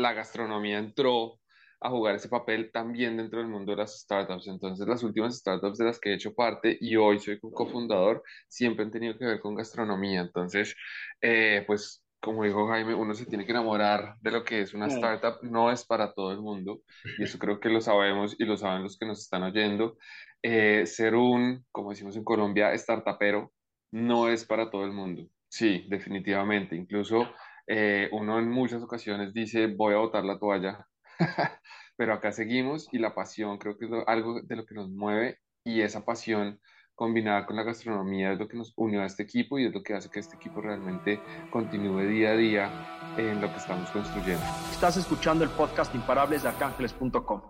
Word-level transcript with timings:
la 0.00 0.12
gastronomía 0.12 0.78
entró 0.78 1.40
a 1.80 1.88
jugar 1.90 2.14
ese 2.14 2.28
papel 2.28 2.70
también 2.72 3.16
dentro 3.16 3.38
del 3.38 3.48
mundo 3.48 3.72
de 3.72 3.78
las 3.78 4.00
startups. 4.00 4.48
Entonces, 4.48 4.86
las 4.86 5.02
últimas 5.02 5.38
startups 5.38 5.78
de 5.78 5.84
las 5.86 5.98
que 5.98 6.10
he 6.10 6.14
hecho 6.14 6.34
parte 6.34 6.76
y 6.80 6.96
hoy 6.96 7.18
soy 7.18 7.40
cofundador, 7.40 8.22
siempre 8.48 8.84
han 8.84 8.90
tenido 8.90 9.16
que 9.16 9.24
ver 9.24 9.40
con 9.40 9.54
gastronomía. 9.54 10.20
Entonces, 10.20 10.76
eh, 11.22 11.64
pues, 11.66 12.04
como 12.20 12.44
dijo 12.44 12.68
Jaime, 12.68 12.94
uno 12.94 13.14
se 13.14 13.24
tiene 13.24 13.46
que 13.46 13.52
enamorar 13.52 14.16
de 14.20 14.30
lo 14.30 14.44
que 14.44 14.60
es 14.60 14.74
una 14.74 14.88
startup. 14.88 15.38
No 15.42 15.70
es 15.70 15.86
para 15.86 16.12
todo 16.12 16.32
el 16.32 16.40
mundo 16.40 16.82
y 17.18 17.24
eso 17.24 17.38
creo 17.38 17.60
que 17.60 17.70
lo 17.70 17.80
sabemos 17.80 18.36
y 18.38 18.44
lo 18.44 18.58
saben 18.58 18.82
los 18.82 18.98
que 18.98 19.06
nos 19.06 19.20
están 19.20 19.42
oyendo. 19.42 19.96
Eh, 20.42 20.84
ser 20.84 21.14
un, 21.14 21.64
como 21.72 21.90
decimos 21.90 22.14
en 22.16 22.24
Colombia, 22.24 22.76
startupero 22.76 23.52
no 23.90 24.28
es 24.28 24.44
para 24.44 24.70
todo 24.70 24.84
el 24.84 24.92
mundo. 24.92 25.26
Sí, 25.48 25.86
definitivamente. 25.88 26.76
Incluso 26.76 27.26
eh, 27.66 28.08
uno 28.12 28.38
en 28.38 28.48
muchas 28.48 28.82
ocasiones 28.82 29.32
dice, 29.32 29.66
voy 29.66 29.94
a 29.94 29.98
botar 29.98 30.24
la 30.24 30.38
toalla 30.38 30.86
pero 31.96 32.14
acá 32.14 32.32
seguimos 32.32 32.88
y 32.92 32.98
la 32.98 33.14
pasión 33.14 33.58
creo 33.58 33.76
que 33.76 33.86
es 33.86 33.92
algo 34.06 34.40
de 34.40 34.56
lo 34.56 34.64
que 34.64 34.74
nos 34.74 34.88
mueve 34.88 35.38
y 35.64 35.82
esa 35.82 36.04
pasión 36.04 36.58
combinada 36.94 37.46
con 37.46 37.56
la 37.56 37.62
gastronomía 37.62 38.32
es 38.32 38.38
lo 38.38 38.48
que 38.48 38.56
nos 38.56 38.72
unió 38.76 39.02
a 39.02 39.06
este 39.06 39.22
equipo 39.22 39.58
y 39.58 39.66
es 39.66 39.72
lo 39.72 39.82
que 39.82 39.94
hace 39.94 40.10
que 40.10 40.20
este 40.20 40.36
equipo 40.36 40.60
realmente 40.60 41.20
continúe 41.50 42.02
día 42.06 42.30
a 42.30 42.36
día 42.36 43.14
en 43.16 43.40
lo 43.40 43.50
que 43.50 43.56
estamos 43.58 43.90
construyendo. 43.90 44.44
Estás 44.70 44.96
escuchando 44.98 45.44
el 45.44 45.50
podcast 45.50 45.94
Imparables 45.94 46.42
de 46.42 46.48
arcángeles.com. 46.48 47.42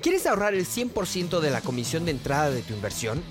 ¿Quieres 0.00 0.26
ahorrar 0.26 0.54
el 0.54 0.64
100% 0.64 1.40
de 1.40 1.50
la 1.50 1.60
comisión 1.60 2.06
de 2.06 2.12
entrada 2.12 2.50
de 2.50 2.62
tu 2.62 2.72
inversión? 2.72 3.22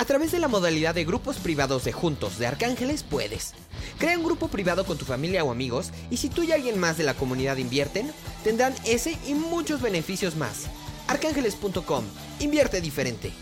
A 0.00 0.04
través 0.04 0.30
de 0.30 0.38
la 0.38 0.46
modalidad 0.46 0.94
de 0.94 1.04
grupos 1.04 1.38
privados 1.38 1.84
de 1.84 1.90
Juntos 1.90 2.38
de 2.38 2.46
Arcángeles 2.46 3.02
puedes. 3.02 3.54
Crea 3.98 4.16
un 4.16 4.24
grupo 4.24 4.46
privado 4.46 4.84
con 4.86 4.96
tu 4.96 5.04
familia 5.04 5.42
o 5.42 5.50
amigos 5.50 5.92
y 6.08 6.18
si 6.18 6.30
tú 6.30 6.44
y 6.44 6.52
alguien 6.52 6.78
más 6.78 6.96
de 6.96 7.02
la 7.02 7.14
comunidad 7.14 7.56
invierten, 7.56 8.12
tendrán 8.44 8.74
ese 8.86 9.18
y 9.26 9.34
muchos 9.34 9.82
beneficios 9.82 10.36
más. 10.36 10.70
Arcángeles.com. 11.08 12.04
Invierte 12.38 12.80
diferente. 12.80 13.32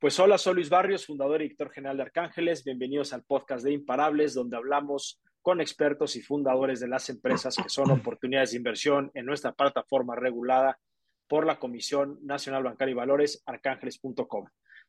Pues 0.00 0.18
hola, 0.18 0.36
soy 0.36 0.54
Luis 0.54 0.68
Barrios, 0.68 1.06
fundador 1.06 1.42
y 1.42 1.44
director 1.44 1.70
general 1.70 1.98
de 1.98 2.02
Arcángeles. 2.02 2.64
Bienvenidos 2.64 3.12
al 3.12 3.22
podcast 3.22 3.64
de 3.64 3.72
Imparables, 3.72 4.34
donde 4.34 4.56
hablamos 4.56 5.20
con 5.42 5.60
expertos 5.60 6.16
y 6.16 6.22
fundadores 6.22 6.80
de 6.80 6.88
las 6.88 7.08
empresas 7.08 7.54
que 7.54 7.68
son 7.68 7.92
oportunidades 7.92 8.50
de 8.50 8.56
inversión 8.56 9.12
en 9.14 9.26
nuestra 9.26 9.52
plataforma 9.52 10.16
regulada 10.16 10.80
por 11.28 11.46
la 11.46 11.60
Comisión 11.60 12.18
Nacional 12.22 12.64
Bancaria 12.64 12.92
y 12.92 12.96
Valores, 12.96 13.44
arcángeles.com 13.46 14.48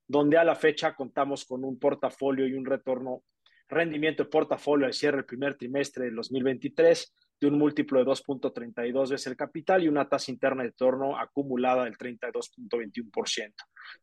donde 0.10 0.38
a 0.38 0.44
la 0.44 0.56
fecha 0.56 0.96
contamos 0.96 1.46
con 1.46 1.64
un 1.64 1.78
portafolio 1.78 2.48
y 2.48 2.54
un 2.56 2.66
retorno, 2.66 3.22
rendimiento 3.70 4.24
de 4.24 4.30
portafolio 4.30 4.88
al 4.88 4.94
cierre 4.94 5.18
del 5.18 5.26
primer 5.26 5.56
trimestre 5.56 6.06
del 6.06 6.16
2023 6.16 7.16
de 7.40 7.48
un 7.48 7.60
múltiplo 7.60 8.00
de 8.00 8.06
2.32 8.06 9.12
veces 9.12 9.28
el 9.28 9.38
capital 9.38 9.84
y 9.84 9.88
una 9.88 10.10
tasa 10.10 10.32
interna 10.32 10.64
de 10.64 10.70
retorno 10.70 11.18
acumulada 11.18 11.84
del 11.86 11.96
32.21%, 11.96 13.54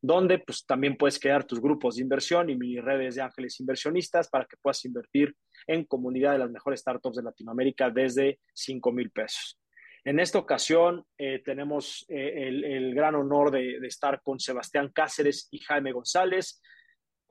donde 0.00 0.38
pues 0.38 0.64
también 0.64 0.96
puedes 0.96 1.18
crear 1.18 1.44
tus 1.44 1.60
grupos 1.60 1.96
de 1.96 2.02
inversión 2.02 2.48
y 2.50 2.56
mini 2.56 2.80
redes 2.80 3.16
de 3.16 3.22
ángeles 3.22 3.58
inversionistas 3.58 4.28
para 4.28 4.46
que 4.46 4.56
puedas 4.56 4.82
invertir 4.84 5.34
en 5.66 5.84
comunidad 5.84 6.32
de 6.32 6.38
las 6.38 6.50
mejores 6.52 6.80
startups 6.80 7.16
de 7.16 7.24
Latinoamérica 7.24 7.90
desde 7.90 8.38
5 8.54 8.92
mil 8.92 9.10
pesos. 9.10 9.58
En 10.06 10.20
esta 10.20 10.38
ocasión 10.38 11.04
eh, 11.18 11.42
tenemos 11.44 12.06
eh, 12.08 12.46
el, 12.46 12.94
gran 12.94 13.16
honor 13.16 13.50
de, 13.50 13.78
estar 13.78 14.22
con 14.22 14.38
Sebastián 14.38 14.92
Cáceres 14.94 15.48
y 15.50 15.58
Jaime 15.58 15.90
González, 15.90 16.62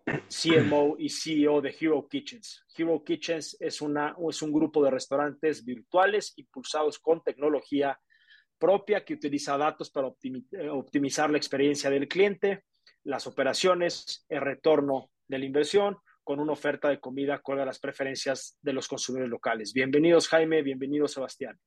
CMO 0.05 0.97
y 0.99 1.07
CEO 1.07 1.61
de 1.61 1.73
Hero 1.79 2.05
Kitchens. 2.05 2.65
Hero 2.77 3.01
Kitchens 3.01 3.55
es, 3.61 3.81
es 3.81 4.41
un 4.41 4.51
grupo 4.51 4.83
de 4.83 4.91
restaurantes 4.91 5.63
virtuales 5.63 6.33
impulsados 6.35 6.99
con 6.99 7.23
tecnología 7.23 7.97
propia 8.57 9.05
que 9.05 9.13
utiliza 9.13 9.57
datos 9.57 9.89
para 9.89 10.09
eh, 10.09 10.67
optimizar 10.67 11.29
la 11.29 11.37
experiencia 11.37 11.89
del 11.89 12.09
cliente, 12.09 12.65
las 13.05 13.25
operaciones, 13.25 14.25
el 14.27 14.41
retorno 14.41 15.11
de 15.29 15.39
la 15.39 15.45
inversión 15.45 15.97
con 16.25 16.41
una 16.41 16.51
oferta 16.51 16.89
de 16.89 16.99
comida 16.99 17.35
acorde 17.35 17.61
a 17.61 17.67
las 17.67 17.79
preferencias 17.79 18.57
de 18.61 18.73
los 18.73 18.89
consumidores 18.89 19.29
locales. 19.29 19.71
Bienvenidos 19.71 20.27
Jaime, 20.27 20.61
bienvenido 20.61 21.07
Sebastián. 21.07 21.57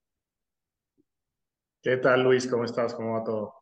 ¿Qué 1.88 1.97
tal, 1.97 2.22
Luis? 2.22 2.47
¿Cómo 2.47 2.65
estás? 2.65 2.93
¿Cómo 2.93 3.15
va 3.15 3.25
todo? 3.25 3.54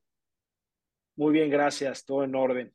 Muy 1.14 1.32
bien, 1.32 1.48
gracias. 1.48 2.04
Todo 2.04 2.24
en 2.24 2.34
orden. 2.34 2.74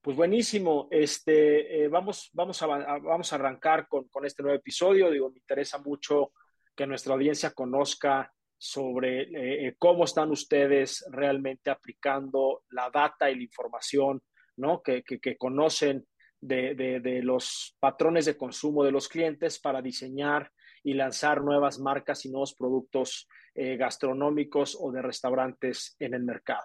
Pues 0.00 0.16
buenísimo. 0.16 0.88
Este, 0.90 1.84
eh, 1.84 1.86
vamos, 1.86 2.28
vamos, 2.32 2.60
a, 2.60 2.66
vamos 2.66 3.32
a 3.32 3.36
arrancar 3.36 3.86
con, 3.86 4.08
con, 4.08 4.24
este 4.24 4.42
nuevo 4.42 4.58
episodio. 4.58 5.12
Digo, 5.12 5.30
me 5.30 5.38
interesa 5.38 5.78
mucho 5.78 6.32
que 6.74 6.88
nuestra 6.88 7.14
audiencia 7.14 7.52
conozca 7.52 8.34
sobre 8.58 9.68
eh, 9.68 9.76
cómo 9.78 10.06
están 10.06 10.32
ustedes 10.32 11.06
realmente 11.12 11.70
aplicando 11.70 12.64
la 12.70 12.90
data 12.90 13.30
y 13.30 13.36
la 13.36 13.42
información, 13.44 14.20
¿no? 14.56 14.82
Que, 14.82 15.04
que, 15.04 15.20
que 15.20 15.36
conocen 15.36 16.04
de, 16.40 16.74
de, 16.74 16.98
de, 16.98 17.22
los 17.22 17.76
patrones 17.78 18.24
de 18.24 18.36
consumo 18.36 18.82
de 18.82 18.90
los 18.90 19.06
clientes 19.06 19.60
para 19.60 19.80
diseñar 19.80 20.50
y 20.84 20.94
lanzar 20.94 21.42
nuevas 21.42 21.80
marcas 21.80 22.24
y 22.24 22.30
nuevos 22.30 22.54
productos 22.54 23.26
eh, 23.54 23.76
gastronómicos 23.76 24.76
o 24.78 24.92
de 24.92 25.02
restaurantes 25.02 25.96
en 25.98 26.14
el 26.14 26.22
mercado. 26.22 26.64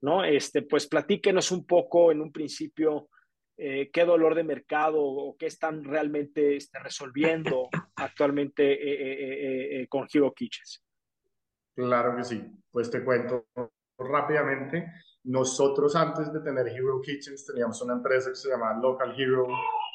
¿no? 0.00 0.24
Este, 0.24 0.62
pues 0.62 0.88
platíquenos 0.88 1.52
un 1.52 1.66
poco 1.66 2.10
en 2.10 2.22
un 2.22 2.32
principio 2.32 3.10
eh, 3.56 3.90
qué 3.92 4.04
dolor 4.06 4.34
de 4.34 4.44
mercado 4.44 5.02
o 5.02 5.36
qué 5.36 5.46
están 5.46 5.84
realmente 5.84 6.56
este, 6.56 6.78
resolviendo 6.78 7.68
actualmente 7.96 9.82
eh, 9.82 9.86
con 9.88 10.08
Hero 10.12 10.32
Kitchens. 10.32 10.82
Claro 11.76 12.16
que 12.16 12.24
sí, 12.24 12.42
pues 12.70 12.90
te 12.90 13.04
cuento 13.04 13.46
rápidamente. 13.98 14.90
Nosotros 15.24 15.94
antes 15.96 16.32
de 16.32 16.40
tener 16.40 16.68
Hero 16.68 17.00
Kitchens 17.02 17.44
teníamos 17.44 17.80
una 17.82 17.94
empresa 17.94 18.30
que 18.30 18.36
se 18.36 18.48
llamaba 18.48 18.80
Local 18.80 19.14
Hero, 19.18 19.46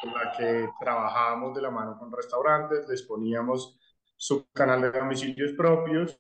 en 0.03 0.13
la 0.13 0.31
que 0.37 0.69
trabajábamos 0.79 1.55
de 1.55 1.61
la 1.63 1.71
mano 1.71 1.97
con 1.97 2.11
restaurantes, 2.11 2.87
les 2.87 3.01
poníamos 3.03 3.79
su 4.15 4.47
canal 4.51 4.81
de 4.81 4.91
domicilios 4.91 5.53
propios 5.53 6.19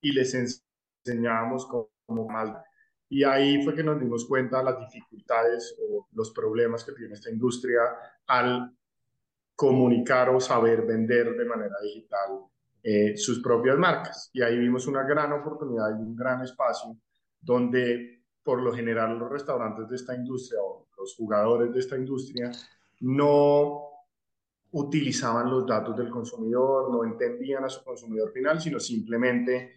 y 0.00 0.12
les 0.12 0.34
enseñábamos 0.34 1.66
cómo 1.66 2.28
más. 2.28 2.50
Y 3.08 3.24
ahí 3.24 3.62
fue 3.62 3.74
que 3.74 3.84
nos 3.84 4.00
dimos 4.00 4.24
cuenta 4.26 4.58
de 4.58 4.64
las 4.64 4.80
dificultades 4.80 5.76
o 5.80 6.08
los 6.12 6.32
problemas 6.32 6.82
que 6.82 6.92
tiene 6.92 7.14
esta 7.14 7.30
industria 7.30 7.82
al 8.26 8.76
comunicar 9.54 10.30
o 10.30 10.40
saber 10.40 10.84
vender 10.86 11.36
de 11.36 11.44
manera 11.44 11.76
digital 11.82 12.46
eh, 12.82 13.16
sus 13.16 13.40
propias 13.40 13.78
marcas. 13.78 14.30
Y 14.32 14.42
ahí 14.42 14.58
vimos 14.58 14.86
una 14.86 15.04
gran 15.04 15.32
oportunidad 15.32 15.90
y 15.90 16.02
un 16.02 16.16
gran 16.16 16.42
espacio 16.42 16.96
donde 17.42 18.22
por 18.42 18.62
lo 18.62 18.72
general 18.72 19.18
los 19.18 19.30
restaurantes 19.30 19.88
de 19.88 19.96
esta 19.96 20.14
industria 20.14 20.60
o 20.62 20.88
los 20.96 21.14
jugadores 21.16 21.72
de 21.72 21.80
esta 21.80 21.96
industria 21.96 22.50
no 23.00 23.82
utilizaban 24.70 25.50
los 25.50 25.66
datos 25.66 25.96
del 25.96 26.08
consumidor, 26.08 26.90
no 26.90 27.04
entendían 27.04 27.64
a 27.64 27.68
su 27.68 27.84
consumidor 27.84 28.32
final, 28.32 28.60
sino 28.60 28.80
simplemente 28.80 29.74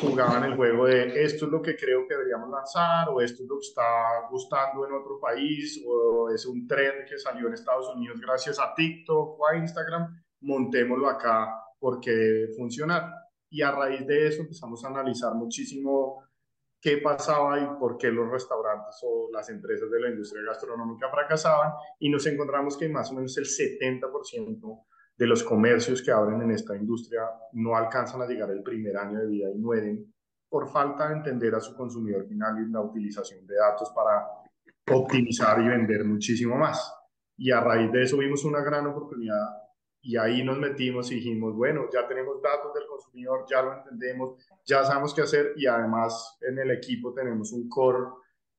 jugaban 0.00 0.44
el 0.44 0.54
juego 0.54 0.86
de 0.86 1.24
esto 1.24 1.46
es 1.46 1.50
lo 1.50 1.60
que 1.60 1.76
creo 1.76 2.06
que 2.06 2.14
deberíamos 2.14 2.50
lanzar, 2.50 3.08
o 3.08 3.20
esto 3.20 3.42
es 3.42 3.48
lo 3.48 3.56
que 3.56 3.66
está 3.66 4.28
gustando 4.30 4.86
en 4.86 4.92
otro 4.92 5.18
país, 5.18 5.82
o 5.86 6.30
es 6.30 6.46
un 6.46 6.66
trend 6.66 7.08
que 7.08 7.18
salió 7.18 7.48
en 7.48 7.54
Estados 7.54 7.88
Unidos 7.94 8.20
gracias 8.20 8.58
a 8.60 8.72
TikTok 8.74 9.40
o 9.40 9.48
a 9.48 9.56
Instagram, 9.56 10.22
montémoslo 10.42 11.08
acá 11.08 11.52
porque 11.78 12.10
debe 12.10 12.54
funcionar. 12.54 13.12
Y 13.50 13.62
a 13.62 13.72
raíz 13.72 14.06
de 14.06 14.28
eso 14.28 14.42
empezamos 14.42 14.84
a 14.84 14.88
analizar 14.88 15.34
muchísimo 15.34 16.22
qué 16.80 16.98
pasaba 16.98 17.58
y 17.60 17.66
por 17.78 17.98
qué 17.98 18.08
los 18.08 18.30
restaurantes 18.30 18.98
o 19.02 19.28
las 19.32 19.48
empresas 19.50 19.90
de 19.90 20.00
la 20.00 20.10
industria 20.10 20.42
gastronómica 20.44 21.10
fracasaban 21.10 21.72
y 21.98 22.08
nos 22.08 22.26
encontramos 22.26 22.76
que 22.76 22.88
más 22.88 23.10
o 23.10 23.14
menos 23.14 23.36
el 23.36 23.44
70% 23.44 24.84
de 25.16 25.26
los 25.26 25.42
comercios 25.42 26.00
que 26.00 26.12
abren 26.12 26.40
en 26.42 26.52
esta 26.52 26.76
industria 26.76 27.22
no 27.52 27.76
alcanzan 27.76 28.22
a 28.22 28.26
llegar 28.26 28.50
el 28.50 28.62
primer 28.62 28.96
año 28.96 29.18
de 29.18 29.26
vida 29.26 29.50
y 29.50 29.58
mueren 29.58 30.14
por 30.48 30.68
falta 30.70 31.08
de 31.08 31.16
entender 31.16 31.54
a 31.54 31.60
su 31.60 31.76
consumidor 31.76 32.26
final 32.26 32.62
y 32.62 32.70
la 32.70 32.80
utilización 32.80 33.46
de 33.46 33.56
datos 33.56 33.90
para 33.90 34.26
optimizar 34.90 35.60
y 35.60 35.68
vender 35.68 36.04
muchísimo 36.04 36.56
más. 36.56 36.94
Y 37.36 37.50
a 37.50 37.60
raíz 37.60 37.92
de 37.92 38.02
eso 38.02 38.16
vimos 38.16 38.44
una 38.44 38.62
gran 38.62 38.86
oportunidad 38.86 39.67
y 40.08 40.16
ahí 40.16 40.42
nos 40.42 40.58
metimos 40.58 41.12
y 41.12 41.16
dijimos, 41.16 41.54
bueno, 41.54 41.86
ya 41.92 42.08
tenemos 42.08 42.40
datos 42.40 42.72
del 42.72 42.86
consumidor, 42.86 43.44
ya 43.46 43.60
lo 43.60 43.74
entendemos, 43.74 44.42
ya 44.64 44.82
sabemos 44.82 45.12
qué 45.12 45.20
hacer 45.20 45.52
y 45.54 45.66
además 45.66 46.38
en 46.40 46.58
el 46.58 46.70
equipo 46.70 47.12
tenemos 47.12 47.52
un 47.52 47.68
core 47.68 48.06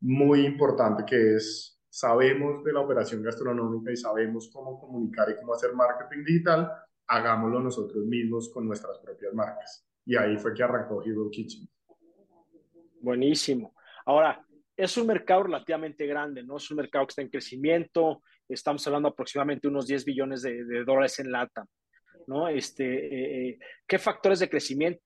muy 0.02 0.46
importante 0.46 1.04
que 1.04 1.38
es 1.38 1.82
sabemos 1.90 2.64
de 2.64 2.72
la 2.72 2.82
operación 2.82 3.24
gastronómica 3.24 3.92
y 3.92 3.98
sabemos 3.98 4.52
cómo 4.54 4.80
comunicar 4.80 5.28
y 5.32 5.38
cómo 5.38 5.56
hacer 5.56 5.74
marketing 5.74 6.24
digital, 6.24 6.72
hagámoslo 7.08 7.62
nosotros 7.62 8.06
mismos 8.06 8.52
con 8.54 8.68
nuestras 8.68 9.00
propias 9.00 9.34
marcas. 9.34 9.84
Y 10.06 10.16
ahí 10.16 10.38
fue 10.38 10.54
que 10.54 10.62
arrancó 10.62 11.02
Hero 11.04 11.32
Kitchen. 11.32 11.68
Buenísimo. 13.02 13.74
Ahora, 14.06 14.46
es 14.78 14.96
un 14.98 15.08
mercado 15.08 15.42
relativamente 15.42 16.06
grande, 16.06 16.44
¿no? 16.44 16.58
Es 16.58 16.70
un 16.70 16.78
mercado 16.78 17.08
que 17.08 17.10
está 17.10 17.24
en 17.24 17.30
crecimiento, 17.30 18.22
estamos 18.50 18.86
hablando 18.88 19.10
aproximadamente 19.10 19.68
unos 19.68 19.88
10 19.88 20.06
billones 20.06 20.42
de, 20.42 20.84
dólares 20.84 21.20
en 21.20 21.32
lata, 21.32 21.66
¿no? 22.28 22.48
Este, 22.48 23.58
¿Qué 23.88 24.00
factores 24.00 24.40
de 24.40 24.50
crecimiento, 24.50 25.02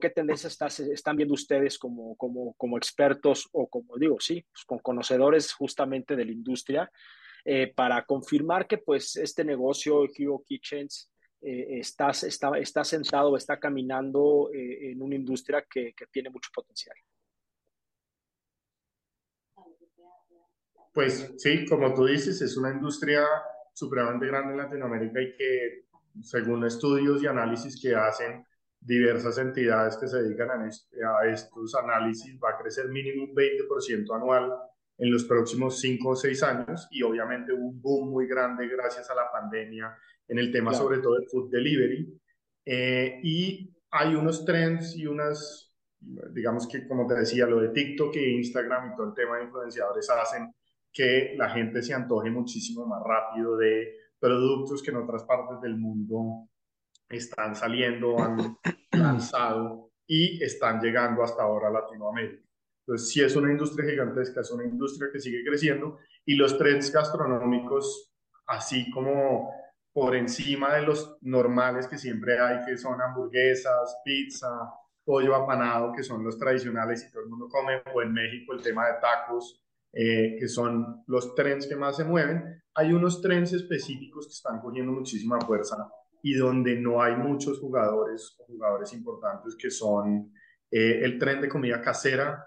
qué 0.00 0.10
tendencias 0.10 0.58
están 0.80 1.16
viendo 1.16 1.34
ustedes 1.34 1.78
como, 1.78 2.16
como, 2.16 2.54
como 2.54 2.76
expertos 2.76 3.48
o 3.52 3.68
como 3.68 3.96
digo, 3.96 4.16
sí, 4.20 4.44
pues, 4.52 4.64
con 4.64 4.78
conocedores 4.80 5.52
justamente 5.52 6.16
de 6.16 6.24
la 6.24 6.32
industria 6.32 6.90
para 7.76 8.04
confirmar 8.04 8.66
que 8.66 8.78
pues 8.78 9.14
este 9.14 9.44
negocio, 9.44 10.04
Hero 10.16 10.42
Kitchens, 10.44 11.08
eh, 11.42 11.78
estás, 11.78 12.24
está, 12.24 12.58
está 12.58 12.82
sentado, 12.82 13.36
está 13.36 13.58
caminando 13.58 14.50
eh, 14.52 14.90
en 14.90 15.00
una 15.00 15.14
industria 15.14 15.64
que, 15.70 15.94
tiene 16.10 16.30
mucho 16.30 16.50
potencial. 16.52 16.96
Pues 20.96 21.30
sí, 21.36 21.66
como 21.66 21.92
tú 21.92 22.06
dices, 22.06 22.40
es 22.40 22.56
una 22.56 22.70
industria 22.70 23.22
supremamente 23.74 24.28
grande 24.28 24.52
en 24.52 24.56
Latinoamérica 24.56 25.20
y 25.20 25.36
que, 25.36 25.84
según 26.22 26.64
estudios 26.64 27.22
y 27.22 27.26
análisis 27.26 27.78
que 27.78 27.94
hacen 27.94 28.42
diversas 28.80 29.36
entidades 29.36 29.98
que 29.98 30.08
se 30.08 30.22
dedican 30.22 30.48
a, 30.52 31.18
a 31.18 31.28
estos 31.30 31.74
análisis, 31.74 32.40
va 32.42 32.52
a 32.52 32.56
crecer 32.56 32.88
mínimo 32.88 33.24
un 33.24 33.34
20% 33.34 34.16
anual 34.16 34.54
en 34.96 35.12
los 35.12 35.24
próximos 35.24 35.78
5 35.80 36.08
o 36.08 36.16
6 36.16 36.42
años 36.44 36.88
y 36.90 37.02
obviamente 37.02 37.52
un 37.52 37.78
boom 37.78 38.08
muy 38.08 38.26
grande 38.26 38.66
gracias 38.66 39.10
a 39.10 39.14
la 39.14 39.30
pandemia 39.30 39.94
en 40.26 40.38
el 40.38 40.50
tema 40.50 40.72
sobre 40.72 41.00
todo 41.00 41.16
del 41.16 41.28
food 41.28 41.50
delivery. 41.50 42.18
Eh, 42.64 43.20
y 43.22 43.70
hay 43.90 44.14
unos 44.14 44.46
trends 44.46 44.96
y 44.96 45.06
unas, 45.06 45.76
digamos 46.00 46.66
que 46.66 46.88
como 46.88 47.06
te 47.06 47.16
decía, 47.16 47.44
lo 47.44 47.60
de 47.60 47.68
TikTok 47.68 48.16
e 48.16 48.30
Instagram 48.30 48.92
y 48.94 48.96
todo 48.96 49.08
el 49.08 49.14
tema 49.14 49.36
de 49.36 49.44
influenciadores 49.44 50.08
hacen 50.08 50.54
que 50.96 51.34
la 51.36 51.50
gente 51.50 51.82
se 51.82 51.92
antoje 51.92 52.30
muchísimo 52.30 52.86
más 52.86 53.02
rápido 53.04 53.56
de 53.58 53.96
productos 54.18 54.82
que 54.82 54.90
en 54.90 54.96
otras 54.96 55.24
partes 55.24 55.60
del 55.60 55.76
mundo 55.76 56.48
están 57.06 57.54
saliendo, 57.54 58.18
han 58.18 58.56
lanzado 58.92 59.90
y 60.06 60.42
están 60.42 60.80
llegando 60.80 61.22
hasta 61.22 61.42
ahora 61.42 61.68
a 61.68 61.72
Latinoamérica. 61.72 62.42
Entonces, 62.80 63.10
sí 63.10 63.20
es 63.20 63.36
una 63.36 63.50
industria 63.50 63.90
gigantesca, 63.90 64.40
es 64.40 64.50
una 64.50 64.64
industria 64.64 65.10
que 65.12 65.20
sigue 65.20 65.44
creciendo 65.44 65.98
y 66.24 66.34
los 66.34 66.56
trends 66.56 66.90
gastronómicos, 66.90 68.14
así 68.46 68.90
como 68.90 69.50
por 69.92 70.16
encima 70.16 70.76
de 70.76 70.82
los 70.82 71.18
normales 71.20 71.88
que 71.88 71.98
siempre 71.98 72.38
hay, 72.38 72.64
que 72.64 72.78
son 72.78 73.02
hamburguesas, 73.02 74.00
pizza, 74.02 74.48
pollo 75.04 75.34
apanado, 75.34 75.92
que 75.92 76.02
son 76.02 76.24
los 76.24 76.38
tradicionales 76.38 77.04
y 77.04 77.10
todo 77.10 77.22
el 77.22 77.28
mundo 77.28 77.48
come, 77.48 77.82
o 77.92 78.02
en 78.02 78.12
México 78.12 78.54
el 78.54 78.62
tema 78.62 78.86
de 78.86 78.94
tacos, 79.00 79.65
eh, 79.98 80.36
que 80.38 80.46
son 80.46 81.02
los 81.06 81.34
trends 81.34 81.66
que 81.66 81.74
más 81.74 81.96
se 81.96 82.04
mueven. 82.04 82.62
Hay 82.74 82.92
unos 82.92 83.22
trends 83.22 83.54
específicos 83.54 84.26
que 84.26 84.32
están 84.32 84.60
cogiendo 84.60 84.92
muchísima 84.92 85.40
fuerza 85.40 85.88
y 86.22 86.34
donde 86.34 86.78
no 86.78 87.00
hay 87.00 87.16
muchos 87.16 87.58
jugadores 87.60 88.36
o 88.38 88.44
jugadores 88.44 88.92
importantes 88.92 89.56
que 89.58 89.70
son 89.70 90.30
eh, 90.70 91.00
el 91.02 91.18
tren 91.18 91.40
de 91.40 91.48
comida 91.48 91.80
casera, 91.80 92.46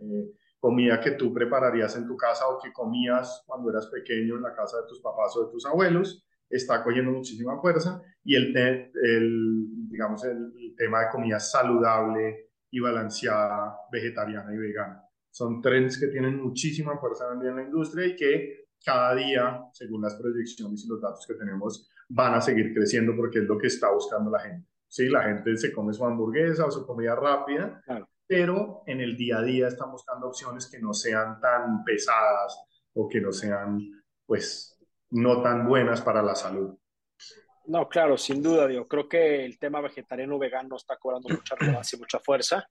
eh, 0.00 0.30
comida 0.58 0.98
que 1.00 1.10
tú 1.10 1.34
prepararías 1.34 1.96
en 1.96 2.06
tu 2.06 2.16
casa 2.16 2.48
o 2.48 2.58
que 2.58 2.72
comías 2.72 3.42
cuando 3.46 3.68
eras 3.68 3.88
pequeño 3.88 4.36
en 4.36 4.42
la 4.42 4.54
casa 4.54 4.78
de 4.78 4.88
tus 4.88 5.00
papás 5.02 5.36
o 5.36 5.44
de 5.44 5.52
tus 5.52 5.66
abuelos 5.66 6.26
está 6.48 6.82
cogiendo 6.82 7.10
muchísima 7.10 7.60
fuerza 7.60 8.00
y 8.24 8.36
el, 8.36 8.54
digamos, 9.88 10.24
el, 10.24 10.74
tema 10.76 11.00
de 11.00 11.10
comida 11.10 11.40
saludable 11.40 12.50
y 12.70 12.80
balanceada, 12.80 13.76
vegetariana 13.90 14.54
y 14.54 14.58
vegana. 14.58 15.05
Son 15.36 15.60
trends 15.60 16.00
que 16.00 16.06
tienen 16.06 16.42
muchísima 16.42 16.96
fuerza 16.96 17.26
en 17.30 17.56
la 17.56 17.62
industria 17.62 18.06
y 18.06 18.16
que 18.16 18.68
cada 18.82 19.14
día, 19.14 19.68
según 19.70 20.00
las 20.00 20.14
proyecciones 20.14 20.82
y 20.82 20.88
los 20.88 20.98
datos 20.98 21.26
que 21.26 21.34
tenemos, 21.34 21.90
van 22.08 22.32
a 22.32 22.40
seguir 22.40 22.72
creciendo 22.72 23.14
porque 23.14 23.40
es 23.40 23.44
lo 23.44 23.58
que 23.58 23.66
está 23.66 23.92
buscando 23.92 24.30
la 24.30 24.40
gente. 24.40 24.66
Sí, 24.88 25.10
la 25.10 25.24
gente 25.24 25.54
se 25.58 25.74
come 25.74 25.92
su 25.92 26.06
hamburguesa 26.06 26.64
o 26.64 26.70
su 26.70 26.86
comida 26.86 27.14
rápida, 27.14 27.82
pero 28.26 28.82
en 28.86 29.02
el 29.02 29.14
día 29.14 29.40
a 29.40 29.42
día 29.42 29.68
están 29.68 29.92
buscando 29.92 30.28
opciones 30.28 30.70
que 30.70 30.80
no 30.80 30.94
sean 30.94 31.38
tan 31.38 31.84
pesadas 31.84 32.58
o 32.94 33.06
que 33.06 33.20
no 33.20 33.30
sean, 33.30 33.78
pues, 34.24 34.82
no 35.10 35.42
tan 35.42 35.68
buenas 35.68 36.00
para 36.00 36.22
la 36.22 36.34
salud. 36.34 36.78
No, 37.66 37.86
claro, 37.90 38.16
sin 38.16 38.42
duda, 38.42 38.66
digo, 38.66 38.88
creo 38.88 39.06
que 39.06 39.44
el 39.44 39.58
tema 39.58 39.82
vegetariano 39.82 40.38
vegano 40.38 40.76
está 40.76 40.96
cobrando 40.96 41.28
mucha 41.28 41.56
relevancia 41.56 41.96
y 41.96 42.00
mucha 42.00 42.20
fuerza. 42.20 42.66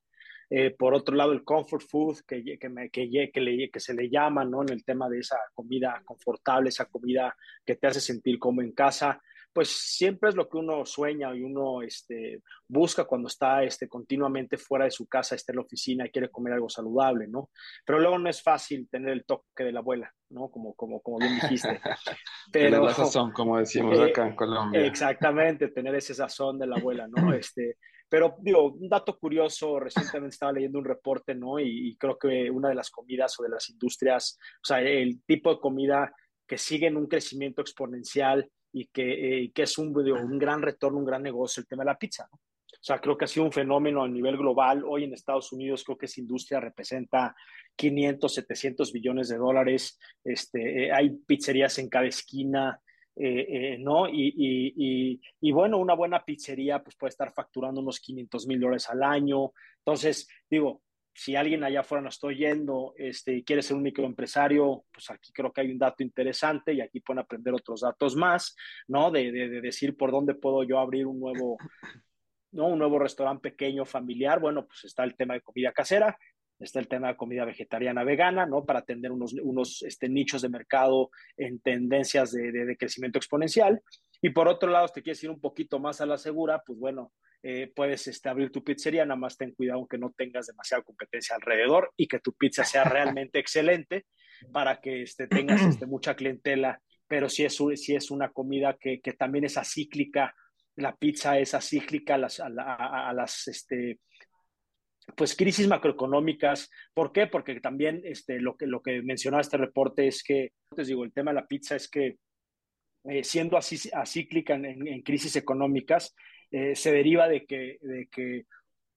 Eh, 0.49 0.71
por 0.71 0.93
otro 0.93 1.15
lado, 1.15 1.31
el 1.31 1.43
comfort 1.43 1.83
food, 1.83 2.19
que, 2.27 2.57
que, 2.59 2.69
me, 2.69 2.89
que, 2.89 3.09
que, 3.09 3.69
que, 3.71 3.79
se 3.79 3.93
le 3.93 4.09
llama, 4.09 4.45
¿no? 4.45 4.61
En 4.61 4.69
el 4.69 4.83
tema 4.83 5.09
de 5.09 5.19
esa 5.19 5.37
comida 5.53 6.01
confortable, 6.05 6.69
esa 6.69 6.85
comida 6.85 7.35
que 7.65 7.75
te 7.75 7.87
hace 7.87 7.99
sentir 7.99 8.37
como 8.39 8.61
en 8.61 8.71
casa, 8.71 9.21
pues 9.55 9.69
siempre 9.69 10.29
es 10.29 10.35
lo 10.35 10.49
que 10.49 10.57
uno 10.57 10.85
sueña 10.85 11.33
y 11.33 11.41
uno 11.41 11.81
este, 11.81 12.41
busca 12.67 13.05
cuando 13.05 13.29
está 13.29 13.63
este, 13.63 13.87
continuamente 13.87 14.57
fuera 14.57 14.83
de 14.83 14.91
su 14.91 15.07
casa, 15.07 15.33
está 15.33 15.53
en 15.53 15.55
la 15.55 15.61
oficina 15.61 16.05
y 16.05 16.09
quiere 16.09 16.29
comer 16.29 16.51
algo 16.51 16.67
saludable, 16.67 17.25
¿no? 17.29 17.49
Pero 17.85 17.99
luego 17.99 18.19
no 18.19 18.29
es 18.29 18.43
fácil 18.43 18.89
tener 18.91 19.13
el 19.13 19.23
toque 19.23 19.63
de 19.63 19.71
la 19.71 19.79
abuela, 19.79 20.13
¿no? 20.29 20.49
Como, 20.49 20.73
como, 20.73 20.99
como 20.99 21.19
bien 21.19 21.35
dijiste. 21.35 21.79
Pero, 22.51 22.83
la 22.83 22.93
sazón, 22.93 23.31
como 23.31 23.57
decimos 23.57 23.97
eh, 23.99 24.09
acá 24.09 24.27
en 24.27 24.35
Colombia. 24.35 24.85
Exactamente, 24.85 25.69
tener 25.69 25.95
ese 25.95 26.13
sazón 26.13 26.59
de 26.59 26.67
la 26.67 26.75
abuela, 26.75 27.07
¿no? 27.07 27.15
Este, 27.33 27.77
pero 28.07 28.35
digo, 28.39 28.71
un 28.71 28.87
dato 28.89 29.17
curioso, 29.17 29.79
recientemente 29.79 30.33
estaba 30.33 30.53
leyendo 30.53 30.79
un 30.79 30.85
reporte, 30.85 31.35
¿no? 31.35 31.59
Y, 31.59 31.95
creo 31.97 32.17
que 32.17 32.49
una 32.49 32.69
de 32.69 32.75
las 32.75 32.89
comidas 32.89 33.39
o 33.39 33.43
de 33.43 33.49
las 33.49 33.69
industrias, 33.69 34.37
o 34.63 34.65
sea, 34.65 34.81
el 34.81 35.23
tipo 35.23 35.53
de 35.53 35.59
comida 35.59 36.13
que 36.47 36.57
sigue 36.57 36.87
en 36.87 36.97
un 36.97 37.07
crecimiento 37.07 37.61
exponencial 37.61 38.49
y 38.71 38.87
que, 38.87 39.45
eh, 39.45 39.51
que 39.53 39.63
es 39.63 39.77
un, 39.77 39.95
un 39.97 40.37
gran 40.37 40.61
retorno, 40.61 40.99
un 40.99 41.05
gran 41.05 41.23
negocio 41.23 41.61
el 41.61 41.67
tema 41.67 41.83
de 41.83 41.91
la 41.91 41.97
pizza. 41.97 42.27
¿no? 42.31 42.39
O 42.85 42.87
sea, 42.87 42.99
creo 42.99 43.17
que 43.17 43.25
ha 43.25 43.27
sido 43.27 43.45
un 43.45 43.51
fenómeno 43.51 44.03
a 44.03 44.07
nivel 44.07 44.37
global. 44.37 44.83
Hoy 44.87 45.05
en 45.05 45.13
Estados 45.13 45.51
Unidos 45.51 45.83
creo 45.83 45.97
que 45.97 46.05
esa 46.05 46.21
industria 46.21 46.59
representa 46.59 47.35
500, 47.75 48.31
700 48.31 48.93
billones 48.93 49.29
de 49.29 49.37
dólares. 49.37 49.97
Este, 50.23 50.85
eh, 50.85 50.91
hay 50.91 51.09
pizzerías 51.09 51.79
en 51.79 51.89
cada 51.89 52.05
esquina, 52.05 52.79
eh, 53.15 53.77
¿no? 53.79 54.09
Y, 54.09 54.33
y, 54.35 55.21
y, 55.39 55.51
bueno, 55.51 55.77
una 55.77 55.93
buena 55.93 56.23
pizzería 56.23 56.83
pues 56.83 56.95
puede 56.95 57.09
estar 57.09 57.31
facturando 57.31 57.81
unos 57.81 57.99
500 57.99 58.47
mil 58.47 58.59
dólares 58.59 58.89
al 58.89 59.03
año. 59.03 59.53
Entonces, 59.79 60.27
digo, 60.49 60.81
si 61.15 61.35
alguien 61.37 61.63
allá 61.63 61.79
afuera 61.79 62.01
nos 62.01 62.15
está 62.15 62.27
oyendo 62.27 62.93
este, 62.97 63.37
y 63.37 63.43
quiere 63.43 63.61
ser 63.61 63.77
un 63.77 63.83
microempresario, 63.83 64.83
pues 64.91 65.09
aquí 65.09 65.31
creo 65.31 65.51
que 65.53 65.61
hay 65.61 65.71
un 65.71 65.79
dato 65.79 66.03
interesante 66.03 66.73
y 66.73 66.81
aquí 66.81 66.99
pueden 66.99 67.19
aprender 67.19 67.53
otros 67.53 67.81
datos 67.81 68.17
más, 68.17 68.53
¿no? 68.89 69.09
De, 69.11 69.31
de, 69.31 69.61
decir 69.61 69.95
por 69.95 70.11
dónde 70.11 70.35
puedo 70.35 70.63
yo 70.63 70.77
abrir 70.77 71.07
un 71.07 71.21
nuevo, 71.21 71.57
¿no? 72.51 72.67
Un 72.67 72.79
nuevo 72.79 72.99
restaurante 72.99 73.49
pequeño, 73.49 73.85
familiar. 73.85 74.41
Bueno, 74.41 74.67
pues 74.67 74.83
está 74.83 75.05
el 75.05 75.15
tema 75.15 75.35
de 75.35 75.41
comida 75.41 75.71
casera, 75.71 76.17
está 76.59 76.79
el 76.79 76.87
tema 76.87 77.09
de 77.09 77.17
comida 77.17 77.45
vegetariana 77.45 78.03
vegana, 78.03 78.45
¿no? 78.45 78.65
Para 78.65 78.79
atender 78.79 79.11
unos, 79.11 79.33
unos 79.33 79.81
este, 79.83 80.09
nichos 80.09 80.41
de 80.41 80.49
mercado 80.49 81.09
en 81.37 81.59
tendencias 81.59 82.31
de, 82.31 82.51
de, 82.51 82.77
crecimiento 82.77 83.19
exponencial. 83.19 83.81
Y 84.21 84.29
por 84.29 84.47
otro 84.47 84.71
lado, 84.71 84.87
si 84.87 84.95
te 84.95 85.03
quieres 85.03 85.23
ir 85.23 85.29
un 85.29 85.41
poquito 85.41 85.79
más 85.79 86.01
a 86.01 86.05
la 86.05 86.17
segura, 86.17 86.63
pues 86.65 86.79
bueno, 86.79 87.11
eh, 87.43 87.71
puedes 87.75 88.07
este, 88.07 88.29
abrir 88.29 88.51
tu 88.51 88.63
pizzería, 88.63 89.05
nada 89.05 89.19
más 89.19 89.37
ten 89.37 89.51
cuidado 89.51 89.85
que 89.85 89.97
no 89.97 90.13
tengas 90.17 90.47
demasiada 90.47 90.83
competencia 90.83 91.35
alrededor 91.35 91.91
y 91.95 92.07
que 92.07 92.19
tu 92.19 92.33
pizza 92.33 92.63
sea 92.63 92.83
realmente 92.85 93.39
excelente 93.39 94.05
para 94.51 94.81
que 94.81 95.03
este, 95.03 95.27
tengas 95.27 95.61
este, 95.61 95.85
mucha 95.87 96.15
clientela, 96.15 96.81
pero 97.07 97.29
si 97.29 97.45
es, 97.45 97.57
si 97.75 97.95
es 97.95 98.09
una 98.09 98.31
comida 98.31 98.77
que, 98.79 98.99
que 98.99 99.13
también 99.13 99.45
es 99.45 99.57
acíclica, 99.57 100.33
la 100.75 100.95
pizza 100.95 101.37
es 101.37 101.53
acíclica 101.53 102.15
a 102.15 102.17
las, 102.17 102.39
a, 102.39 102.47
a, 103.09 103.13
las 103.13 103.47
este, 103.47 103.99
pues 105.15 105.35
crisis 105.35 105.67
macroeconómicas. 105.67 106.69
¿Por 106.93 107.11
qué? 107.11 107.27
Porque 107.27 107.59
también 107.59 108.01
este, 108.03 108.39
lo, 108.39 108.57
que, 108.57 108.67
lo 108.67 108.81
que 108.81 109.01
mencionaba 109.01 109.41
este 109.41 109.57
reporte 109.57 110.07
es 110.07 110.23
que, 110.23 110.51
les 110.75 110.87
digo, 110.87 111.03
el 111.03 111.13
tema 111.13 111.31
de 111.31 111.35
la 111.35 111.47
pizza 111.47 111.75
es 111.75 111.89
que 111.89 112.17
eh, 113.05 113.23
siendo 113.23 113.57
así 113.57 113.89
acíclica 113.93 114.55
en, 114.55 114.87
en, 114.87 115.01
crisis 115.03 115.35
económicas, 115.35 116.15
eh, 116.51 116.75
se 116.75 116.91
deriva 116.91 117.27
de 117.27 117.45
que, 117.45 117.77
de 117.81 118.07
que 118.11 118.45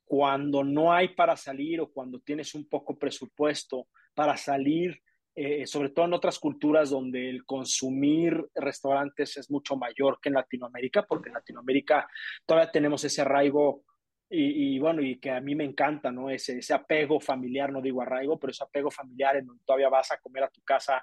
cuando 0.05 0.65
no 0.65 0.93
hay 0.93 1.09
para 1.09 1.37
salir 1.37 1.81
o 1.81 1.93
cuando 1.93 2.21
tienes 2.21 2.55
un 2.55 2.67
poco 2.67 2.99
presupuesto 2.99 3.89
para 4.15 4.37
salir, 4.39 5.03
eh, 5.35 5.67
sobre 5.67 5.91
todo 5.91 6.07
en 6.07 6.15
otras 6.15 6.39
culturas 6.39 6.91
donde 6.91 7.29
el 7.29 7.45
consumir 7.45 8.45
restaurantes 8.55 9.37
es 9.37 9.51
mucho 9.51 9.77
mayor 9.77 10.19
que 10.21 10.31
en 10.31 10.37
Latinoamérica, 10.37 11.05
porque 11.07 11.29
en 11.29 11.35
Latinoamérica 11.35 12.09
todavía 12.47 12.73
tenemos 12.73 13.05
ese 13.05 13.21
arraigo 13.21 13.85
y, 14.31 14.75
y, 14.75 14.79
bueno, 14.79 15.03
y 15.03 15.19
que 15.19 15.31
a 15.31 15.41
mí 15.41 15.55
me 15.55 15.65
encanta, 15.65 16.11
¿no? 16.11 16.31
Ese, 16.31 16.59
ese 16.59 16.75
apego 16.75 17.19
familiar, 17.19 17.73
no 17.73 17.81
digo 17.81 18.03
arraigo, 18.03 18.39
pero 18.39 18.51
ese 18.51 18.65
apego 18.65 18.91
familiar 18.91 19.37
en 19.37 19.47
donde 19.47 19.65
todavía 19.65 19.89
vas 19.89 20.11
a 20.13 20.19
comer 20.19 20.45
a 20.45 20.51
tu 20.51 20.63
casa 20.63 21.03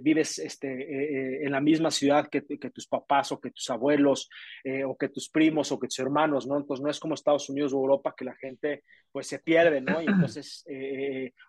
vives 0.00 0.38
este, 0.38 0.68
eh, 0.68 1.04
eh, 1.04 1.38
en 1.44 1.52
la 1.52 1.60
misma 1.60 1.90
ciudad 1.90 2.28
que, 2.28 2.44
que, 2.46 2.70
tus 2.70 2.86
papás 2.86 3.32
o 3.32 3.40
que 3.40 3.50
tus 3.50 3.68
abuelos 3.70 4.28
eh, 4.64 4.84
o 4.84 4.96
que 4.96 5.08
tus 5.08 5.28
primos 5.28 5.70
o 5.72 5.78
que 5.78 5.88
tus 5.88 5.98
hermanos, 5.98 6.46
¿no? 6.46 6.56
Entonces 6.56 6.82
no 6.82 6.90
es 6.90 6.98
como 6.98 7.14
Estados 7.14 7.48
Unidos 7.50 7.72
o 7.72 7.76
Europa 7.76 8.14
que 8.16 8.24
la 8.24 8.34
gente 8.34 8.84
pues 9.12 9.26
se 9.26 9.38
pierde, 9.38 9.80
¿no? 9.80 10.00
Y 10.00 10.06
entonces 10.06 10.64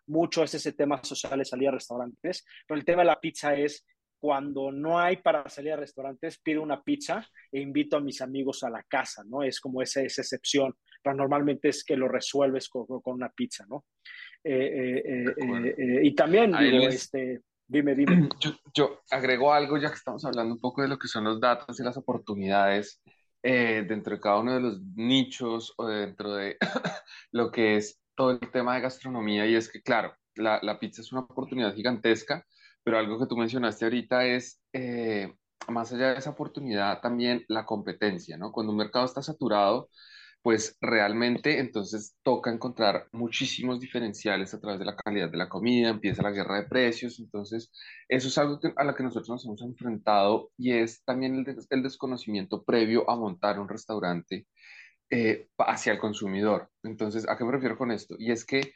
mucho 0.08 0.44
es 0.44 0.54
ese 0.54 0.74
tema 0.74 1.02
social 1.04 1.40
de 1.40 1.46
salir 1.46 1.70
a 1.70 1.74
restaurantes, 1.74 2.46
pero 2.68 2.78
el 2.78 2.86
tema 2.86 3.02
de 3.02 3.08
la 3.08 3.20
pizza 3.20 3.56
es 3.56 3.86
cuando 4.20 4.72
no 4.72 5.00
hay 5.00 5.18
para 5.18 5.48
salir 5.50 5.74
a 5.74 5.78
restaurantes, 5.78 6.40
pido 6.40 6.62
una 6.62 6.84
pizza 6.84 7.26
e 7.52 7.62
invito 7.62 7.98
a 7.98 8.02
mis 8.02 8.22
amigos 8.22 8.64
a 8.64 8.70
la 8.70 8.84
casa, 8.84 9.24
¿no? 9.26 9.44
Es 9.44 9.60
como 9.60 9.82
esa, 9.82 10.02
esa 10.02 10.22
excepción, 10.22 10.76
pero 11.02 11.16
normalmente 11.16 11.70
es 11.70 11.84
que 11.84 11.96
lo 11.96 12.08
resuelves 12.08 12.68
con, 12.68 12.86
con 12.86 13.16
una 13.16 13.30
pizza, 13.30 13.66
¿no? 13.68 13.86
Eh, 14.44 15.02
eh, 15.06 15.36
eh, 15.78 16.00
y 16.04 16.14
también, 16.16 16.52
digo, 16.58 16.88
este, 16.88 17.42
dime, 17.68 17.96
dime. 17.96 18.30
Yo, 18.40 18.52
yo, 18.74 19.02
agrego 19.10 19.54
algo, 19.54 19.78
ya 19.78 19.90
que 19.90 19.96
estamos 19.96 20.24
hablando 20.26 20.54
un 20.54 20.60
poco 20.60 20.82
de 20.82 20.88
lo 20.88 20.98
que 20.98 21.08
son 21.08 21.24
los 21.24 21.40
datos 21.40 21.80
y 21.80 21.84
las 21.84 21.98
oportunidades 21.98 23.02
dentro 23.42 24.16
de 24.16 24.22
cada 24.22 24.40
uno 24.40 24.54
de 24.54 24.60
los 24.60 24.82
nichos 24.96 25.74
o 25.78 25.88
dentro 25.88 26.34
de 26.34 26.58
lo 27.32 27.52
que 27.52 27.78
es 27.78 28.02
todo 28.16 28.32
el 28.32 28.52
tema 28.52 28.76
de 28.76 28.82
gastronomía, 28.82 29.46
y 29.46 29.56
es 29.56 29.72
que, 29.72 29.82
claro, 29.82 30.14
la, 30.36 30.60
la 30.62 30.78
pizza 30.78 31.02
es 31.02 31.12
una 31.14 31.22
oportunidad 31.22 31.74
gigantesca, 31.74 32.46
pero 32.84 32.98
algo 32.98 33.20
que 33.20 33.28
tú 33.28 33.38
mencionaste 33.38 33.86
ahorita 33.86 34.26
es, 34.26 34.62
eh, 34.74 35.34
más 35.68 35.92
allá 35.94 36.14
de 36.14 36.20
esa 36.20 36.32
oportunidad, 36.32 37.02
también 37.02 37.46
la 37.48 37.66
competencia, 37.66 38.38
¿no? 38.38 38.52
Cuando 38.52 38.72
un 38.72 38.78
mercado 38.78 39.06
está 39.06 39.22
saturado, 39.22 39.90
pues 40.42 40.78
realmente 40.82 41.60
entonces 41.60 42.16
toca 42.24 42.52
encontrar 42.52 43.08
muchísimos 43.12 43.80
diferenciales 43.80 44.54
a 44.54 44.60
través 44.60 44.80
de 44.80 44.86
la 44.86 44.96
calidad 44.96 45.30
de 45.30 45.38
la 45.38 45.50
comida, 45.50 45.90
empieza 45.90 46.24
la 46.24 46.32
guerra 46.32 46.62
de 46.62 46.68
precios, 46.68 47.20
entonces 47.20 47.72
eso 48.08 48.28
es 48.30 48.38
algo 48.38 48.60
a 48.78 48.84
lo 48.86 48.96
que 48.96 49.04
nosotros 49.04 49.30
nos 49.30 49.46
hemos 49.46 49.62
enfrentado 49.62 50.52
y 50.58 50.72
es 50.74 51.04
también 51.04 51.46
el, 51.70 51.84
desconocimiento 51.84 52.64
previo 52.64 53.10
a 53.10 53.16
montar 53.18 53.60
un 53.60 53.68
restaurante 53.68 54.48
eh, 55.10 55.50
hacia 55.58 55.94
el 55.94 56.00
consumidor. 56.00 56.70
Entonces, 56.84 57.28
¿a 57.28 57.38
qué 57.38 57.44
me 57.44 57.52
refiero 57.52 57.78
con 57.78 57.92
esto? 57.92 58.16
Y 58.18 58.32
es 58.32 58.46
que 58.46 58.74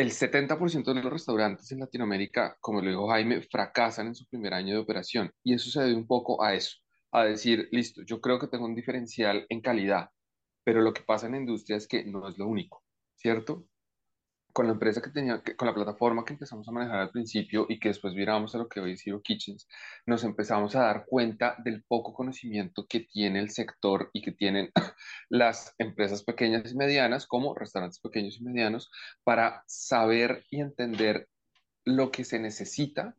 el 0.00 0.12
70% 0.12 0.94
de 0.94 1.02
los 1.02 1.12
restaurantes 1.12 1.70
en 1.72 1.80
Latinoamérica, 1.80 2.56
como 2.60 2.80
lo 2.80 2.88
dijo 2.88 3.08
Jaime, 3.10 3.42
fracasan 3.42 4.06
en 4.06 4.14
su 4.14 4.26
primer 4.26 4.54
año 4.54 4.72
de 4.72 4.80
operación. 4.80 5.30
Y 5.44 5.52
eso 5.52 5.70
se 5.70 5.82
debe 5.82 5.94
un 5.94 6.06
poco 6.06 6.42
a 6.42 6.54
eso, 6.54 6.78
a 7.12 7.24
decir, 7.24 7.68
listo, 7.70 8.00
yo 8.06 8.18
creo 8.18 8.38
que 8.38 8.46
tengo 8.46 8.64
un 8.64 8.74
diferencial 8.74 9.44
en 9.50 9.60
calidad, 9.60 10.08
pero 10.64 10.80
lo 10.80 10.94
que 10.94 11.02
pasa 11.02 11.26
en 11.26 11.32
la 11.32 11.38
industria 11.38 11.76
es 11.76 11.86
que 11.86 12.02
no 12.04 12.26
es 12.28 12.38
lo 12.38 12.46
único, 12.46 12.82
¿cierto? 13.14 13.66
Con 14.52 14.66
la 14.66 14.72
empresa 14.72 15.00
que 15.00 15.10
tenía, 15.10 15.42
con 15.56 15.66
la 15.66 15.74
plataforma 15.74 16.24
que 16.24 16.32
empezamos 16.32 16.66
a 16.68 16.72
manejar 16.72 17.00
al 17.00 17.10
principio 17.10 17.66
y 17.68 17.78
que 17.78 17.88
después 17.88 18.14
viramos 18.14 18.54
a 18.54 18.58
lo 18.58 18.68
que 18.68 18.80
hoy 18.80 18.92
es 18.92 19.02
Zero 19.02 19.20
Kitchens, 19.22 19.68
nos 20.06 20.24
empezamos 20.24 20.74
a 20.76 20.80
dar 20.80 21.04
cuenta 21.06 21.56
del 21.58 21.82
poco 21.84 22.12
conocimiento 22.12 22.86
que 22.88 23.00
tiene 23.00 23.40
el 23.40 23.50
sector 23.50 24.10
y 24.12 24.22
que 24.22 24.32
tienen 24.32 24.70
las 25.28 25.74
empresas 25.78 26.22
pequeñas 26.22 26.72
y 26.72 26.76
medianas, 26.76 27.26
como 27.26 27.54
restaurantes 27.54 28.00
pequeños 28.00 28.38
y 28.40 28.44
medianos, 28.44 28.90
para 29.24 29.62
saber 29.66 30.44
y 30.50 30.60
entender 30.60 31.28
lo 31.84 32.10
que 32.10 32.24
se 32.24 32.38
necesita 32.38 33.16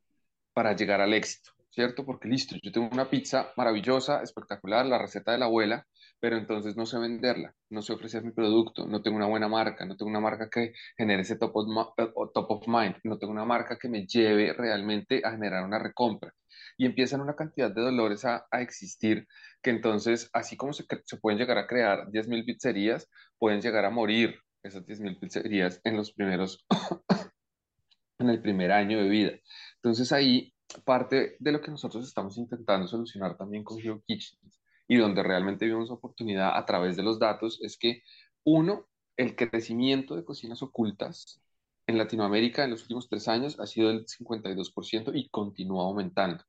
para 0.54 0.76
llegar 0.76 1.02
al 1.02 1.14
éxito, 1.14 1.52
¿cierto? 1.70 2.06
Porque 2.06 2.28
listo, 2.28 2.56
yo 2.62 2.72
tengo 2.72 2.90
una 2.92 3.10
pizza 3.10 3.52
maravillosa, 3.56 4.22
espectacular, 4.22 4.86
la 4.86 4.98
receta 4.98 5.32
de 5.32 5.38
la 5.38 5.46
abuela, 5.46 5.88
pero 6.22 6.38
entonces 6.38 6.78
no 6.78 6.86
sé 6.86 7.00
venderla, 7.00 7.56
no 7.72 7.82
sé 7.82 7.94
ofrecer 7.94 8.24
mi 8.24 8.32
producto, 8.32 8.86
no 8.86 9.02
tengo 9.02 9.18
una 9.18 9.26
buena 9.26 9.48
marca, 9.48 9.86
no 9.86 9.98
tengo 9.98 10.12
una 10.12 10.20
marca 10.20 10.50
que 10.52 10.74
genere 10.96 11.24
ese 11.24 11.36
top 11.36 11.52
of, 11.56 11.68
eh, 11.98 12.68
mind, 12.68 12.98
no 13.04 13.18
tengo 13.18 13.34
una 13.34 13.44
marca 13.44 13.78
que 13.80 13.90
me 13.90 14.06
lleve 14.06 14.54
realmente 14.54 15.22
a 15.26 15.32
generar 15.32 15.66
una 15.66 15.80
recompra. 15.80 16.32
Y 16.78 16.86
empiezan 16.86 17.22
una 17.22 17.36
cantidad 17.36 17.74
de 17.74 17.82
dolores 17.82 18.24
a, 18.26 18.46
existir 18.52 19.28
que 19.64 19.72
entonces, 19.72 20.30
así 20.32 20.56
como 20.58 20.74
se, 20.74 20.86
pueden 21.20 21.40
llegar 21.40 21.58
a 21.58 21.66
crear 21.66 22.08
10.000 22.12 22.46
pizzerías, 22.46 23.10
pueden 23.40 23.62
llegar 23.62 23.86
a 23.86 23.90
morir 23.90 24.36
esas 24.62 24.86
10.000 24.86 25.20
pizzerías 25.20 25.82
en 25.84 25.98
los 25.98 26.14
primeros, 26.14 26.66
en 28.20 28.30
el 28.30 28.42
primer 28.42 28.72
año 28.72 29.00
de 29.00 29.10
vida. 29.10 29.32
Entonces 29.78 30.12
ahí 30.12 30.54
parte 30.86 31.36
de 31.40 31.52
lo 31.52 31.62
que 31.62 31.72
nosotros 31.72 32.08
estamos 32.08 32.38
intentando 32.38 32.88
solucionar 32.88 33.36
también 33.38 33.64
con 33.64 33.80
GeoKitchens 33.80 34.61
y 34.92 34.98
donde 34.98 35.24
realmente 35.24 35.66
vimos 35.68 35.90
oportunidad 35.90 36.58
a 36.58 36.66
través 36.66 36.98
de 36.98 37.04
los 37.04 37.18
datos 37.18 37.60
es 37.62 37.78
que, 37.78 38.04
uno, 38.44 38.90
el 39.16 39.38
crecimiento 39.38 40.18
de 40.18 40.26
cocinas 40.26 40.62
ocultas 40.62 41.42
en 41.88 41.98
Latinoamérica 41.98 42.66
en 42.66 42.72
los 42.72 42.82
últimos 42.82 43.08
tres 43.08 43.30
años 43.30 43.58
ha 43.62 43.68
sido 43.68 43.88
del 43.88 44.06
52% 44.06 45.12
y 45.16 45.30
continúa 45.30 45.86
aumentando, 45.86 46.44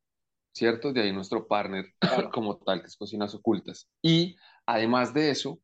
¿cierto? 0.53 0.93
De 0.93 1.03
ahí 1.03 1.13
nuestro 1.13 1.47
partner 1.47 1.87
como 2.33 2.59
tal, 2.59 2.81
que 2.81 2.89
es 2.89 2.97
Cocinas 2.97 3.33
Ocultas. 3.33 3.89
Y 4.03 4.35
además 4.67 5.15
de 5.15 5.31
eso, 5.31 5.61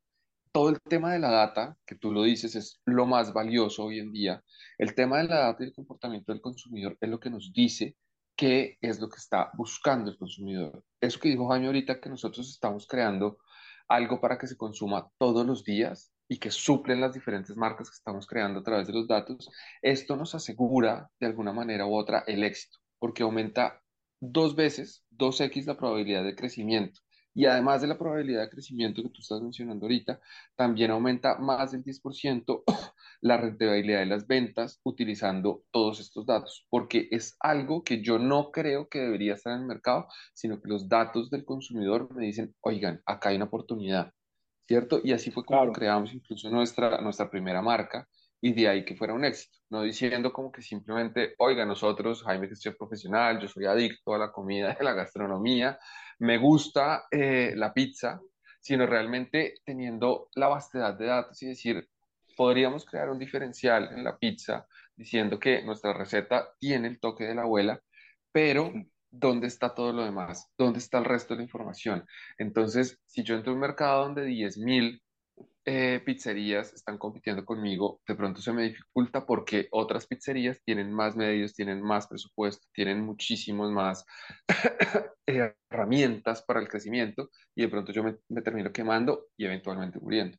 todo 0.52 0.68
el 0.68 0.80
tema 0.80 1.12
de 1.12 1.18
la 1.18 1.32
data, 1.32 1.76
que 1.84 1.96
tú 1.96 2.12
lo 2.12 2.22
dices, 2.22 2.54
es 2.54 2.80
lo 2.84 3.06
más 3.06 3.32
valioso 3.32 3.86
hoy 3.86 3.98
en 3.98 4.12
día. 4.12 4.44
El 4.78 4.94
tema 4.94 5.18
de 5.18 5.24
la 5.24 5.38
data 5.40 5.64
y 5.64 5.66
el 5.66 5.74
comportamiento 5.74 6.30
del 6.30 6.40
consumidor 6.40 6.96
es 7.00 7.10
lo 7.10 7.18
que 7.18 7.30
nos 7.30 7.52
dice 7.52 7.96
qué 8.38 8.78
es 8.80 9.00
lo 9.00 9.08
que 9.10 9.16
está 9.16 9.50
buscando 9.54 10.12
el 10.12 10.16
consumidor. 10.16 10.84
Eso 11.00 11.18
que 11.18 11.28
dijo 11.28 11.48
Jaime 11.48 11.66
ahorita, 11.66 12.00
que 12.00 12.08
nosotros 12.08 12.48
estamos 12.48 12.86
creando 12.86 13.38
algo 13.88 14.20
para 14.20 14.38
que 14.38 14.46
se 14.46 14.56
consuma 14.56 15.10
todos 15.18 15.44
los 15.44 15.64
días 15.64 16.12
y 16.28 16.38
que 16.38 16.52
suplen 16.52 17.00
las 17.00 17.14
diferentes 17.14 17.56
marcas 17.56 17.90
que 17.90 17.96
estamos 17.96 18.28
creando 18.28 18.60
a 18.60 18.62
través 18.62 18.86
de 18.86 18.92
los 18.92 19.08
datos, 19.08 19.50
esto 19.82 20.14
nos 20.14 20.36
asegura 20.36 21.10
de 21.18 21.26
alguna 21.26 21.52
manera 21.52 21.86
u 21.86 21.96
otra 21.96 22.22
el 22.28 22.44
éxito, 22.44 22.78
porque 23.00 23.24
aumenta 23.24 23.82
dos 24.20 24.54
veces, 24.54 25.04
dos 25.10 25.40
x 25.40 25.66
la 25.66 25.76
probabilidad 25.76 26.22
de 26.22 26.36
crecimiento. 26.36 27.00
Y 27.38 27.46
además 27.46 27.80
de 27.80 27.86
la 27.86 27.96
probabilidad 27.96 28.40
de 28.40 28.50
crecimiento 28.50 29.00
que 29.00 29.10
tú 29.10 29.20
estás 29.20 29.40
mencionando 29.40 29.86
ahorita, 29.86 30.18
también 30.56 30.90
aumenta 30.90 31.38
más 31.38 31.70
del 31.70 31.84
10% 31.84 32.64
la 33.20 33.36
rentabilidad 33.36 34.00
de 34.00 34.06
las 34.06 34.26
ventas 34.26 34.80
utilizando 34.82 35.62
todos 35.70 36.00
estos 36.00 36.26
datos, 36.26 36.66
porque 36.68 37.06
es 37.12 37.36
algo 37.38 37.84
que 37.84 38.02
yo 38.02 38.18
no 38.18 38.50
creo 38.50 38.88
que 38.88 38.98
debería 38.98 39.34
estar 39.34 39.52
en 39.52 39.60
el 39.60 39.66
mercado, 39.66 40.08
sino 40.34 40.60
que 40.60 40.68
los 40.68 40.88
datos 40.88 41.30
del 41.30 41.44
consumidor 41.44 42.12
me 42.12 42.26
dicen, 42.26 42.56
oigan, 42.60 43.02
acá 43.06 43.28
hay 43.28 43.36
una 43.36 43.44
oportunidad, 43.44 44.12
¿cierto? 44.66 45.00
Y 45.04 45.12
así 45.12 45.30
fue 45.30 45.44
como 45.44 45.72
creamos 45.72 46.12
incluso 46.12 46.50
nuestra, 46.50 47.00
nuestra 47.00 47.30
primera 47.30 47.62
marca 47.62 48.08
y 48.40 48.52
de 48.52 48.68
ahí 48.68 48.84
que 48.84 48.96
fuera 48.96 49.14
un 49.14 49.24
éxito, 49.24 49.58
no 49.70 49.82
diciendo 49.82 50.32
como 50.32 50.52
que 50.52 50.62
simplemente, 50.62 51.34
oiga, 51.38 51.64
nosotros, 51.64 52.22
Jaime 52.22 52.48
que 52.48 52.56
soy 52.56 52.72
profesional, 52.74 53.40
yo 53.40 53.48
soy 53.48 53.66
adicto 53.66 54.14
a 54.14 54.18
la 54.18 54.32
comida, 54.32 54.76
a 54.80 54.82
la 54.82 54.92
gastronomía, 54.92 55.78
me 56.20 56.38
gusta 56.38 57.06
eh, 57.10 57.52
la 57.56 57.72
pizza, 57.72 58.20
sino 58.60 58.86
realmente 58.86 59.54
teniendo 59.64 60.28
la 60.34 60.48
vastedad 60.48 60.94
de 60.94 61.06
datos 61.06 61.42
y 61.42 61.48
decir, 61.48 61.88
podríamos 62.36 62.84
crear 62.84 63.10
un 63.10 63.18
diferencial 63.18 63.90
en 63.92 64.04
la 64.04 64.16
pizza 64.16 64.66
diciendo 64.94 65.38
que 65.38 65.62
nuestra 65.62 65.92
receta 65.92 66.50
tiene 66.58 66.88
el 66.88 67.00
toque 67.00 67.24
de 67.24 67.34
la 67.34 67.42
abuela, 67.42 67.80
pero 68.32 68.72
¿dónde 69.10 69.46
está 69.46 69.74
todo 69.74 69.92
lo 69.92 70.04
demás? 70.04 70.50
¿Dónde 70.56 70.78
está 70.78 70.98
el 70.98 71.04
resto 71.04 71.34
de 71.34 71.38
la 71.38 71.44
información? 71.44 72.04
Entonces, 72.36 73.00
si 73.06 73.22
yo 73.22 73.34
entro 73.34 73.52
a 73.52 73.54
un 73.54 73.60
mercado 73.60 74.04
donde 74.04 74.26
10.000 74.26 75.00
eh, 75.70 76.00
pizzerías 76.00 76.72
están 76.72 76.96
compitiendo 76.96 77.44
conmigo, 77.44 78.00
de 78.08 78.14
pronto 78.14 78.40
se 78.40 78.54
me 78.54 78.62
dificulta 78.62 79.26
porque 79.26 79.68
otras 79.70 80.06
pizzerías 80.06 80.62
tienen 80.64 80.90
más 80.90 81.14
medios, 81.14 81.52
tienen 81.52 81.82
más 81.82 82.06
presupuesto, 82.06 82.66
tienen 82.72 83.02
muchísimos 83.02 83.70
más 83.70 84.06
herramientas 85.26 86.42
para 86.42 86.60
el 86.60 86.68
crecimiento 86.68 87.28
y 87.54 87.62
de 87.62 87.68
pronto 87.68 87.92
yo 87.92 88.02
me, 88.02 88.40
termino 88.40 88.72
quemando 88.72 89.26
y 89.36 89.44
eventualmente 89.44 90.00
muriendo. 90.00 90.38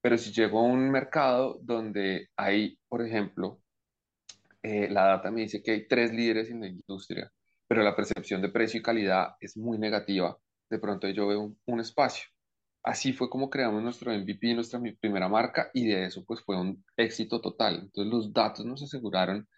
Pero 0.00 0.16
si 0.16 0.30
llego 0.30 0.60
a 0.60 0.62
un 0.62 0.88
mercado 0.92 1.58
donde 1.60 2.28
hay, 2.36 2.78
por 2.88 3.04
ejemplo, 3.04 3.60
eh, 4.62 4.88
la 4.90 5.06
data 5.06 5.32
me 5.32 5.40
dice 5.40 5.60
que 5.60 5.72
hay 5.72 5.88
tres 5.88 6.12
líderes 6.12 6.50
en 6.50 6.60
la 6.60 6.68
industria, 6.68 7.28
pero 7.66 7.82
la 7.82 7.96
percepción 7.96 8.40
de 8.42 8.50
precio 8.50 8.78
y 8.78 8.82
calidad 8.84 9.30
es 9.40 9.56
muy 9.56 9.76
negativa, 9.76 10.38
de 10.70 10.78
pronto 10.78 11.08
yo 11.08 11.26
veo 11.26 11.56
un 11.66 11.80
espacio 11.80 12.28
así 12.82 13.12
fue 13.12 13.28
como 13.30 13.50
creamos 13.50 13.82
nuestro 13.82 14.12
MVP, 14.12 14.54
nuestra 14.54 14.80
primera 15.00 15.28
marca, 15.28 15.70
y 15.74 15.86
de 15.86 16.06
eso 16.06 16.24
pues 16.24 16.40
fue 16.42 16.58
un 16.60 16.84
éxito 16.96 17.40
total. 17.40 17.80
Entonces 17.82 18.12
los 18.12 18.32
datos 18.32 18.64
nos 18.64 18.82
aseguraron 18.82 19.48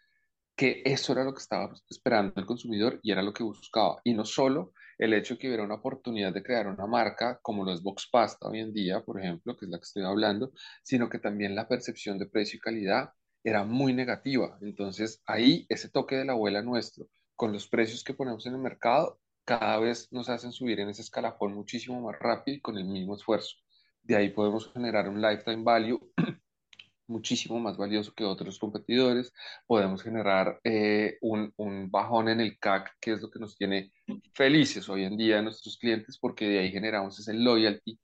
que 0.57 0.83
eso 0.85 1.13
era 1.13 1.25
lo 1.25 1.33
que 1.33 1.41
estaba 1.41 1.73
esperando 1.89 2.35
el 2.37 2.47
consumidor 2.47 3.01
y 3.03 3.13
era 3.13 3.23
lo 3.23 3.33
que 3.33 3.43
buscaba. 3.43 4.01
Y 4.05 4.13
no 4.15 4.25
solo 4.25 4.73
el 4.99 5.15
hecho 5.15 5.35
de 5.35 5.41
que 5.41 5.47
hubiera 5.49 5.65
una 5.65 5.77
oportunidad 5.77 6.35
de 6.35 6.43
crear 6.43 6.67
una 6.67 6.87
marca 6.87 7.39
como 7.41 7.65
lo 7.65 7.73
es 7.73 7.83
Box 7.83 8.09
Pasta 8.13 8.47
hoy 8.49 8.61
en 8.61 8.73
día, 8.73 9.01
por 9.01 9.19
ejemplo, 9.19 9.57
que 9.57 9.65
es 9.65 9.71
la 9.71 9.79
que 9.79 9.85
estoy 9.85 10.05
hablando, 10.05 10.53
sino 10.83 11.09
que 11.09 11.19
también 11.19 11.55
la 11.55 11.67
percepción 11.67 12.19
de 12.19 12.27
precio 12.27 12.59
y 12.59 12.61
calidad 12.61 13.11
era 13.43 13.65
muy 13.65 13.95
negativa. 13.95 14.59
Entonces 14.61 15.23
ahí 15.25 15.65
ese 15.71 15.89
toque 15.89 16.17
de 16.17 16.27
la 16.27 16.33
abuela 16.33 16.61
nuestro, 16.61 17.07
con 17.37 17.53
los 17.53 17.67
precios 17.67 18.05
que 18.05 18.13
ponemos 18.13 18.45
en 18.45 18.53
el 18.53 18.61
mercado, 18.61 19.19
cada 19.45 19.79
vez 19.79 20.09
nos 20.13 20.29
hacen 20.29 20.53
subir 20.53 20.81
en 20.81 20.89
ese 20.89 21.03
escalafón 21.03 21.55
muchísimo 21.55 22.01
más 22.01 22.19
rápido 22.19 22.57
y 22.57 22.61
con 22.61 22.79
el 22.79 22.85
mismo 22.85 23.15
esfuerzo. 23.15 23.57
De 24.03 24.17
ahí 24.17 24.31
podemos 24.31 24.73
generar 24.73 25.09
un 25.09 25.21
lifetime 25.21 25.63
value 25.63 26.01
muchísimo 27.07 27.59
más 27.59 27.77
valioso 27.77 28.13
que 28.15 28.25
otros 28.25 28.59
competidores. 28.59 29.33
Podemos 29.67 30.03
generar 30.03 30.61
eh, 30.65 31.19
un, 31.21 31.53
un, 31.57 31.91
bajón 31.91 32.29
en 32.29 32.41
el 32.41 32.59
CAC, 32.59 32.97
que 33.01 33.13
es 33.13 33.21
lo 33.21 33.31
que 33.31 33.41
nos 33.41 33.57
tiene 33.57 33.93
felices 34.35 34.89
hoy 34.89 35.05
en 35.05 35.17
día 35.17 35.41
a 35.41 35.43
nuestros 35.43 35.77
clientes, 35.77 36.19
porque 36.19 36.49
de 36.49 36.61
ahí 36.61 36.71
generamos 36.71 37.19
ese 37.19 37.35
loyalty 37.35 37.99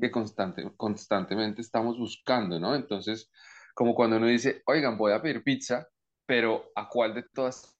que 0.00 0.10
constante, 0.10 0.64
constantemente 0.76 1.60
estamos 1.60 1.98
buscando, 1.98 2.58
¿no? 2.60 2.74
Entonces, 2.74 3.30
como 3.74 3.94
cuando 3.94 4.16
uno 4.16 4.26
dice, 4.26 4.62
oigan, 4.66 4.96
voy 4.96 5.12
a 5.12 5.20
pedir 5.20 5.42
pizza, 5.42 5.88
pero 6.26 6.70
¿a 6.76 6.88
cuál 6.88 7.14
de 7.14 7.24
todas 7.34 7.76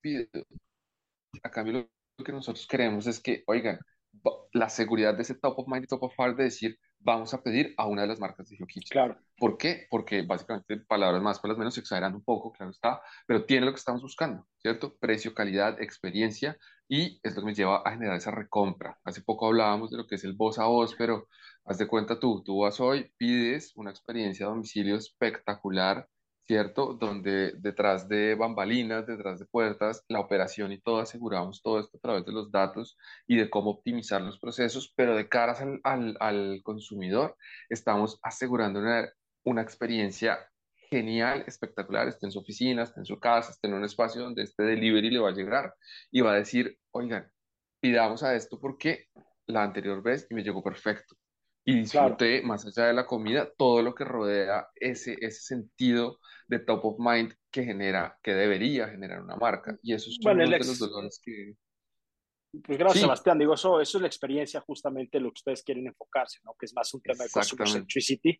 pido? 0.00 0.26
a 1.42 1.50
cambio 1.50 1.88
lo 2.16 2.24
que 2.24 2.32
nosotros 2.32 2.66
queremos 2.66 3.06
es 3.06 3.20
que, 3.20 3.42
oigan, 3.46 3.78
la 4.52 4.68
seguridad 4.68 5.14
de 5.14 5.22
ese 5.22 5.34
top 5.34 5.58
of 5.58 5.68
mind 5.68 5.84
y 5.84 5.86
top 5.86 6.02
of 6.02 6.14
heart 6.18 6.36
de 6.36 6.44
decir, 6.44 6.78
vamos 6.98 7.32
a 7.34 7.42
pedir 7.42 7.74
a 7.76 7.86
una 7.86 8.02
de 8.02 8.08
las 8.08 8.20
marcas 8.20 8.48
de 8.48 8.56
HelloKitchen. 8.56 8.90
Claro. 8.90 9.18
¿Por 9.36 9.56
qué? 9.56 9.86
Porque 9.90 10.22
básicamente, 10.22 10.76
palabras 10.78 11.22
más, 11.22 11.40
palabras 11.40 11.58
menos, 11.58 11.78
exagerando 11.78 12.18
un 12.18 12.24
poco, 12.24 12.52
claro 12.52 12.70
está, 12.70 13.00
pero 13.26 13.44
tiene 13.44 13.66
lo 13.66 13.72
que 13.72 13.78
estamos 13.78 14.02
buscando, 14.02 14.46
¿cierto? 14.58 14.96
Precio, 14.98 15.34
calidad, 15.34 15.80
experiencia, 15.80 16.56
y 16.88 17.18
es 17.22 17.34
lo 17.34 17.40
que 17.40 17.46
me 17.46 17.54
lleva 17.54 17.82
a 17.84 17.92
generar 17.92 18.16
esa 18.16 18.30
recompra. 18.30 18.98
Hace 19.04 19.22
poco 19.22 19.46
hablábamos 19.46 19.90
de 19.90 19.96
lo 19.96 20.06
que 20.06 20.16
es 20.16 20.24
el 20.24 20.34
voz 20.34 20.58
a 20.58 20.66
voz, 20.66 20.94
pero 20.96 21.28
haz 21.64 21.78
de 21.78 21.88
cuenta 21.88 22.20
tú, 22.20 22.42
tú 22.44 22.58
vas 22.60 22.78
hoy, 22.80 23.10
pides 23.16 23.72
una 23.76 23.90
experiencia 23.90 24.46
a 24.46 24.50
domicilio 24.50 24.96
espectacular, 24.96 26.06
¿cierto? 26.46 26.94
Donde 26.94 27.52
detrás 27.58 28.08
de 28.08 28.34
bambalinas, 28.34 29.06
detrás 29.06 29.38
de 29.38 29.46
puertas, 29.46 30.04
la 30.08 30.20
operación 30.20 30.72
y 30.72 30.80
todo, 30.80 31.00
aseguramos 31.00 31.62
todo 31.62 31.80
esto 31.80 31.96
a 31.96 32.00
través 32.00 32.24
de 32.24 32.32
los 32.32 32.50
datos 32.50 32.96
y 33.26 33.36
de 33.36 33.48
cómo 33.50 33.70
optimizar 33.70 34.20
los 34.22 34.38
procesos, 34.38 34.92
pero 34.96 35.16
de 35.16 35.28
cara 35.28 35.56
al, 35.84 36.16
al, 36.20 36.60
consumidor, 36.62 37.36
estamos 37.68 38.18
asegurando 38.22 38.80
una, 38.80 39.08
una 39.44 39.62
experiencia 39.62 40.38
genial, 40.90 41.44
espectacular, 41.46 42.08
esté 42.08 42.26
en 42.26 42.32
su 42.32 42.40
oficina, 42.40 42.82
esté 42.82 43.00
en 43.00 43.06
su 43.06 43.18
casa, 43.18 43.52
esté 43.52 43.68
en 43.68 43.74
un 43.74 43.84
espacio 43.84 44.22
donde 44.22 44.42
este 44.42 44.62
delivery 44.62 45.10
le 45.10 45.20
va 45.20 45.30
a 45.30 45.34
llegar 45.34 45.74
y 46.10 46.20
va 46.20 46.32
a 46.32 46.36
decir, 46.36 46.78
oigan, 46.90 47.30
pidamos 47.80 48.22
a 48.22 48.34
esto 48.34 48.60
porque 48.60 49.06
la 49.46 49.62
anterior 49.62 50.02
vez 50.02 50.26
y 50.30 50.34
me 50.34 50.42
llegó 50.42 50.62
perfecto. 50.62 51.16
Y 51.64 51.74
disfruté, 51.80 52.42
más 52.42 52.66
allá 52.66 52.88
de 52.88 52.94
la 52.94 53.06
comida, 53.06 53.48
todo 53.56 53.82
lo 53.82 53.94
que 53.94 54.04
rodea 54.04 54.66
ese, 54.74 55.16
ese 55.20 55.42
sentido 55.42 56.18
de 56.48 56.58
top 56.58 56.84
of 56.84 56.96
mind 56.98 57.32
que 57.50 57.64
genera, 57.64 58.18
que 58.22 58.34
debería 58.34 58.88
generar 58.88 59.22
una 59.22 59.36
marca. 59.36 59.76
Y 59.82 59.94
eso 59.94 60.10
es 60.10 60.18
uno 60.24 60.34
de 60.34 60.58
los 60.58 60.78
dolores 60.78 61.20
que... 61.22 61.54
Pues 62.64 62.78
gracias, 62.78 63.00
Sebastián. 63.00 63.38
Digo, 63.38 63.54
eso, 63.54 63.80
eso 63.80 63.98
es 63.98 64.02
la 64.02 64.08
experiencia 64.08 64.60
justamente 64.60 65.18
lo 65.18 65.30
que 65.30 65.38
ustedes 65.38 65.62
quieren 65.62 65.86
enfocarse, 65.86 66.40
¿no? 66.44 66.54
Que 66.58 66.66
es 66.66 66.74
más 66.74 66.92
un 66.92 67.00
tema 67.00 67.24
de 67.24 67.30
consumer 67.30 67.66
centricity, 67.66 68.38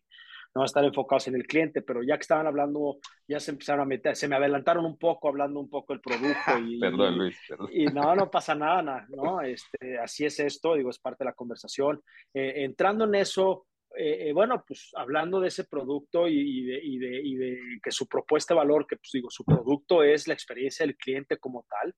no 0.53 0.63
estar 0.63 0.83
enfocados 0.83 1.27
en 1.27 1.35
el 1.35 1.47
cliente, 1.47 1.81
pero 1.81 2.03
ya 2.03 2.15
que 2.15 2.21
estaban 2.21 2.45
hablando, 2.45 2.97
ya 3.27 3.39
se 3.39 3.51
empezaron 3.51 3.81
a 3.81 3.85
meter, 3.85 4.15
se 4.15 4.27
me 4.27 4.35
adelantaron 4.35 4.85
un 4.85 4.99
poco 4.99 5.29
hablando 5.29 5.59
un 5.59 5.69
poco 5.69 5.93
el 5.93 5.99
producto 5.99 6.57
y, 6.63 6.79
perdón, 6.79 7.17
Luis, 7.17 7.37
perdón. 7.47 7.69
y 7.71 7.85
no, 7.85 8.15
no 8.15 8.29
pasa 8.29 8.53
nada, 8.53 9.07
¿no? 9.09 9.41
Este, 9.41 9.97
así 9.97 10.25
es 10.25 10.39
esto, 10.39 10.75
digo, 10.75 10.91
es 10.91 10.99
parte 10.99 11.23
de 11.23 11.29
la 11.29 11.33
conversación. 11.33 12.01
Eh, 12.33 12.63
entrando 12.63 13.05
en 13.05 13.15
eso, 13.15 13.65
eh, 13.97 14.29
eh, 14.29 14.33
bueno, 14.33 14.63
pues 14.67 14.91
hablando 14.95 15.39
de 15.39 15.47
ese 15.47 15.65
producto 15.65 16.27
y, 16.27 16.63
de, 16.65 16.79
y, 16.83 16.97
de, 16.99 17.21
y, 17.23 17.35
de, 17.35 17.59
que 17.81 17.91
su 17.91 18.07
propuesta 18.07 18.53
de 18.53 18.59
valor, 18.59 18.85
que 18.87 18.95
pues 18.97 19.09
digo, 19.11 19.29
su 19.31 19.43
producto 19.43 20.03
es 20.03 20.27
la 20.27 20.35
experiencia 20.35 20.85
del 20.85 20.97
cliente 20.97 21.37
como 21.37 21.65
tal, 21.69 21.95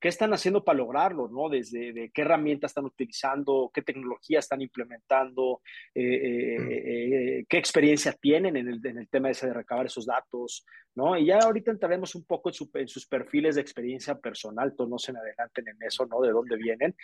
¿Qué 0.00 0.08
están 0.08 0.34
haciendo 0.34 0.62
para 0.62 0.78
lograrlo? 0.78 1.28
¿no? 1.28 1.48
Desde 1.48 1.92
de 1.92 2.10
qué 2.10 2.22
herramientas 2.22 2.70
están 2.70 2.84
utilizando, 2.84 3.70
qué 3.72 3.82
tecnología 3.82 4.38
están 4.38 4.60
implementando, 4.60 5.62
eh, 5.94 6.02
eh, 6.02 7.38
eh, 7.38 7.44
qué 7.48 7.56
experiencia 7.56 8.12
tienen 8.12 8.56
en 8.56 8.68
el, 8.68 8.86
en 8.86 8.98
el, 8.98 9.08
tema 9.08 9.30
ese 9.30 9.46
de 9.46 9.54
recabar 9.54 9.86
esos 9.86 10.06
datos, 10.06 10.66
¿no? 10.94 11.16
Y 11.16 11.26
ya 11.26 11.38
ahorita 11.38 11.70
entraremos 11.70 12.14
un 12.14 12.24
poco 12.24 12.50
en, 12.50 12.88
sus 12.88 13.06
perfiles 13.06 13.54
de 13.54 13.62
experiencia 13.62 14.18
personal, 14.18 14.74
todos 14.76 14.90
no 14.90 14.98
se 14.98 15.12
me 15.12 15.20
adelanten 15.20 15.68
en 15.68 15.76
eso, 15.80 16.06
¿no? 16.06 16.20
De 16.20 16.32
dónde 16.32 16.56
vienen, 16.56 16.94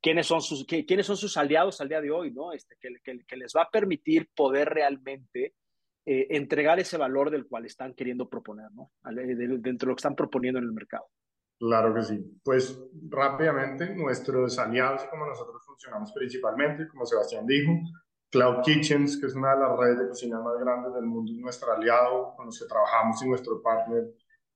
quiénes 0.00 0.26
son 0.26 0.42
sus, 0.42 0.66
quiénes 0.66 1.06
son 1.06 1.16
sus 1.16 1.36
aliados 1.36 1.80
al 1.80 1.88
día 1.88 2.00
de 2.00 2.10
hoy, 2.10 2.30
¿no? 2.30 2.52
Este, 2.52 2.76
que, 2.80 2.94
que, 3.02 3.24
que 3.24 3.36
les 3.36 3.52
va 3.56 3.62
a 3.62 3.70
permitir 3.70 4.28
poder 4.34 4.68
realmente 4.68 5.54
entregar 6.04 6.80
ese 6.80 6.96
valor 6.96 7.30
del 7.30 7.46
cual 7.46 7.66
están 7.66 7.94
queriendo 7.94 8.28
proponer, 8.28 8.70
¿no? 8.72 8.90
Dentro 9.04 9.86
de 9.86 9.86
lo 9.86 9.94
que 9.94 10.00
están 10.00 10.16
proponiendo 10.16 10.58
en 10.58 10.64
el 10.64 10.72
mercado. 10.72 11.06
Claro 11.60 11.92
que 11.92 12.02
sí. 12.02 12.40
Pues 12.42 12.82
rápidamente, 13.10 13.94
nuestros 13.94 14.58
aliados 14.58 15.04
y 15.04 15.08
como 15.10 15.26
nosotros 15.26 15.62
funcionamos 15.66 16.10
principalmente, 16.12 16.88
como 16.88 17.04
Sebastián 17.04 17.46
dijo, 17.46 17.72
Cloud 18.30 18.62
Kitchens, 18.62 19.20
que 19.20 19.26
es 19.26 19.34
una 19.34 19.54
de 19.54 19.60
las 19.60 19.78
redes 19.78 19.98
de 19.98 20.08
cocina 20.08 20.40
más 20.40 20.54
grandes 20.58 20.94
del 20.94 21.04
mundo, 21.04 21.30
es 21.30 21.38
nuestro 21.38 21.70
aliado 21.70 22.34
con 22.34 22.46
los 22.46 22.58
que 22.58 22.66
trabajamos 22.66 23.22
y 23.22 23.28
nuestro 23.28 23.60
partner 23.60 24.04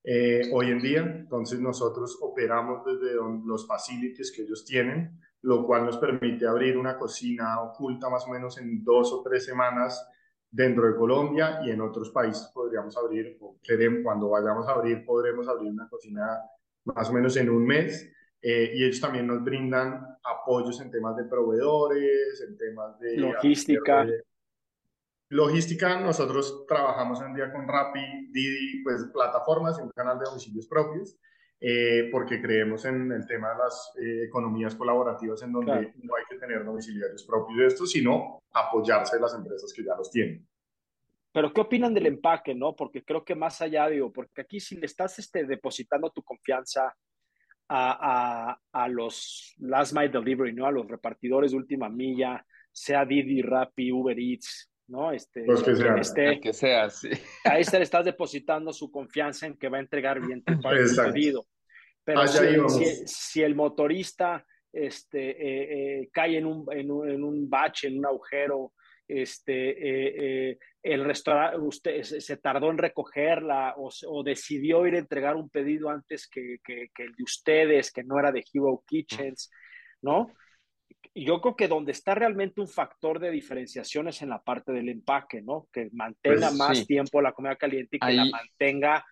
eh, 0.02 0.50
hoy 0.50 0.70
en 0.70 0.78
día. 0.78 1.00
Entonces 1.00 1.60
nosotros 1.60 2.18
operamos 2.22 2.82
desde 2.86 3.16
los 3.44 3.66
facilities 3.66 4.32
que 4.32 4.42
ellos 4.42 4.64
tienen, 4.64 5.20
lo 5.42 5.66
cual 5.66 5.84
nos 5.84 5.98
permite 5.98 6.46
abrir 6.46 6.78
una 6.78 6.96
cocina 6.96 7.60
oculta 7.60 8.08
más 8.08 8.26
o 8.26 8.30
menos 8.30 8.56
en 8.56 8.82
dos 8.82 9.12
o 9.12 9.22
tres 9.22 9.44
semanas 9.44 10.08
dentro 10.50 10.86
de 10.86 10.96
Colombia 10.96 11.60
y 11.66 11.70
en 11.70 11.82
otros 11.82 12.10
países 12.12 12.50
podríamos 12.54 12.96
abrir, 12.96 13.36
o 13.42 13.58
queremos, 13.62 14.00
cuando 14.02 14.30
vayamos 14.30 14.66
a 14.68 14.72
abrir, 14.72 15.04
podremos 15.04 15.46
abrir 15.48 15.70
una 15.70 15.86
cocina 15.86 16.40
más 16.84 17.10
o 17.10 17.12
menos 17.12 17.36
en 17.36 17.50
un 17.50 17.64
mes. 17.64 18.10
Eh, 18.46 18.72
y 18.74 18.84
ellos 18.84 19.00
también 19.00 19.26
nos 19.26 19.42
brindan 19.42 20.06
apoyos 20.22 20.78
en 20.80 20.90
temas 20.90 21.16
de 21.16 21.24
proveedores, 21.24 22.44
en 22.46 22.58
temas 22.58 22.98
de 23.00 23.16
logística. 23.16 24.06
logística, 25.30 25.98
nosotros 25.98 26.66
trabajamos 26.68 27.22
en 27.22 27.34
día 27.34 27.50
con 27.50 27.66
Rappi, 27.66 28.28
Didi, 28.30 28.82
pues 28.82 29.06
plataformas 29.12 29.78
y 29.78 29.82
un 29.82 29.90
canal 29.90 30.18
de 30.18 30.26
domicilios 30.26 30.66
propios, 30.66 31.16
eh, 31.58 32.10
porque 32.12 32.42
creemos 32.42 32.84
en 32.84 33.12
el 33.12 33.26
tema 33.26 33.52
de 33.52 33.58
las 33.58 33.92
eh, 33.98 34.24
economías 34.24 34.74
colaborativas 34.74 35.42
en 35.42 35.50
donde 35.50 35.94
no 36.02 36.14
hay 36.14 36.24
que 36.28 36.36
tener 36.36 36.66
domiciliarios 36.66 37.24
propios 37.24 37.58
de 37.58 37.66
esto, 37.66 37.86
sino 37.86 38.42
apoyarse 38.52 39.16
de 39.16 39.22
las 39.22 39.34
empresas 39.34 39.72
que 39.74 39.82
ya 39.82 39.96
los 39.96 40.10
tienen. 40.10 40.46
Pero 41.34 41.52
¿qué 41.52 41.62
opinan 41.62 41.92
del 41.92 42.06
empaque, 42.06 42.54
no? 42.54 42.76
Porque 42.76 43.02
creo 43.02 43.24
que 43.24 43.34
más 43.34 43.60
allá, 43.60 43.88
digo, 43.88 44.12
porque 44.12 44.42
aquí 44.42 44.60
si 44.60 44.76
le 44.76 44.86
estás 44.86 45.18
este, 45.18 45.44
depositando 45.44 46.08
tu 46.10 46.22
confianza 46.22 46.94
a, 47.68 48.50
a, 48.50 48.60
a, 48.70 48.88
los 48.88 49.52
last 49.58 49.94
mile 49.94 50.10
delivery, 50.10 50.52
¿no? 50.52 50.64
A 50.64 50.70
los 50.70 50.86
repartidores 50.86 51.50
de 51.50 51.56
última 51.56 51.88
milla, 51.88 52.46
sea 52.70 53.04
Didi, 53.04 53.42
Rappi, 53.42 53.90
Uber 53.90 54.16
Eats, 54.16 54.70
¿no? 54.86 55.10
Este, 55.10 55.44
los 55.44 55.64
que 55.64 55.74
sean. 55.74 55.98
Este, 55.98 56.38
que 56.38 56.52
sea, 56.52 56.88
sí. 56.88 57.10
Ahí 57.42 57.64
se 57.64 57.78
le 57.78 57.82
estás 57.82 58.04
depositando 58.04 58.72
su 58.72 58.92
confianza 58.92 59.48
en 59.48 59.56
que 59.56 59.68
va 59.68 59.78
a 59.78 59.80
entregar 59.80 60.24
bien 60.24 60.44
tu 60.44 60.52
pedido. 61.12 61.44
Pero 62.04 62.28
si, 62.28 62.68
si, 62.68 63.06
si, 63.08 63.42
el 63.42 63.56
motorista 63.56 64.46
este, 64.72 65.30
eh, 65.30 66.02
eh, 66.02 66.10
cae 66.12 66.38
en 66.38 66.46
un, 66.46 66.64
en, 66.70 66.92
un, 66.92 67.10
en 67.10 67.24
un 67.24 67.50
bache, 67.50 67.88
en 67.88 67.98
un 67.98 68.06
agujero, 68.06 68.72
este, 69.06 69.70
eh, 69.70 70.50
eh, 70.50 70.58
el 70.82 71.04
restaurante 71.04 71.58
usted 71.58 72.02
se 72.02 72.36
tardó 72.38 72.70
en 72.70 72.78
recogerla 72.78 73.74
o, 73.76 74.22
decidió 74.22 74.86
ir 74.86 74.94
a 74.94 74.98
entregar 74.98 75.36
un 75.36 75.48
pedido 75.48 75.90
antes 75.90 76.28
que, 76.28 76.58
que, 76.64 76.90
el 76.98 77.14
de 77.14 77.22
ustedes, 77.22 77.90
que 77.90 78.04
no 78.04 78.18
era 78.18 78.32
de 78.32 78.44
Hero 78.52 78.82
Kitchens, 78.86 79.50
¿no? 80.02 80.32
Yo 81.14 81.40
creo 81.40 81.54
que 81.54 81.68
donde 81.68 81.92
está 81.92 82.14
realmente 82.14 82.60
un 82.60 82.68
factor 82.68 83.20
de 83.20 83.30
diferenciación 83.30 84.08
es 84.08 84.20
en 84.22 84.30
la 84.30 84.42
parte 84.42 84.72
del 84.72 84.88
empaque, 84.88 85.42
¿no? 85.42 85.68
Que 85.72 85.88
mantenga 85.92 86.48
pues 86.48 86.54
más 86.54 86.86
tiempo 86.86 87.22
la 87.22 87.32
comida 87.32 87.56
caliente 87.56 87.96
y 87.96 88.00
que 88.00 88.12
la 88.12 88.24
mantenga. 88.24 89.04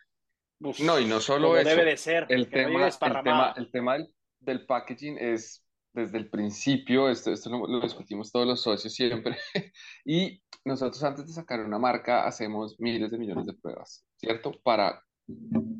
Pues, 0.58 0.80
no, 0.80 0.98
y 0.98 1.06
no 1.06 1.20
solo 1.20 1.56
eso. 1.56 1.68
Debe 1.68 1.84
de 1.84 1.96
ser. 1.96 2.26
El 2.28 2.48
tema, 2.48 2.88
el 2.88 3.22
tema, 3.22 3.54
el 3.56 3.70
tema 3.70 3.98
del, 3.98 4.08
del 4.40 4.66
packaging 4.66 5.18
es 5.18 5.61
desde 5.92 6.18
el 6.18 6.30
principio, 6.30 7.08
esto, 7.08 7.32
esto 7.32 7.50
lo, 7.50 7.80
discutimos 7.80 8.32
todos 8.32 8.46
los 8.46 8.62
socios 8.62 8.94
siempre, 8.94 9.36
y 10.04 10.42
nosotros 10.64 11.02
antes 11.02 11.26
de 11.26 11.32
sacar 11.32 11.60
una 11.60 11.78
marca 11.78 12.26
hacemos 12.26 12.76
miles 12.78 13.10
de 13.10 13.18
millones 13.18 13.46
de 13.46 13.54
pruebas, 13.54 14.04
¿cierto? 14.16 14.52
Para 14.62 15.02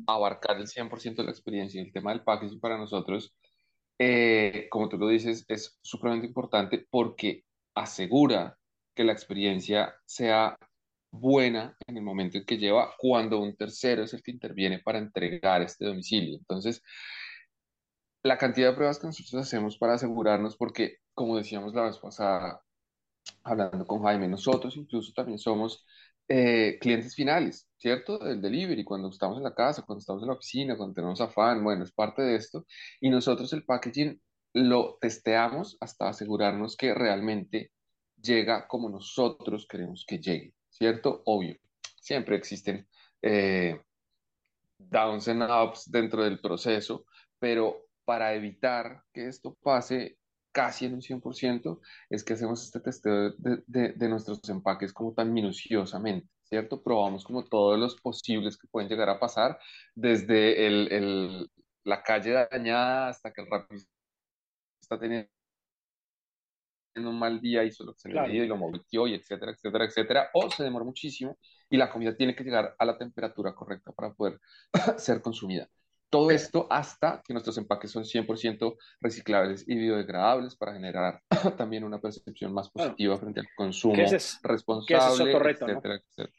abarcar 0.07 0.57
el 0.57 0.67
100% 0.67 1.15
de 1.15 1.23
la 1.23 1.31
experiencia. 1.31 1.81
Y 1.81 1.85
el 1.85 1.93
tema 1.93 2.11
del 2.11 2.23
packaging 2.23 2.59
para 2.59 2.77
nosotros, 2.77 3.35
eh, 3.99 4.67
como 4.69 4.89
tú 4.89 4.97
lo 4.97 5.07
dices, 5.07 5.45
es 5.47 5.79
supremamente 5.81 6.27
importante 6.27 6.85
porque 6.89 7.43
asegura 7.75 8.57
que 8.95 9.03
la 9.03 9.13
experiencia 9.13 9.93
sea 10.05 10.57
buena 11.11 11.77
en 11.87 11.97
el 11.97 12.03
momento 12.03 12.37
en 12.37 12.45
que 12.45 12.57
lleva 12.57 12.93
cuando 12.97 13.39
un 13.39 13.55
tercero 13.55 14.03
es 14.03 14.13
el 14.13 14.23
que 14.23 14.31
interviene 14.31 14.79
para 14.79 14.97
entregar 14.97 15.61
este 15.61 15.85
domicilio. 15.85 16.37
Entonces, 16.37 16.81
la 18.23 18.37
cantidad 18.37 18.69
de 18.69 18.75
pruebas 18.75 18.99
que 18.99 19.07
nosotros 19.07 19.41
hacemos 19.41 19.77
para 19.77 19.93
asegurarnos, 19.95 20.55
porque 20.57 20.97
como 21.13 21.37
decíamos 21.37 21.73
la 21.73 21.83
vez 21.83 21.97
pasada, 21.97 22.61
hablando 23.43 23.85
con 23.85 24.01
Jaime, 24.03 24.27
nosotros 24.27 24.75
incluso 24.77 25.11
también 25.13 25.37
somos 25.37 25.85
eh, 26.29 26.77
clientes 26.79 27.15
finales, 27.15 27.67
¿cierto? 27.77 28.17
Del 28.17 28.41
delivery, 28.41 28.83
cuando 28.85 29.09
estamos 29.09 29.37
en 29.37 29.43
la 29.43 29.53
casa, 29.53 29.83
cuando 29.85 29.99
estamos 29.99 30.23
en 30.23 30.29
la 30.29 30.35
oficina, 30.35 30.77
cuando 30.77 30.95
tenemos 30.95 31.19
afán, 31.19 31.63
bueno, 31.63 31.83
es 31.83 31.91
parte 31.91 32.21
de 32.21 32.35
esto. 32.35 32.65
Y 33.01 33.09
nosotros 33.09 33.51
el 33.53 33.65
packaging 33.65 34.21
lo 34.53 34.97
testeamos 35.01 35.77
hasta 35.81 36.07
asegurarnos 36.09 36.77
que 36.77 36.93
realmente 36.93 37.71
llega 38.21 38.67
como 38.67 38.89
nosotros 38.89 39.67
queremos 39.67 40.05
que 40.07 40.19
llegue, 40.19 40.53
¿cierto? 40.69 41.23
Obvio, 41.25 41.57
siempre 41.99 42.37
existen 42.37 42.87
eh, 43.21 43.81
downs 44.77 45.27
and 45.27 45.43
ups 45.43 45.91
dentro 45.91 46.23
del 46.23 46.39
proceso, 46.39 47.05
pero 47.37 47.89
para 48.05 48.33
evitar 48.33 49.03
que 49.13 49.27
esto 49.27 49.55
pase 49.63 50.17
casi 50.53 50.85
en 50.85 50.93
un 50.93 51.01
100%, 51.01 51.79
es 52.09 52.23
que 52.23 52.33
hacemos 52.33 52.63
este 52.63 52.79
testeo 52.79 53.31
de, 53.37 53.93
de, 53.93 54.09
nuestros 54.09 54.39
empaques 54.49 54.93
como 54.93 55.13
tan 55.13 55.33
minuciosamente, 55.33 56.29
¿cierto? 56.43 56.81
Probamos 56.83 57.23
como 57.25 57.43
todos 57.43 57.79
los 57.79 57.99
posibles 57.99 58.57
que 58.57 58.67
pueden 58.67 58.87
llegar 58.87 59.09
a 59.09 59.19
pasar, 59.19 59.57
desde 59.95 60.67
el, 60.67 60.91
el, 60.91 61.51
la 61.83 62.03
calle 62.03 62.47
dañada 62.51 63.09
hasta 63.09 63.33
que 63.33 63.41
el 63.41 63.47
Rappi 63.49 63.77
está 64.79 64.99
teniendo 64.99 65.29
un 66.95 67.17
mal 67.17 67.41
día, 67.41 67.63
hizo 67.63 67.83
lo 67.83 67.93
que 67.93 68.01
se 68.01 68.09
le 68.09 68.29
dio 68.29 68.43
y 68.43 68.47
lo 68.47 68.57
movió 68.57 69.07
y 69.07 69.15
etcétera, 69.15 69.51
etcétera, 69.53 69.85
etcétera, 69.85 70.29
o 70.33 70.49
se 70.51 70.63
demora 70.63 70.85
muchísimo 70.85 71.37
y 71.69 71.77
la 71.77 71.89
comida 71.89 72.15
tiene 72.15 72.35
que 72.35 72.43
llegar 72.43 72.75
a 72.77 72.85
la 72.85 72.97
temperatura 72.97 73.55
correcta 73.55 73.91
para 73.91 74.13
poder 74.13 74.39
ser 74.97 75.21
consumida. 75.21 75.67
Todo 76.13 76.29
esto 76.29 76.67
hasta 76.69 77.23
que 77.25 77.33
nuestros 77.33 77.57
empaques 77.57 77.89
son 77.89 78.03
100% 78.03 78.77
reciclables 79.01 79.67
y 79.67 79.75
biodegradables 79.75 80.55
para 80.55 80.73
generar 80.73 81.19
también 81.57 81.83
una 81.83 81.99
percepción 81.99 82.53
más 82.53 82.69
positiva 82.69 83.17
frente 83.17 83.39
al 83.39 83.47
consumo 83.55 83.95
es, 83.95 84.39
responsable, 84.43 85.31
etcétera, 85.31 85.95
etcétera. 85.95 86.29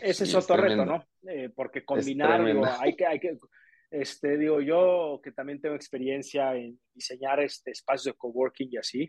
ese 0.00 0.24
es 0.24 0.34
otro 0.34 0.56
reto, 0.56 0.86
¿no? 0.86 1.04
Eh, 1.28 1.50
porque 1.54 1.84
combinar, 1.84 2.40
hay 2.80 2.96
que, 2.96 3.04
hay 3.04 3.20
que, 3.20 3.36
este, 3.90 4.38
digo, 4.38 4.62
yo 4.62 5.20
que 5.22 5.32
también 5.32 5.60
tengo 5.60 5.74
experiencia 5.74 6.56
en 6.56 6.80
diseñar 6.94 7.40
este, 7.40 7.72
espacios 7.72 8.14
de 8.14 8.18
coworking 8.18 8.70
y 8.72 8.78
así, 8.78 9.02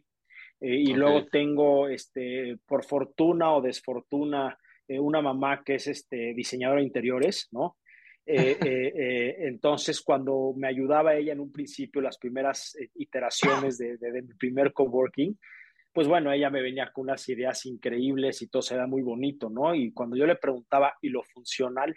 eh, 0.59 0.75
y 0.75 0.93
luego 0.93 1.25
tengo, 1.27 1.87
este, 1.87 2.57
por 2.67 2.83
fortuna 2.83 3.55
o 3.55 3.61
desfortuna, 3.61 4.59
eh, 4.89 4.99
una 4.99 5.21
mamá 5.21 5.63
que 5.63 5.75
es 5.75 5.87
este, 5.87 6.33
diseñadora 6.33 6.81
de 6.81 6.87
interiores, 6.87 7.47
¿no? 7.51 7.77
Eh, 8.25 8.57
eh, 8.63 9.35
entonces, 9.47 10.01
cuando 10.01 10.53
me 10.55 10.67
ayudaba 10.67 11.15
ella 11.15 11.33
en 11.33 11.39
un 11.39 11.51
principio, 11.51 12.01
las 12.01 12.17
primeras 12.17 12.75
iteraciones 12.95 13.77
de, 13.77 13.97
de, 13.97 14.21
mi 14.21 14.33
primer 14.35 14.73
coworking, 14.73 15.37
pues 15.91 16.07
bueno, 16.07 16.31
ella 16.31 16.49
me 16.49 16.61
venía 16.61 16.91
con 16.91 17.03
unas 17.03 17.27
ideas 17.29 17.65
increíbles 17.65 18.41
y 18.41 18.47
todo 18.47 18.61
se 18.61 18.77
da 18.77 18.87
muy 18.87 19.01
bonito, 19.01 19.49
¿no? 19.49 19.75
Y 19.75 19.91
cuando 19.91 20.15
yo 20.15 20.25
le 20.25 20.35
preguntaba, 20.35 20.95
¿y 21.01 21.09
lo 21.09 21.23
funcional? 21.23 21.95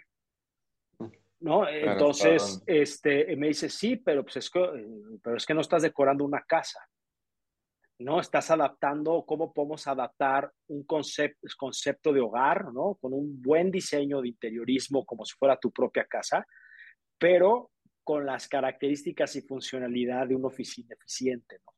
¿No? 1.39 1.67
Entonces, 1.69 2.63
este, 2.65 3.35
me 3.35 3.47
dice, 3.47 3.69
sí, 3.69 3.97
pero, 3.97 4.23
pues 4.23 4.37
es 4.37 4.49
que, 4.49 4.59
pero 5.21 5.37
es 5.37 5.45
que 5.45 5.53
no 5.53 5.61
estás 5.61 5.83
decorando 5.83 6.25
una 6.25 6.41
casa. 6.41 6.79
¿No? 7.99 8.19
Estás 8.19 8.51
adaptando, 8.51 9.23
cómo 9.25 9.53
podemos 9.53 9.87
adaptar 9.87 10.51
un 10.67 10.83
concepto, 10.83 12.13
de 12.13 12.19
hogar, 12.19 12.73
¿no? 12.73 12.95
Con 12.95 13.13
un 13.13 13.41
buen 13.41 13.71
diseño 13.71 14.21
de 14.21 14.29
interiorismo 14.29 15.05
como 15.05 15.25
si 15.25 15.35
fuera 15.35 15.57
tu 15.57 15.71
propia 15.71 16.05
casa, 16.05 16.45
pero 17.17 17.71
con 18.03 18.25
las 18.25 18.47
características 18.47 19.35
y 19.35 19.41
funcionalidad 19.41 20.27
de 20.27 20.35
una 20.35 20.47
oficina 20.47 20.93
eficiente, 20.93 21.59
¿no? 21.65 21.73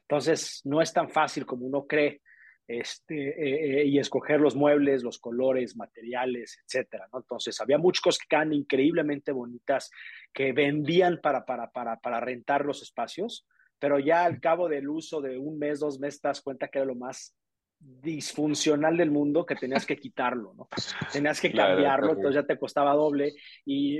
Entonces, 0.00 0.60
no 0.64 0.82
es 0.82 0.92
tan 0.92 1.08
fácil 1.08 1.46
como 1.46 1.66
uno 1.66 1.86
cree 1.86 2.20
este, 2.66 3.28
eh, 3.28 3.82
eh, 3.82 3.84
y 3.86 3.98
escoger 3.98 4.40
los 4.40 4.54
muebles, 4.54 5.02
los 5.02 5.18
colores, 5.18 5.76
materiales, 5.76 6.58
etcétera, 6.64 7.08
¿no? 7.12 7.20
Entonces, 7.20 7.60
había 7.60 7.78
muchas 7.78 8.02
cosas 8.02 8.18
que 8.20 8.36
quedan 8.36 8.52
increíblemente 8.52 9.32
bonitas 9.32 9.90
que 10.32 10.52
vendían 10.52 11.20
para, 11.22 11.44
para, 11.44 11.70
para, 11.70 11.98
para 12.00 12.20
rentar 12.20 12.64
los 12.64 12.82
espacios, 12.82 13.46
pero 13.84 13.98
ya 13.98 14.24
al 14.24 14.40
cabo 14.40 14.66
del 14.66 14.88
uso 14.88 15.20
de 15.20 15.36
un 15.36 15.58
mes, 15.58 15.78
dos 15.78 16.00
meses, 16.00 16.18
te 16.18 16.28
das 16.28 16.40
cuenta 16.40 16.68
que 16.68 16.78
era 16.78 16.86
lo 16.86 16.94
más 16.94 17.36
disfuncional 17.78 18.96
del 18.96 19.10
mundo 19.10 19.44
que 19.44 19.56
tenías 19.56 19.84
que 19.84 19.98
quitarlo, 19.98 20.54
¿no? 20.54 20.68
Tenías 21.12 21.38
que 21.38 21.52
cambiarlo, 21.52 22.12
entonces 22.12 22.36
ya 22.36 22.46
te 22.46 22.58
costaba 22.58 22.94
doble 22.94 23.34
y, 23.66 23.98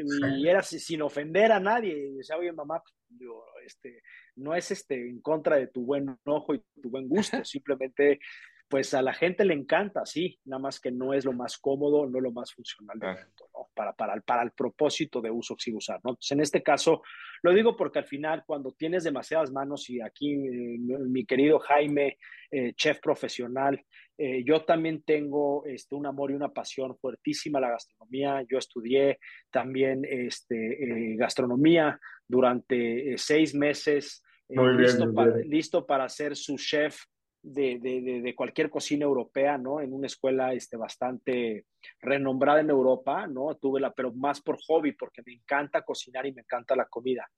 era 0.49 0.63
sin 0.63 1.03
ofender 1.03 1.53
a 1.53 1.61
nadie. 1.61 1.99
Y 1.99 2.15
decía, 2.15 2.39
oye, 2.39 2.51
mamá, 2.51 2.83
pues, 2.83 3.29
este, 3.67 4.01
no 4.37 4.55
es 4.55 4.71
este, 4.71 5.07
en 5.07 5.21
contra 5.21 5.57
de 5.57 5.67
tu 5.67 5.85
buen 5.85 6.17
ojo 6.25 6.55
y 6.55 6.65
tu 6.81 6.89
buen 6.89 7.07
gusto, 7.07 7.45
simplemente 7.45 8.21
pues 8.69 8.95
a 8.95 9.03
la 9.03 9.13
gente 9.13 9.45
le 9.45 9.55
encanta, 9.55 10.07
sí, 10.07 10.39
nada 10.45 10.61
más 10.61 10.81
que 10.81 10.91
no 10.91 11.13
es 11.15 11.25
lo 11.25 11.33
más 11.33 11.59
cómodo, 11.59 12.07
no 12.07 12.21
lo 12.21 12.33
más 12.33 12.53
funcional 12.53 12.99
del 12.99 13.11
mundo, 13.11 13.49
¿no? 13.53 13.69
Para, 13.75 13.93
para, 13.93 14.21
para 14.21 14.43
el 14.43 14.53
propósito 14.53 15.21
de 15.21 15.31
uso 15.31 15.57
que 15.57 15.73
usar, 15.73 16.01
¿no? 16.03 16.11
Entonces, 16.11 16.33
en 16.33 16.41
este 16.41 16.63
caso, 16.63 17.03
lo 17.43 17.53
digo 17.53 17.77
porque 17.77 17.99
al 17.99 18.07
final, 18.07 18.43
cuando 18.47 18.73
tienes 18.73 19.05
demasiadas 19.05 19.53
manos, 19.53 19.91
y 19.91 20.01
aquí 20.01 20.33
eh, 20.33 20.79
mi 20.79 21.27
querido 21.27 21.59
Jaime, 21.59 22.19
eh, 22.51 22.73
chef 22.75 23.01
profesional, 23.01 23.85
eh, 24.17 24.43
yo 24.45 24.65
también 24.65 25.03
tengo 25.03 25.65
este, 25.67 25.95
un 25.95 26.07
amor 26.07 26.31
y 26.31 26.35
una 26.35 26.49
pasión 26.49 26.97
fuertísima 26.97 27.59
a 27.59 27.63
la 27.63 27.71
gastronomía. 27.71 28.43
Yo 28.49 28.59
estudié 28.59 29.19
también 29.51 30.05
este, 30.09 31.17
gastronomía 31.17 31.99
durante 32.27 33.19
seis 33.19 33.55
meses, 33.55 34.23
listo, 34.49 35.13
para, 35.13 35.37
listo 35.39 35.87
para 35.87 36.09
ser 36.09 36.37
su 36.37 36.57
chef 36.57 36.97
de, 37.45 37.79
de, 37.79 38.23
de, 38.23 38.35
cualquier 38.35 38.71
cocina 38.71 39.05
europea, 39.05 39.59
¿no? 39.59 39.81
En 39.83 39.93
una 39.93 40.07
escuela 40.07 40.55
este, 40.55 40.79
bastante 40.79 41.67
renombrada 42.01 42.61
en 42.61 42.71
Europa, 42.71 43.27
¿no? 43.27 43.55
Tuve 43.57 43.81
la, 43.81 43.93
pero 43.93 44.15
más 44.15 44.41
por 44.41 44.59
hobby, 44.67 44.93
porque 44.93 45.23
me 45.27 45.35
encanta 45.35 45.83
cocinar 45.83 46.25
y 46.25 46.33
me 46.33 46.41
encanta 46.41 46.75
la 46.75 46.87
comida. 46.87 47.31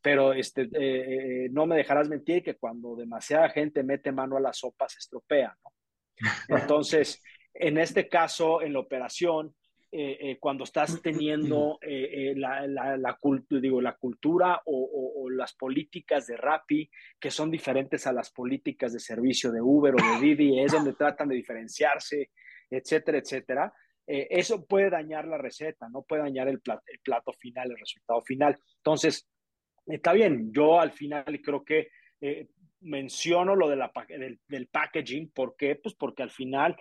Pero 0.00 0.32
este, 0.32 0.62
eh, 0.62 1.44
eh, 1.44 1.48
no 1.52 1.66
me 1.66 1.76
dejarás 1.76 2.08
mentir 2.08 2.42
que 2.42 2.56
cuando 2.56 2.96
demasiada 2.96 3.50
gente 3.50 3.84
mete 3.84 4.10
mano 4.10 4.36
a 4.36 4.40
la 4.40 4.52
sopa 4.52 4.88
se 4.88 4.98
estropea, 4.98 5.56
¿no? 5.62 5.70
Entonces, 6.48 7.22
en 7.54 7.78
este 7.78 8.08
caso, 8.08 8.62
en 8.62 8.72
la 8.72 8.80
operación, 8.80 9.54
eh, 9.94 10.16
eh, 10.20 10.38
cuando 10.40 10.64
estás 10.64 11.02
teniendo 11.02 11.78
eh, 11.82 12.32
la, 12.34 12.66
la, 12.66 12.96
la, 12.96 13.18
digo, 13.60 13.78
la 13.82 13.94
cultura 13.96 14.58
o, 14.64 15.12
o, 15.16 15.28
las 15.28 15.52
políticas 15.52 16.26
de 16.26 16.38
Rappi, 16.38 16.90
que 17.20 17.30
son 17.30 17.50
diferentes 17.50 18.06
a 18.06 18.12
las 18.14 18.30
políticas 18.30 18.94
de 18.94 19.00
servicio 19.00 19.52
de 19.52 19.60
Uber 19.60 19.94
o 19.94 19.96
de 19.98 20.20
Didi, 20.34 20.60
es 20.60 20.72
donde 20.72 20.94
tratan 20.94 21.28
de 21.28 21.34
diferenciarse, 21.34 22.30
etcétera, 22.70 23.18
etcétera. 23.18 23.70
eso 24.06 24.64
puede 24.64 24.88
dañar 24.88 25.26
la 25.28 25.36
receta, 25.36 25.90
no 25.90 26.02
puede 26.08 26.22
dañar 26.22 26.48
el 26.48 26.62
plato, 26.62 26.84
el 26.86 27.00
plato 27.00 27.34
final, 27.34 27.70
el 27.70 27.78
resultado 27.78 28.22
final. 28.22 28.58
Entonces, 28.78 29.28
está 29.84 30.14
bien, 30.14 30.54
yo 30.54 30.80
al 30.80 30.92
final 30.92 31.24
creo 31.42 31.62
que 31.62 31.88
menciono 32.80 33.54
lo 33.56 33.68
de 33.68 33.76
la, 33.76 33.92
del, 34.08 34.40
del, 34.48 34.68
packaging, 34.68 35.32
¿por 35.32 35.54
qué? 35.54 35.76
Pues 35.76 35.94
porque 35.94 36.22
al 36.22 36.30
final 36.30 36.76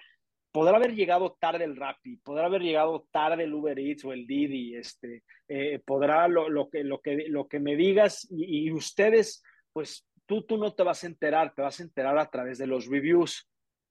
podrá 0.51 0.77
haber 0.77 0.93
llegado 0.93 1.37
tarde 1.39 1.63
el 1.63 1.75
Rappi, 1.75 2.17
podrá 2.17 2.45
haber 2.45 2.61
llegado 2.61 3.07
tarde 3.11 3.43
el 3.43 3.53
Uber 3.53 3.77
Eats 3.79 4.05
o 4.05 4.13
el 4.13 4.27
Didi, 4.27 4.75
este, 4.75 5.23
eh, 5.47 5.79
podrá 5.85 6.27
lo, 6.27 6.49
lo, 6.49 6.69
que, 6.69 6.83
lo, 6.83 6.99
que, 6.99 7.25
lo 7.29 7.47
que 7.47 7.59
me 7.59 7.75
digas 7.75 8.27
y, 8.29 8.71
ustedes, 8.71 9.43
pues 9.73 10.05
tú, 10.25 10.43
tú 10.43 10.57
no 10.57 10.73
te 10.73 10.83
vas 10.83 11.03
a 11.03 11.07
enterar, 11.07 11.53
te 11.53 11.61
vas 11.61 11.79
a 11.79 11.83
enterar 11.83 12.17
a 12.17 12.29
través 12.29 12.57
de 12.57 12.67
los 12.67 12.87
reviews, 12.87 13.49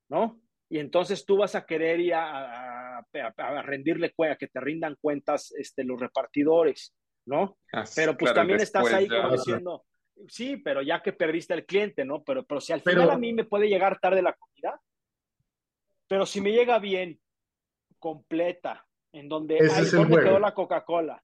¿no? 0.08 0.40
Y 0.68 0.78
entonces 0.78 1.24
tú 1.24 1.38
vas 1.38 1.54
a 1.54 1.66
querer 1.66 1.98
ir 1.98 2.14
a, 2.14 2.98
a, 2.98 3.62
rendirle 3.62 4.12
cuenta, 4.12 4.36
que 4.36 4.46
te 4.46 4.60
rindan 4.60 4.96
cuentas 5.00 5.52
este, 5.56 5.82
los 5.82 5.98
repartidores, 5.98 6.94
¿no? 7.26 7.58
Ah, 7.72 7.84
pero 7.96 8.16
pues 8.16 8.32
también 8.32 8.60
estás 8.60 8.92
ahí 8.92 9.08
como 9.08 9.32
diciendo, 9.32 9.84
sí, 10.28 10.58
pero 10.58 10.82
ya 10.82 11.02
que 11.02 11.12
perdiste 11.12 11.54
el 11.54 11.66
cliente, 11.66 12.04
¿no? 12.04 12.22
Pero, 12.22 12.44
pero 12.44 12.60
si 12.60 12.72
al 12.72 12.82
final 12.82 13.10
a 13.10 13.18
mí 13.18 13.32
me 13.32 13.44
puede 13.44 13.68
llegar 13.68 13.98
tarde 13.98 14.22
la 14.22 14.34
comida, 14.34 14.80
pero 16.10 16.26
si 16.26 16.40
me 16.40 16.50
llega 16.50 16.80
bien, 16.80 17.20
completa, 18.00 18.84
en 19.12 19.28
donde 19.28 19.58
Ese 19.58 19.82
es 19.82 19.90
quedó 19.92 20.40
la 20.40 20.52
Coca-Cola. 20.52 21.22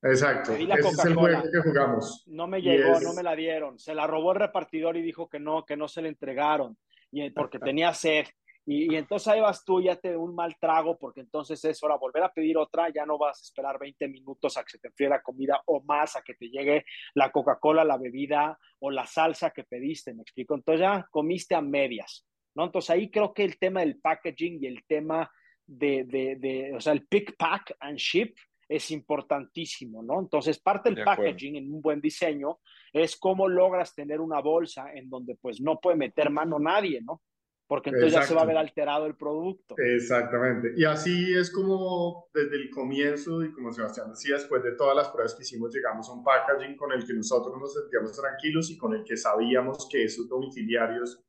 Exacto. 0.00 0.52
Ese 0.52 0.72
es 0.72 1.04
el 1.04 1.14
juego 1.16 1.42
que 1.42 1.60
jugamos. 1.60 2.22
No 2.28 2.46
me 2.46 2.62
llegó, 2.62 3.00
no 3.00 3.12
me 3.12 3.24
la 3.24 3.34
dieron. 3.34 3.76
Se 3.76 3.92
la 3.92 4.06
robó 4.06 4.30
el 4.30 4.38
repartidor 4.38 4.96
y 4.96 5.02
dijo 5.02 5.28
que 5.28 5.40
no, 5.40 5.64
que 5.64 5.76
no 5.76 5.88
se 5.88 6.00
le 6.00 6.10
entregaron, 6.10 6.78
y, 7.10 7.28
porque 7.30 7.58
tenía 7.58 7.92
sed. 7.92 8.26
Y, 8.64 8.94
entonces 8.94 9.26
ahí 9.26 9.40
vas 9.40 9.64
tú, 9.64 9.82
ya 9.82 9.96
te 9.96 10.16
un 10.16 10.32
mal 10.32 10.54
trago, 10.60 10.96
porque 10.96 11.20
entonces 11.20 11.64
es 11.64 11.82
hora 11.82 11.96
volver 11.96 12.22
a 12.22 12.32
pedir 12.32 12.56
otra, 12.56 12.90
ya 12.94 13.04
no 13.04 13.18
vas 13.18 13.40
a 13.40 13.42
esperar 13.42 13.80
20 13.80 14.06
minutos 14.06 14.56
a 14.56 14.62
que 14.62 14.70
se 14.70 14.78
te 14.78 14.86
enfríe 14.88 15.08
la 15.08 15.22
comida 15.22 15.60
o 15.66 15.82
más 15.82 16.14
a 16.14 16.22
que 16.22 16.34
te 16.34 16.48
llegue 16.48 16.84
la 17.14 17.32
Coca-Cola, 17.32 17.82
la 17.82 17.98
bebida 17.98 18.56
o 18.78 18.92
la 18.92 19.06
salsa 19.06 19.50
que 19.50 19.64
pediste, 19.64 20.14
me 20.14 20.22
explico. 20.22 20.54
Entonces 20.54 20.82
ya 20.82 21.04
comiste 21.10 21.56
a 21.56 21.60
medias. 21.60 22.24
¿No? 22.54 22.64
Entonces 22.64 22.90
ahí 22.90 23.10
creo 23.10 23.32
que 23.32 23.44
el 23.44 23.58
tema 23.58 23.80
del 23.80 23.98
packaging 23.98 24.62
y 24.62 24.66
el 24.66 24.84
tema 24.86 25.30
de, 25.66 26.04
de, 26.04 26.36
de 26.36 26.74
o 26.74 26.80
sea, 26.80 26.92
el 26.92 27.06
pick, 27.06 27.36
pack 27.36 27.76
and 27.80 27.98
ship 27.98 28.34
es 28.68 28.90
importantísimo, 28.90 30.02
¿no? 30.02 30.20
Entonces 30.20 30.58
parte 30.58 30.90
del 30.90 31.04
packaging 31.04 31.56
en 31.56 31.72
un 31.72 31.80
buen 31.80 32.00
diseño 32.00 32.60
es 32.92 33.16
cómo 33.16 33.48
logras 33.48 33.94
tener 33.94 34.20
una 34.20 34.40
bolsa 34.40 34.92
en 34.92 35.08
donde 35.10 35.36
pues 35.36 35.60
no 35.60 35.80
puede 35.80 35.96
meter 35.96 36.30
mano 36.30 36.58
nadie, 36.58 37.00
¿no? 37.02 37.22
Porque 37.66 37.90
entonces 37.90 38.12
ya 38.12 38.22
se 38.22 38.34
va 38.34 38.42
a 38.42 38.46
ver 38.46 38.58
alterado 38.58 39.06
el 39.06 39.16
producto. 39.16 39.74
Exactamente. 39.78 40.74
Y 40.76 40.84
así 40.84 41.32
es 41.34 41.50
como 41.50 42.28
desde 42.32 42.56
el 42.56 42.70
comienzo, 42.70 43.42
y 43.42 43.52
como 43.52 43.72
Sebastián 43.72 44.10
decía, 44.10 44.34
después 44.34 44.62
de 44.62 44.72
todas 44.72 44.94
las 44.94 45.08
pruebas 45.08 45.34
que 45.34 45.42
hicimos, 45.42 45.74
llegamos 45.74 46.08
a 46.08 46.12
un 46.12 46.22
packaging 46.22 46.76
con 46.76 46.92
el 46.92 47.06
que 47.06 47.14
nosotros 47.14 47.58
nos 47.58 47.72
sentíamos 47.72 48.12
tranquilos 48.12 48.70
y 48.70 48.76
con 48.76 48.94
el 48.94 49.02
que 49.02 49.16
sabíamos 49.16 49.88
que 49.90 50.04
esos 50.04 50.28
domiciliarios 50.28 51.24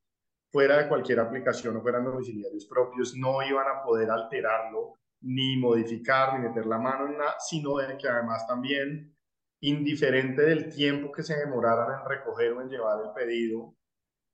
fuera 0.56 0.78
de 0.78 0.88
cualquier 0.88 1.20
aplicación 1.20 1.76
o 1.76 1.82
fueran 1.82 2.06
domiciliarios 2.06 2.66
propios, 2.66 3.14
no 3.18 3.44
iban 3.44 3.68
a 3.68 3.84
poder 3.84 4.10
alterarlo, 4.10 4.94
ni 5.24 5.58
modificar, 5.58 6.40
ni 6.40 6.48
meter 6.48 6.66
la 6.66 6.78
mano 6.78 7.08
en 7.08 7.18
nada, 7.18 7.36
sino 7.40 7.76
de 7.76 7.98
que 7.98 8.08
además 8.08 8.48
también, 8.48 9.14
indiferente 9.60 10.44
del 10.44 10.74
tiempo 10.74 11.12
que 11.12 11.24
se 11.24 11.36
demoraran 11.36 12.00
en 12.00 12.10
recoger 12.10 12.54
o 12.54 12.62
en 12.62 12.70
llevar 12.70 13.04
el 13.04 13.12
pedido, 13.12 13.76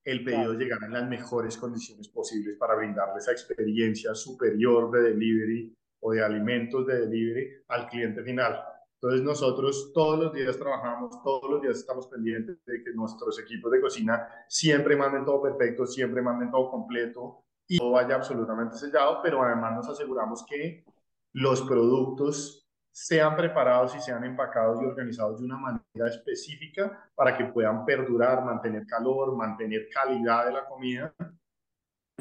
el 0.05 0.23
pedido 0.23 0.53
llegara 0.53 0.85
en 0.85 0.93
las 0.93 1.09
mejores 1.09 1.57
condiciones 1.57 2.07
posibles 2.09 2.55
para 2.55 2.75
brindarle 2.75 3.17
esa 3.17 3.31
experiencia 3.31 4.13
superior 4.13 4.91
de 4.91 5.01
delivery 5.01 5.73
o 6.01 6.11
de 6.11 6.23
alimentos 6.23 6.85
de 6.85 6.99
delivery 6.99 7.63
al 7.67 7.87
cliente 7.87 8.21
final. 8.21 8.61
Entonces 9.01 9.25
nosotros 9.25 9.91
todos 9.95 10.19
los 10.19 10.33
días 10.33 10.57
trabajamos, 10.59 11.23
todos 11.23 11.49
los 11.49 11.61
días 11.61 11.77
estamos 11.77 12.05
pendientes 12.05 12.63
de 12.65 12.83
que 12.83 12.91
nuestros 12.93 13.39
equipos 13.39 13.71
de 13.71 13.81
cocina 13.81 14.27
siempre 14.47 14.95
manden 14.95 15.25
todo 15.25 15.41
perfecto, 15.41 15.87
siempre 15.87 16.21
manden 16.21 16.51
todo 16.51 16.69
completo 16.69 17.43
y 17.67 17.79
todo 17.79 17.91
vaya 17.91 18.13
absolutamente 18.13 18.77
sellado, 18.77 19.19
pero 19.23 19.41
además 19.41 19.73
nos 19.75 19.89
aseguramos 19.89 20.45
que 20.45 20.85
los 21.33 21.63
productos 21.63 22.69
sean 22.91 23.35
preparados 23.35 23.95
y 23.95 24.01
sean 24.01 24.23
empacados 24.23 24.79
y 24.83 24.85
organizados 24.85 25.39
de 25.39 25.45
una 25.45 25.57
manera 25.57 26.07
específica 26.07 27.09
para 27.15 27.35
que 27.35 27.45
puedan 27.45 27.83
perdurar, 27.85 28.45
mantener 28.45 28.85
calor, 28.85 29.35
mantener 29.35 29.87
calidad 29.91 30.45
de 30.45 30.51
la 30.51 30.65
comida 30.67 31.15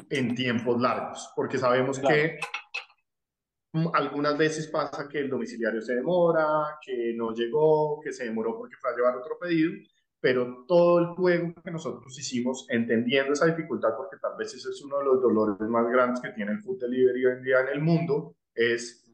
en 0.09 0.33
tiempos 0.33 0.81
largos, 0.81 1.31
porque 1.35 1.59
sabemos 1.59 1.99
que 1.99 2.39
algunas 3.93 4.37
veces 4.37 4.67
pasa 4.67 5.07
que 5.07 5.19
el 5.19 5.29
domiciliario 5.29 5.81
se 5.81 5.95
demora, 5.95 6.77
que 6.85 7.13
no 7.15 7.33
llegó, 7.33 7.99
que 8.01 8.11
se 8.11 8.25
demoró 8.25 8.57
porque 8.57 8.75
fue 8.77 8.91
a 8.91 8.95
llevar 8.95 9.15
otro 9.15 9.37
pedido, 9.39 9.71
pero 10.19 10.65
todo 10.67 10.99
el 10.99 11.07
juego 11.07 11.53
que 11.63 11.71
nosotros 11.71 12.17
hicimos, 12.19 12.67
entendiendo 12.69 13.33
esa 13.33 13.47
dificultad, 13.47 13.95
porque 13.95 14.17
tal 14.21 14.33
vez 14.37 14.53
ese 14.53 14.69
es 14.69 14.81
uno 14.83 14.99
de 14.99 15.05
los 15.05 15.21
dolores 15.21 15.69
más 15.69 15.89
grandes 15.89 16.21
que 16.21 16.31
tiene 16.31 16.51
el 16.51 16.61
food 16.61 16.79
delivery 16.79 17.25
hoy 17.25 17.33
en 17.37 17.43
día 17.43 17.61
en 17.61 17.67
el 17.69 17.81
mundo, 17.81 18.35
es 18.53 19.09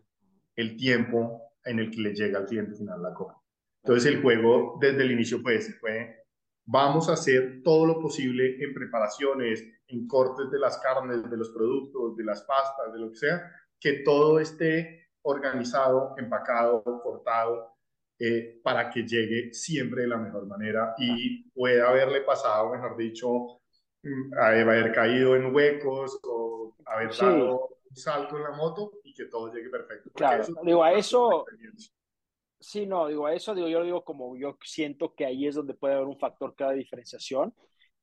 el 0.55 0.75
tiempo 0.75 1.53
en 1.63 1.79
el 1.79 1.91
que 1.91 2.01
le 2.01 2.13
llega 2.13 2.39
al 2.39 2.45
cliente 2.45 2.75
final 2.75 3.01
la 3.01 3.13
compra. 3.13 3.37
Entonces 3.83 4.11
el 4.11 4.21
juego 4.21 4.77
desde 4.81 5.03
el 5.03 5.11
inicio 5.11 5.39
fue 5.39 5.55
ese, 5.55 5.73
fue 5.73 6.23
vamos 6.65 7.07
a 7.09 7.13
hacer 7.13 7.61
todo 7.63 7.85
lo 7.85 7.99
posible 8.01 8.61
en 8.61 8.73
preparaciones, 8.73 9.63
en 9.87 10.07
cortes 10.07 10.51
de 10.51 10.59
las 10.59 10.77
carnes, 10.79 11.29
de 11.29 11.37
los 11.37 11.51
productos, 11.51 12.17
de 12.17 12.25
las 12.25 12.43
pastas, 12.43 12.91
de 12.91 12.99
lo 12.99 13.09
que 13.11 13.17
sea, 13.17 13.49
que 13.79 14.03
todo 14.03 14.39
esté 14.39 15.09
organizado, 15.21 16.15
empacado, 16.17 16.83
cortado, 17.03 17.77
eh, 18.19 18.59
para 18.63 18.89
que 18.89 19.03
llegue 19.03 19.53
siempre 19.53 20.01
de 20.01 20.07
la 20.07 20.17
mejor 20.17 20.47
manera 20.47 20.95
y 20.97 21.43
pueda 21.51 21.89
haberle 21.89 22.21
pasado, 22.21 22.71
mejor 22.71 22.97
dicho, 22.97 23.61
mm, 24.01 24.33
haber 24.39 24.91
caído 24.91 25.35
en 25.35 25.53
huecos 25.53 26.19
o 26.23 26.75
haber 26.85 27.15
dado 27.15 27.77
un 27.89 27.95
salto 27.95 28.37
en 28.37 28.43
la 28.43 28.51
moto 28.51 28.93
y 29.03 29.13
que 29.13 29.25
todo 29.25 29.53
llegue 29.53 29.69
perfecto. 29.69 30.09
Claro, 30.15 30.45
digo, 30.63 30.83
a 30.83 30.93
eso... 30.93 31.45
Sí, 32.59 32.87
no, 32.87 33.07
digo, 33.07 33.27
a 33.27 33.35
eso 33.35 33.53
digo, 33.53 33.67
yo 33.67 33.83
digo 33.83 34.03
como 34.03 34.35
yo 34.35 34.57
siento 34.63 35.13
que 35.13 35.25
ahí 35.25 35.45
es 35.45 35.53
donde 35.53 35.75
puede 35.75 35.93
haber 35.93 36.07
un 36.07 36.17
factor 36.17 36.55
que 36.55 36.63
de 36.63 36.73
diferenciación. 36.73 37.53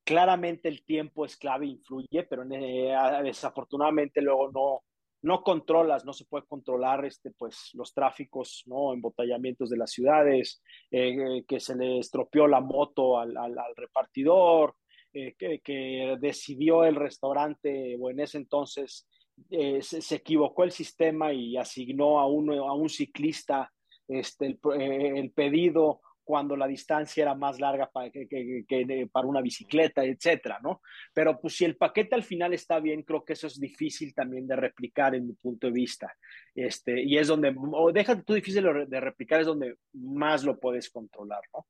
Claramente 0.04 0.68
el 0.68 0.84
tiempo 0.84 1.24
es 1.24 1.36
clave, 1.36 1.66
influye, 1.66 2.22
pero 2.22 2.44
eh, 2.52 2.94
desafortunadamente 3.24 4.20
luego 4.20 4.52
no, 4.52 4.84
no 5.24 5.42
controlas, 5.42 6.04
no 6.04 6.12
se 6.12 6.26
puede 6.26 6.44
controlar 6.46 7.06
este, 7.06 7.30
pues, 7.30 7.70
los 7.72 7.94
tráficos, 7.94 8.62
¿no? 8.66 8.92
embotellamientos 8.92 9.70
de 9.70 9.78
las 9.78 9.90
ciudades, 9.90 10.62
eh, 10.90 11.42
que 11.48 11.60
se 11.60 11.74
le 11.74 11.98
estropeó 11.98 12.46
la 12.46 12.60
moto 12.60 13.18
al, 13.18 13.34
al, 13.36 13.56
repartidor, 13.74 14.76
eh, 15.14 15.34
que, 15.38 16.16
decidió 16.20 16.84
el 16.84 16.96
restaurante 16.96 17.96
o 17.98 18.10
en 18.10 18.20
ese 18.20 18.36
entonces 18.36 19.08
eh, 19.50 19.80
se, 19.80 20.14
equivocó 20.14 20.62
el 20.62 20.72
sistema 20.72 21.32
y 21.32 21.56
asignó 21.56 22.20
a, 22.20 22.26
uno, 22.26 22.68
a 22.68 22.74
un 22.74 22.90
ciclista 22.90 23.72
este, 24.06 24.58
el 24.74 25.32
pedido 25.32 26.02
cuando 26.24 26.56
la 26.56 26.66
distancia 26.66 27.22
era 27.22 27.34
más 27.34 27.60
larga 27.60 27.90
para, 27.90 28.10
que, 28.10 28.26
que, 28.26 29.08
para 29.12 29.28
una 29.28 29.40
bicicleta, 29.40 30.04
etcétera, 30.04 30.58
¿no? 30.62 30.80
Pero 31.12 31.38
pues 31.40 31.56
si 31.56 31.64
el 31.64 31.76
paquete 31.76 32.14
al 32.14 32.24
final 32.24 32.54
está 32.54 32.80
bien, 32.80 33.02
creo 33.02 33.24
que 33.24 33.34
eso 33.34 33.46
es 33.46 33.60
difícil 33.60 34.14
también 34.14 34.46
de 34.46 34.56
replicar 34.56 35.14
en 35.14 35.26
mi 35.26 35.34
punto 35.34 35.66
de 35.66 35.72
vista. 35.72 36.12
Este, 36.54 37.02
y 37.02 37.18
es 37.18 37.28
donde, 37.28 37.54
o 37.56 37.92
déjate 37.92 38.22
tú 38.22 38.34
difícil 38.34 38.64
de 38.64 39.00
replicar, 39.00 39.40
es 39.40 39.46
donde 39.46 39.76
más 39.92 40.42
lo 40.42 40.58
puedes 40.58 40.90
controlar, 40.90 41.42
¿no? 41.52 41.66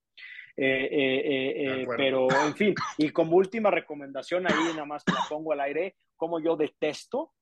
Eh, 0.57 0.89
eh, 0.91 1.83
eh, 1.83 1.87
pero, 1.97 2.29
en 2.31 2.55
fin, 2.55 2.75
y 2.99 3.11
como 3.11 3.37
última 3.37 3.71
recomendación 3.71 4.47
ahí, 4.47 4.69
nada 4.71 4.85
más 4.85 5.03
que 5.05 5.13
la 5.13 5.25
pongo 5.29 5.53
al 5.53 5.61
aire, 5.61 5.97
como 6.17 6.41
yo 6.41 6.57
detesto 6.57 7.33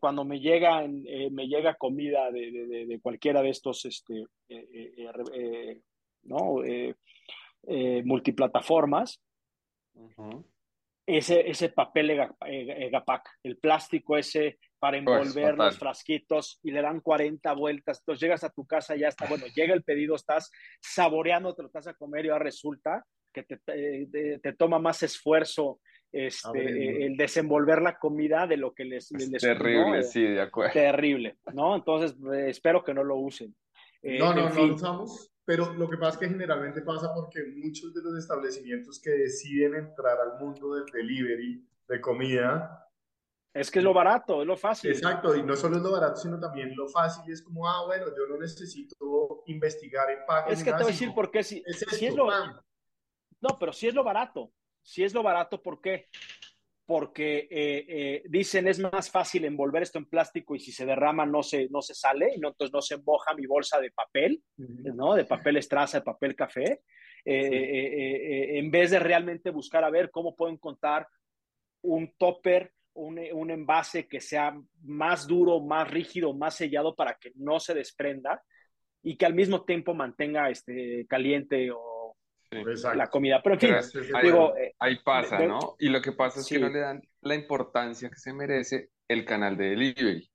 cuando 0.00 0.24
me 0.24 0.40
llega, 0.40 0.86
me 0.86 1.48
llega 1.48 1.74
comida 1.74 2.30
de, 2.30 2.50
de, 2.50 2.86
de, 2.86 3.00
cualquiera 3.00 3.42
de 3.42 3.50
estos 3.50 3.84
este, 3.84 4.24
¿no? 6.26 6.62
Eh, 6.64 6.94
eh, 7.68 8.02
multiplataformas, 8.04 9.20
ese, 11.06 11.48
ese 11.48 11.68
papel 11.70 12.10
Egapac, 12.10 13.28
el 13.42 13.58
plástico 13.58 14.16
ese 14.16 14.58
para 14.78 15.02
pues, 15.02 15.28
envolver 15.28 15.56
los 15.56 15.78
frasquitos 15.78 16.60
y 16.62 16.70
le 16.70 16.82
dan 16.82 17.00
40 17.00 17.52
vueltas. 17.54 18.00
Entonces 18.00 18.20
llegas 18.20 18.44
a 18.44 18.50
tu 18.50 18.66
casa, 18.66 18.94
ya 18.96 19.08
está, 19.08 19.26
bueno, 19.26 19.46
llega 19.54 19.74
el 19.74 19.82
pedido, 19.82 20.14
estás 20.14 20.50
saboreando, 20.80 21.54
te 21.54 21.62
lo 21.62 21.66
estás 21.68 21.86
a 21.86 21.94
comer 21.94 22.26
y 22.26 22.28
ahora 22.28 22.44
resulta 22.44 23.04
que 23.32 23.42
te, 23.42 24.38
te, 24.42 24.52
toma 24.54 24.78
más 24.78 25.02
esfuerzo 25.02 25.80
este, 26.10 27.04
el 27.04 27.16
desenvolver 27.16 27.82
la 27.82 27.98
comida 27.98 28.46
de 28.46 28.56
lo 28.56 28.72
que 28.72 28.84
les... 28.84 29.10
les 29.12 29.42
terrible, 29.42 30.02
sí, 30.02 30.22
de 30.22 30.40
acuerdo. 30.40 30.72
Terrible, 30.72 31.36
¿no? 31.52 31.76
Entonces, 31.76 32.16
espero 32.46 32.82
que 32.82 32.94
no 32.94 33.04
lo 33.04 33.16
usen. 33.16 33.54
no, 34.02 34.32
no, 34.34 34.48
no 34.48 34.54
lo 34.54 34.74
usamos 34.74 35.35
pero 35.46 35.72
lo 35.74 35.88
que 35.88 35.96
pasa 35.96 36.14
es 36.14 36.18
que 36.18 36.28
generalmente 36.28 36.82
pasa 36.82 37.14
porque 37.14 37.42
muchos 37.56 37.94
de 37.94 38.02
los 38.02 38.18
establecimientos 38.18 39.00
que 39.00 39.10
deciden 39.10 39.76
entrar 39.76 40.18
al 40.18 40.38
mundo 40.38 40.74
del 40.74 40.84
delivery 40.86 41.64
de 41.88 42.00
comida 42.00 42.82
es 43.54 43.70
que 43.70 43.78
es 43.78 43.84
lo 43.84 43.94
barato, 43.94 44.42
es 44.42 44.46
lo 44.46 44.56
fácil. 44.56 44.90
Exacto, 44.90 45.34
y 45.34 45.42
no 45.42 45.56
solo 45.56 45.78
es 45.78 45.82
lo 45.82 45.90
barato, 45.90 46.16
sino 46.16 46.38
también 46.38 46.76
lo 46.76 46.88
fácil. 46.88 47.32
Es 47.32 47.40
como, 47.40 47.66
ah, 47.66 47.86
bueno, 47.86 48.08
yo 48.08 48.26
no 48.28 48.36
necesito 48.36 49.44
investigar 49.46 50.10
empaques. 50.10 50.58
Es 50.58 50.64
que 50.64 50.72
te 50.72 50.76
voy 50.76 50.84
a 50.84 50.88
decir 50.88 51.14
por 51.14 51.30
qué. 51.30 51.42
Si, 51.42 51.62
es, 51.64 51.78
si 51.88 52.04
es 52.04 52.14
lo... 52.14 52.28
No, 52.28 53.56
pero 53.58 53.72
si 53.72 53.86
es 53.88 53.94
lo 53.94 54.04
barato. 54.04 54.52
Si 54.82 55.02
es 55.02 55.14
lo 55.14 55.22
barato, 55.22 55.62
¿por 55.62 55.80
qué? 55.80 56.08
Porque 56.86 57.48
eh, 57.50 57.84
eh, 57.88 58.22
dicen 58.28 58.68
es 58.68 58.78
más 58.78 59.10
fácil 59.10 59.44
envolver 59.44 59.82
esto 59.82 59.98
en 59.98 60.06
plástico 60.06 60.54
y 60.54 60.60
si 60.60 60.70
se 60.70 60.86
derrama 60.86 61.26
no 61.26 61.42
se, 61.42 61.68
no 61.68 61.82
se 61.82 61.94
sale, 61.94 62.32
y 62.34 62.38
no, 62.38 62.48
entonces 62.48 62.72
no 62.72 62.80
se 62.80 62.98
moja 62.98 63.34
mi 63.34 63.44
bolsa 63.44 63.80
de 63.80 63.90
papel, 63.90 64.42
¿no? 64.56 65.14
De 65.14 65.24
papel 65.24 65.56
estraza, 65.56 65.98
de 65.98 66.04
papel 66.04 66.36
café, 66.36 66.82
eh, 67.24 68.58
en 68.58 68.70
vez 68.70 68.92
de 68.92 69.00
realmente 69.00 69.50
buscar 69.50 69.82
a 69.82 69.90
ver 69.90 70.12
cómo 70.12 70.36
puedo 70.36 70.52
encontrar 70.52 71.08
un 71.82 72.14
topper, 72.16 72.72
un, 72.94 73.20
un, 73.32 73.50
envase 73.50 74.06
que 74.06 74.20
sea 74.20 74.56
más 74.82 75.26
duro, 75.26 75.60
más 75.60 75.90
rígido, 75.90 76.34
más 76.34 76.54
sellado 76.54 76.94
para 76.94 77.18
que 77.20 77.32
no 77.34 77.58
se 77.58 77.74
desprenda 77.74 78.42
y 79.02 79.16
que 79.16 79.26
al 79.26 79.34
mismo 79.34 79.64
tiempo 79.64 79.92
mantenga 79.92 80.50
este, 80.50 81.04
caliente 81.08 81.70
o 81.72 81.95
la 82.94 83.08
comida. 83.08 83.40
Pero 83.42 83.54
en 83.54 83.60
fin, 83.60 83.74
ahí, 84.14 84.24
digo, 84.24 84.56
eh, 84.56 84.74
ahí 84.78 84.98
pasa, 85.04 85.38
¿no? 85.40 85.76
Y 85.78 85.88
lo 85.88 86.00
que 86.00 86.12
pasa 86.12 86.40
es 86.40 86.48
que 86.48 86.58
no 86.58 86.68
le 86.68 86.80
dan 86.80 87.02
la 87.22 87.34
importancia 87.34 88.08
que 88.08 88.16
se 88.16 88.32
merece 88.32 88.90
el 89.08 89.24
canal 89.24 89.56
de 89.56 89.70
delivery. 89.70 90.30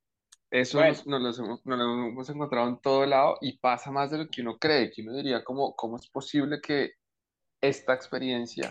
Eso 0.50 0.82
nos, 0.82 1.06
lo 1.06 1.18
hemos, 1.66 2.30
encontrado 2.30 2.68
en 2.68 2.82
todo 2.82 3.06
lado 3.06 3.38
y 3.40 3.58
pasa 3.60 3.90
más 3.90 4.12
de 4.12 4.18
lo 4.18 4.28
que 4.28 4.42
uno 4.42 4.58
cree, 4.58 4.92
que 4.92 5.02
uno 5.02 5.16
diría, 5.16 5.46
¿cómo, 5.46 5.74
cómo 5.78 5.96
es 5.96 6.10
posible 6.10 6.60
que 6.62 6.92
esta 7.62 7.94
experiencia 7.94 8.70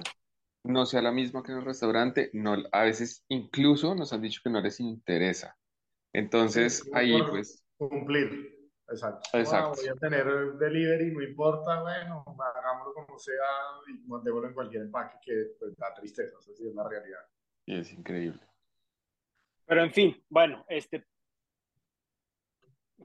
no 0.63 0.85
sea 0.85 1.01
la 1.01 1.11
misma 1.11 1.43
que 1.43 1.53
en 1.53 1.59
el 1.59 1.65
restaurante? 1.65 2.29
No, 2.35 2.55
a 2.73 2.83
veces 2.83 3.25
incluso 3.29 3.95
nos 3.95 4.13
han 4.13 4.21
dicho 4.21 4.43
que 4.45 4.51
no 4.51 4.61
les 4.61 4.79
interesa. 4.79 5.57
Entonces, 6.13 6.87
ahí 6.93 7.19
pues... 7.23 7.65
Cumplir. 7.79 8.60
Exacto. 8.91 9.39
Exacto. 9.39 9.81
voy 9.81 9.89
a 9.89 9.95
tener 9.95 10.27
delivery, 10.59 11.13
no 11.13 11.23
importa, 11.23 11.81
bueno, 11.83 12.25
hagámoslo 12.27 12.93
como 12.95 13.19
sea 13.19 13.35
y 13.89 14.09
mandémoslo 14.09 14.49
en 14.49 14.55
cualquier 14.55 14.83
empaque 14.83 15.19
que 15.25 15.47
pues, 15.59 15.77
da 15.77 15.95
tristeza, 15.95 16.37
eso 16.41 16.53
sí 16.55 16.67
es 16.67 16.75
la 16.75 16.89
realidad. 16.89 17.21
Y 17.67 17.79
es 17.79 17.93
increíble. 17.93 18.41
Pero 19.67 19.85
en 19.85 19.93
fin, 19.93 20.25
bueno, 20.29 20.65
este 20.69 21.07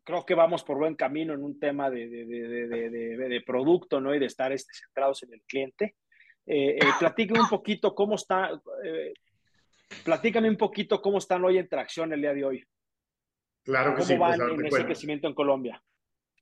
creo 0.04 0.26
que 0.26 0.36
vamos 0.36 0.64
por 0.64 0.78
buen 0.78 0.96
camino 0.96 1.34
en 1.34 1.44
un 1.44 1.60
tema 1.60 1.90
de, 1.90 2.08
de, 2.08 2.26
de, 2.26 3.18
de 3.18 3.42
producto, 3.42 4.00
¿no? 4.00 4.14
Y 4.14 4.20
de 4.20 4.26
estar 4.28 4.52
este, 4.52 4.74
centrados 4.74 5.24
en 5.24 5.34
el 5.34 5.42
cliente. 5.42 5.96
Eh, 6.46 6.78
eh, 6.78 6.80
platícame 7.00 7.42
un 7.42 7.50
poquito 7.50 7.96
cómo 7.96 8.16
está, 8.16 8.52
eh, 8.84 9.14
platícame 10.04 10.48
un 10.48 10.58
poquito 10.58 11.02
cómo 11.02 11.18
están 11.18 11.44
hoy 11.44 11.58
en 11.58 11.68
tracción 11.68 12.14
el 12.14 12.22
día 12.22 12.34
de 12.34 12.46
hoy. 12.46 12.64
Claro 13.66 13.96
que 13.96 14.04
¿Cómo 14.04 14.20
van 14.20 14.38
pues, 14.38 14.52
en 14.52 14.66
ese 14.68 14.86
crecimiento 14.86 15.28
en 15.28 15.34
Colombia? 15.34 15.84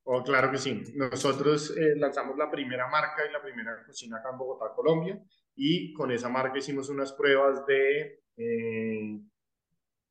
Oh, 0.04 0.22
claro 0.22 0.52
que 0.52 0.58
sí. 0.58 0.84
Nosotros 0.94 1.74
eh, 1.78 1.96
lanzamos 1.96 2.38
la 2.38 2.52
primera 2.52 2.90
marca 2.90 3.26
y 3.28 3.32
la 3.32 3.42
primera 3.42 3.82
cocina 3.86 4.18
acá 4.18 4.32
en 4.32 4.38
Bogotá, 4.38 4.74
Colombia, 4.76 5.18
y 5.56 5.94
con 5.94 6.12
esa 6.12 6.28
marca 6.28 6.58
hicimos 6.58 6.90
unas 6.90 7.14
pruebas 7.14 7.66
de 7.66 8.24
eh, 8.36 9.22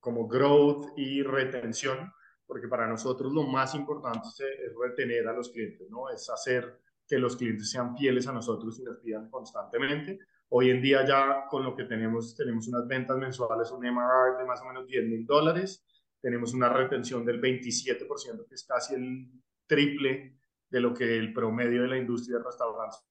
como 0.01 0.27
growth 0.27 0.97
y 0.97 1.23
retención, 1.23 2.11
porque 2.47 2.67
para 2.67 2.87
nosotros 2.87 3.31
lo 3.31 3.43
más 3.43 3.75
importante 3.75 4.29
es 4.29 4.73
retener 4.83 5.29
a 5.29 5.35
los 5.35 5.51
clientes, 5.51 5.91
¿no? 5.91 6.09
Es 6.09 6.31
hacer 6.31 6.81
que 7.07 7.19
los 7.19 7.37
clientes 7.37 7.71
sean 7.71 7.95
fieles 7.95 8.27
a 8.27 8.33
nosotros 8.33 8.81
y 8.81 8.85
nos 8.85 8.97
pidan 9.01 9.29
constantemente. 9.29 10.19
Hoy 10.49 10.71
en 10.71 10.81
día 10.81 11.05
ya 11.07 11.45
con 11.51 11.63
lo 11.63 11.77
que 11.77 11.85
tenemos, 11.85 12.35
tenemos 12.35 12.69
unas 12.69 12.87
ventas 12.87 13.19
mensuales, 13.19 13.71
un 13.71 13.85
MRR 13.85 14.39
de 14.39 14.47
más 14.47 14.63
o 14.63 14.65
menos 14.65 14.87
10 14.87 15.05
mil 15.09 15.27
dólares 15.27 15.85
tenemos 16.23 16.55
una 16.55 16.69
retención 16.69 17.25
del 17.25 17.41
27%, 17.41 18.47
que 18.49 18.55
es 18.55 18.65
casi 18.65 18.95
el 18.95 19.29
triple 19.67 20.39
de 20.71 20.81
lo 20.81 20.95
que 20.95 21.17
el 21.19 21.33
promedio 21.35 21.83
de 21.83 21.89
la 21.89 21.99
industria 21.99 22.39
de 22.39 22.45
restaurantes 22.45 23.05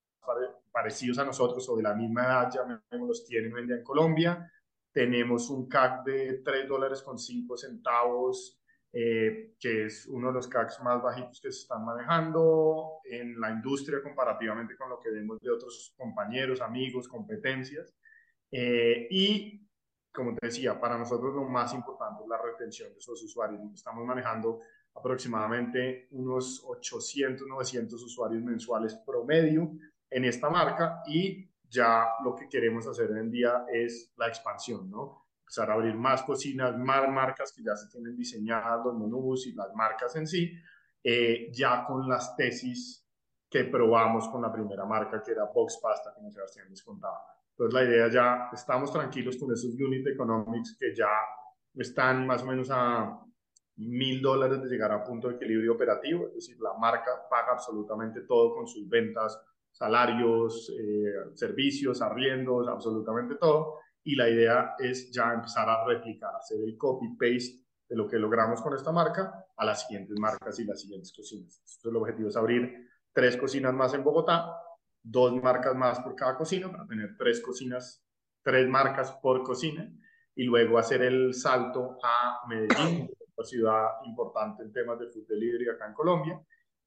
parecidos 0.72 1.20
a 1.20 1.26
nosotros 1.26 1.68
o 1.70 1.76
de 1.76 1.84
la 1.84 1.94
misma 1.94 2.24
edad, 2.24 2.50
ya 2.52 2.98
los 2.98 3.26
tienen 3.26 3.54
hoy 3.54 3.64
en 3.64 3.84
Colombia. 3.84 4.50
Tenemos 4.94 5.50
un 5.50 5.68
CAC 5.68 6.06
de 6.06 6.42
3 6.44 6.68
dólares 6.68 7.02
con 7.02 7.20
5 7.20 7.58
centavos, 7.58 8.62
eh, 8.94 9.56
que 9.60 9.86
es 9.86 10.06
uno 10.08 10.28
de 10.28 10.34
los 10.34 10.48
CACs 10.48 10.82
más 10.82 11.02
bajitos 11.02 11.40
que 11.42 11.52
se 11.52 11.62
están 11.62 11.84
manejando 11.86 13.00
en 13.06 13.40
la 13.40 13.52
industria 13.52 14.02
comparativamente 14.02 14.76
con 14.76 14.90
lo 14.90 15.00
que 15.00 15.12
vemos 15.12 15.40
de 15.40 15.52
otros 15.52 15.94
compañeros, 15.98 16.62
amigos, 16.62 17.08
competencias. 17.08 17.94
Eh, 18.52 19.08
y 19.10 19.66
como 20.14 20.36
te 20.36 20.48
decía, 20.48 20.80
para 20.80 20.98
nosotros 20.98 21.34
lo 21.34 21.44
más 21.44 21.74
importante 21.74 22.24
es 22.24 22.30
la 22.30 22.38
retención 22.38 22.92
de 22.92 23.00
esos 23.00 23.22
usuarios. 23.24 23.62
Estamos 23.74 24.06
manejando 24.06 24.60
aproximadamente 24.94 26.08
unos 26.12 26.64
800, 26.66 27.48
900 27.48 28.04
usuarios 28.04 28.44
mensuales 28.44 28.96
promedio 29.06 29.72
en 30.10 30.26
esta 30.26 30.50
marca 30.50 31.02
y 31.08 31.50
ya 31.70 32.06
lo 32.24 32.36
que 32.36 32.50
queremos 32.50 32.86
hacer 32.88 33.10
hoy 33.12 33.20
en 33.20 33.32
día 33.32 33.66
es 33.72 34.14
la 34.18 34.28
expansión, 34.28 34.90
¿no? 34.90 35.28
Empezar 35.40 35.72
a 35.72 35.74
abrir 35.76 35.96
más 35.96 36.24
cocinas, 36.24 36.78
más 36.78 37.10
marcas 37.10 37.54
que 37.56 37.64
ya 37.64 37.76
se 37.76 37.90
tienen 37.90 38.16
diseñadas, 38.16 38.86
los 38.86 38.98
menús 38.98 39.48
y 39.48 39.54
las 39.54 39.74
marcas 39.74 40.16
en 40.18 40.28
sí, 40.28 40.52
eh, 41.04 41.50
ya 41.54 41.86
con 41.86 42.08
las 42.08 42.36
tesis 42.36 43.08
que 43.50 43.66
probamos 43.66 44.28
con 44.30 44.42
la 44.42 44.52
primera 44.52 44.86
marca, 44.86 45.22
que 45.24 45.32
era 45.32 45.46
Box 45.46 45.80
Pasta, 45.82 46.14
como 46.14 46.32
Sebastián 46.32 46.68
les 46.70 46.84
contaba. 46.84 47.22
Entonces 47.62 47.80
la 47.80 47.88
idea 47.88 48.10
ya, 48.10 48.50
estamos 48.52 48.92
tranquilos 48.92 49.38
con 49.38 49.54
esos 49.54 49.76
unit 49.80 50.08
economics 50.08 50.76
que 50.80 50.96
ya 50.96 51.12
están 51.76 52.26
más 52.26 52.42
o 52.42 52.48
menos 52.48 52.70
a 52.72 53.24
mil 53.76 54.20
dólares 54.20 54.64
de 54.64 54.68
llegar 54.68 54.92
a 54.92 55.04
punto 55.04 55.28
de 55.28 55.36
equilibrio 55.36 55.74
operativo, 55.74 56.30
es 56.30 56.34
decir, 56.34 56.58
la 56.60 56.74
marca 56.80 57.12
paga 57.30 57.52
absolutamente 57.52 58.22
todo 58.22 58.56
con 58.56 58.68
sus 58.68 58.90
ventas, 58.90 59.40
salarios, 59.72 60.74
eh, 60.76 61.36
servicios, 61.36 62.02
arriendos, 62.02 62.68
absolutamente 62.68 63.36
todo. 63.36 63.76
Y 64.04 64.16
la 64.16 64.28
idea 64.28 64.74
es 64.80 65.12
ya 65.12 65.32
empezar 65.32 65.70
a 65.70 65.86
replicar, 65.86 66.36
hacer 66.36 66.60
el 66.62 66.76
copy-paste 66.76 67.64
de 67.88 67.96
lo 67.96 68.08
que 68.08 68.18
logramos 68.18 68.60
con 68.60 68.74
esta 68.74 68.92
marca 68.92 69.46
a 69.56 69.66
las 69.66 69.86
siguientes 69.86 70.18
marcas 70.18 70.60
y 70.60 70.66
las 70.66 70.82
siguientes 70.82 71.14
cocinas. 71.16 71.60
Entonces, 71.60 71.86
el 71.86 71.96
objetivo 71.96 72.30
es 72.30 72.36
abrir 72.36 72.90
tres 73.14 73.38
cocinas 73.38 73.76
más 73.76 73.94
en 73.94 74.04
Bogotá, 74.04 74.52
dos 75.04 75.34
marcas 75.42 75.76
más 75.76 76.00
por 76.00 76.16
cada 76.16 76.38
cocina 76.38 76.72
para 76.72 76.88
tener 76.88 77.16
tres 77.18 77.42
cocinas, 77.42 78.04
tres 78.44 78.68
marcas 78.68 79.12
por 79.22 79.44
cocina 79.44 79.92
y 80.36 80.44
luego 80.44 80.78
hacer 80.78 81.02
el 81.02 81.34
salto 81.34 81.98
a 82.04 82.42
Medellín, 82.48 83.10
una 83.38 83.46
ciudad 83.46 83.88
importante 84.06 84.64
en 84.64 84.72
temas 84.72 85.00
de 85.00 85.08
food 85.08 85.28
delivery 85.28 85.70
acá 85.70 85.88
en 85.88 85.94
Colombia, 85.94 86.40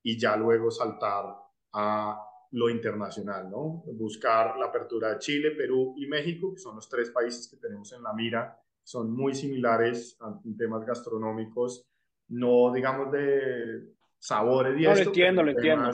y 0.02 0.18
ya 0.18 0.36
luego 0.36 0.70
saltar 0.70 1.26
a 1.72 2.20
lo 2.52 2.70
internacional, 2.70 3.50
¿no? 3.50 3.82
Buscar 3.94 4.56
la 4.58 4.66
apertura 4.66 5.14
de 5.14 5.18
Chile, 5.18 5.50
Perú 5.52 5.94
y 5.96 6.06
México, 6.06 6.52
que 6.54 6.60
son 6.60 6.76
los 6.76 6.88
tres 6.88 7.10
países 7.10 7.48
que 7.48 7.56
tenemos 7.56 7.92
en 7.92 8.02
la 8.02 8.12
mira, 8.12 8.56
son 8.82 9.12
muy 9.12 9.34
similares 9.34 10.16
en 10.44 10.56
temas 10.56 10.84
gastronómicos, 10.84 11.88
no 12.28 12.72
digamos 12.72 13.10
de 13.10 13.94
sabores 14.18 14.78
y 14.78 14.84
no, 14.84 14.94
lo 14.94 15.00
entiendo, 15.00 15.42
lo 15.42 15.50
entiendo. 15.50 15.90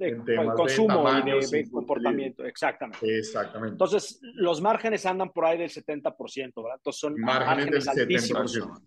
De, 0.00 0.16
consumo 0.56 1.04
y 1.18 1.46
de, 1.46 1.70
comportamiento, 1.70 2.42
exactamente. 2.46 3.18
Exactamente. 3.18 3.74
Entonces, 3.74 4.18
los 4.34 4.62
márgenes 4.62 5.04
andan 5.04 5.30
por 5.30 5.44
ahí 5.44 5.58
del 5.58 5.68
70%, 5.68 6.16
¿verdad? 6.56 6.78
Entonces, 6.78 7.00
son 7.00 7.20
márgenes, 7.20 7.84
del 7.84 8.08
70%. 8.08 8.80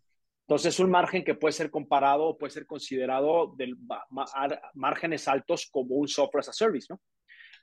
Entonces, 0.48 0.74
es 0.74 0.80
un 0.80 0.90
margen 0.90 1.24
que 1.24 1.36
puede 1.36 1.52
ser 1.52 1.70
comparado 1.70 2.24
o 2.24 2.38
puede 2.38 2.52
ser 2.52 2.66
considerado 2.66 3.54
de 3.56 3.76
márgenes 4.74 5.28
altos 5.28 5.70
como 5.72 5.96
un 5.96 6.08
software 6.08 6.42
as 6.42 6.50
a 6.50 6.54
service, 6.54 6.88
¿no? 6.90 7.00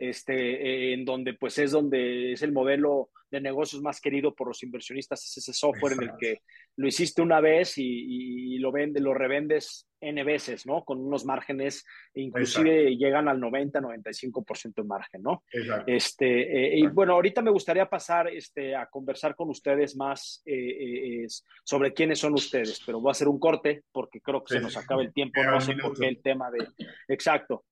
Este, 0.01 0.95
en 0.95 1.05
donde 1.05 1.35
pues 1.35 1.59
es 1.59 1.73
donde 1.73 2.33
es 2.33 2.41
el 2.41 2.53
modelo 2.53 3.11
de 3.31 3.41
negocios 3.41 3.83
más 3.83 4.01
querido 4.01 4.35
por 4.35 4.49
los 4.49 4.63
inversionistas, 4.63 5.25
es 5.25 5.37
ese 5.37 5.53
software 5.53 5.93
en 5.93 6.03
el 6.03 6.11
que 6.19 6.41
lo 6.77 6.89
hiciste 6.89 7.23
una 7.23 7.41
vez 7.41 7.75
y, 7.77 8.59
lo 8.59 8.73
vende, 8.73 9.01
lo 9.01 9.15
revendes 9.15 9.87
N 10.01 10.25
veces, 10.25 10.67
¿no? 10.67 10.85
Con 10.85 10.99
unos 10.99 11.25
márgenes, 11.25 11.85
inclusive 12.15 12.97
llegan 12.97 13.29
al 13.29 13.39
90, 13.39 13.81
95% 13.81 14.75
de 14.75 14.85
margen, 14.85 15.23
¿no? 15.23 15.45
Este, 15.87 16.75
eh, 16.75 16.79
y 16.79 16.87
bueno, 16.87 17.15
ahorita 17.15 17.43
me 17.43 17.51
gustaría 17.51 17.89
pasar 17.89 18.29
este, 18.29 18.75
a 18.75 18.87
conversar 18.87 19.37
con 19.37 19.51
ustedes 19.51 19.97
más 19.97 20.43
eh, 20.47 21.25
eh, 21.25 21.27
sobre 21.65 21.93
quiénes 21.93 22.19
son 22.19 22.33
ustedes, 22.35 22.81
pero 22.85 23.01
voy 23.01 23.11
a 23.11 23.13
hacer 23.13 23.29
un 23.29 23.39
corte 23.39 23.85
porque 23.93 24.21
creo 24.21 24.43
que 24.43 24.55
se 24.55 24.61
nos 24.61 24.77
acaba 24.77 25.03
el 25.03 25.13
tiempo, 25.13 25.43
no 25.45 25.61
sé 25.61 25.75
por 25.77 25.99
qué 25.99 26.09
el 26.09 26.23
tema 26.23 26.51
de... 26.51 26.67
Exacto. 27.09 27.65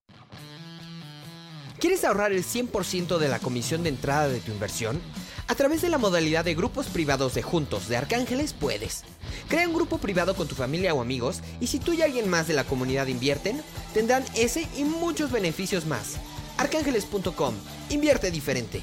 ¿Quieres 1.81 2.05
ahorrar 2.05 2.33
el 2.33 2.43
100% 2.43 3.19
de 3.19 3.29
la 3.29 3.39
comisión 3.39 3.85
de 3.85 3.91
entrada 3.91 4.29
de 4.29 4.41
tu 4.41 4.51
inversión? 4.51 5.01
A 5.47 5.55
través 5.55 5.81
de 5.81 5.89
la 5.89 5.97
modalidad 5.97 6.45
de 6.45 6.57
grupos 6.57 6.89
privados 6.89 7.35
de 7.35 7.43
Juntos 7.43 7.89
de 7.89 7.97
Arcángeles 7.97 8.53
puedes. 8.53 9.05
Crea 9.49 9.69
un 9.69 9.75
grupo 9.75 9.99
privado 9.99 10.35
con 10.35 10.49
tu 10.49 10.57
familia 10.57 10.93
o 10.93 11.01
amigos 11.01 11.41
y 11.61 11.69
si 11.69 11.79
tú 11.79 11.93
y 11.93 12.03
alguien 12.03 12.29
más 12.29 12.49
de 12.49 12.55
la 12.55 12.65
comunidad 12.65 13.07
invierten, 13.07 13.63
tendrán 13.95 14.25
ese 14.37 14.67
y 14.77 14.83
muchos 14.83 15.31
beneficios 15.31 15.87
más. 15.87 16.21
Arcángeles.com. 16.59 17.55
Invierte 17.91 18.33
diferente. 18.33 18.83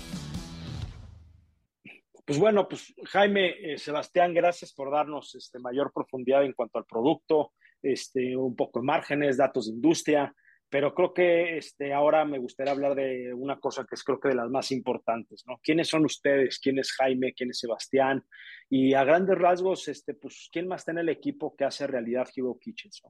Pues 2.23 2.39
bueno, 2.39 2.69
pues 2.69 2.93
Jaime, 3.07 3.73
eh, 3.73 3.77
Sebastián, 3.77 4.33
gracias 4.33 4.71
por 4.71 4.89
darnos 4.89 5.35
este, 5.35 5.59
mayor 5.59 5.91
profundidad 5.93 6.45
en 6.45 6.53
cuanto 6.53 6.77
al 6.77 6.85
producto, 6.85 7.51
este, 7.83 8.37
un 8.37 8.55
poco 8.55 8.79
de 8.79 8.85
márgenes, 8.85 9.35
datos 9.35 9.65
de 9.65 9.73
industria, 9.73 10.33
pero 10.69 10.93
creo 10.93 11.13
que 11.13 11.57
este, 11.57 11.93
ahora 11.93 12.25
me 12.25 12.39
gustaría 12.39 12.73
hablar 12.73 12.95
de 12.95 13.33
una 13.33 13.59
cosa 13.59 13.85
que 13.85 13.95
es 13.95 14.03
creo 14.03 14.19
que 14.19 14.29
de 14.29 14.35
las 14.35 14.49
más 14.49 14.71
importantes, 14.71 15.43
¿no? 15.47 15.59
¿Quiénes 15.63 15.87
son 15.87 16.05
ustedes? 16.05 16.59
¿Quién 16.59 16.79
es 16.79 16.91
Jaime? 16.93 17.33
¿Quién 17.33 17.51
es 17.51 17.59
Sebastián? 17.59 18.25
Y 18.69 18.93
a 18.93 19.03
grandes 19.03 19.37
rasgos, 19.37 19.87
este, 19.87 20.13
pues, 20.15 20.49
¿quién 20.51 20.67
más 20.67 20.87
en 20.87 20.97
el 20.97 21.09
equipo 21.09 21.55
que 21.55 21.65
hace 21.65 21.87
realidad 21.87 22.27
Hero 22.35 22.57
Kitchens? 22.59 23.01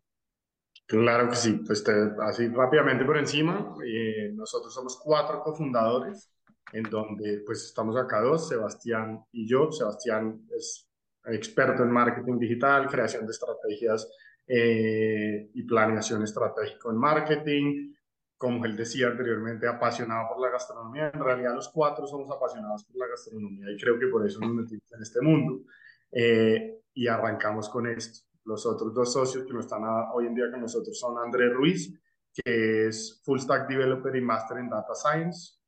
Claro 0.85 1.29
que 1.29 1.35
sí, 1.35 1.53
pues 1.65 1.83
así 2.21 2.47
rápidamente 2.49 3.05
por 3.05 3.17
encima, 3.17 3.75
eh, 3.83 4.31
nosotros 4.33 4.71
somos 4.71 4.99
cuatro 5.03 5.41
cofundadores, 5.41 6.31
en 6.71 6.83
donde 6.83 7.41
pues 7.45 7.63
estamos 7.63 7.95
acá 7.97 8.21
dos, 8.21 8.47
Sebastián 8.47 9.23
y 9.31 9.47
yo. 9.47 9.71
Sebastián 9.71 10.41
es 10.55 10.87
experto 11.25 11.83
en 11.83 11.89
marketing 11.89 12.37
digital, 12.37 12.87
creación 12.87 13.25
de 13.25 13.31
estrategias 13.31 14.07
eh, 14.47 15.49
y 15.53 15.63
planeación 15.63 16.23
estratégica 16.23 16.89
en 16.89 16.97
marketing. 16.97 17.93
Como 18.37 18.65
él 18.65 18.75
decía 18.75 19.07
anteriormente, 19.07 19.67
apasionado 19.67 20.29
por 20.29 20.41
la 20.41 20.49
gastronomía. 20.49 21.09
En 21.13 21.19
realidad 21.19 21.55
los 21.55 21.69
cuatro 21.69 22.05
somos 22.05 22.29
apasionados 22.35 22.83
por 22.83 22.97
la 22.97 23.07
gastronomía 23.07 23.71
y 23.71 23.77
creo 23.77 23.97
que 23.97 24.07
por 24.07 24.25
eso 24.25 24.39
nos 24.41 24.53
metimos 24.53 24.91
en 24.91 25.01
este 25.01 25.21
mundo. 25.21 25.63
Eh, 26.11 26.81
y 26.93 27.07
arrancamos 27.07 27.69
con 27.69 27.87
esto. 27.87 28.25
Los 28.45 28.65
otros 28.65 28.93
dos 28.93 29.11
socios 29.11 29.45
que 29.45 29.53
no 29.53 29.59
están 29.59 29.81
hoy 30.13 30.27
en 30.27 30.35
día 30.35 30.51
con 30.51 30.61
nosotros 30.61 30.97
son 30.97 31.17
Andrés 31.17 31.51
Ruiz, 31.53 31.99
que 32.33 32.87
es 32.87 33.21
Full 33.25 33.39
Stack 33.39 33.67
Developer 33.67 34.15
y 34.15 34.21
Master 34.21 34.57
en 34.57 34.69
Data 34.69 34.93
Science, 34.93 35.59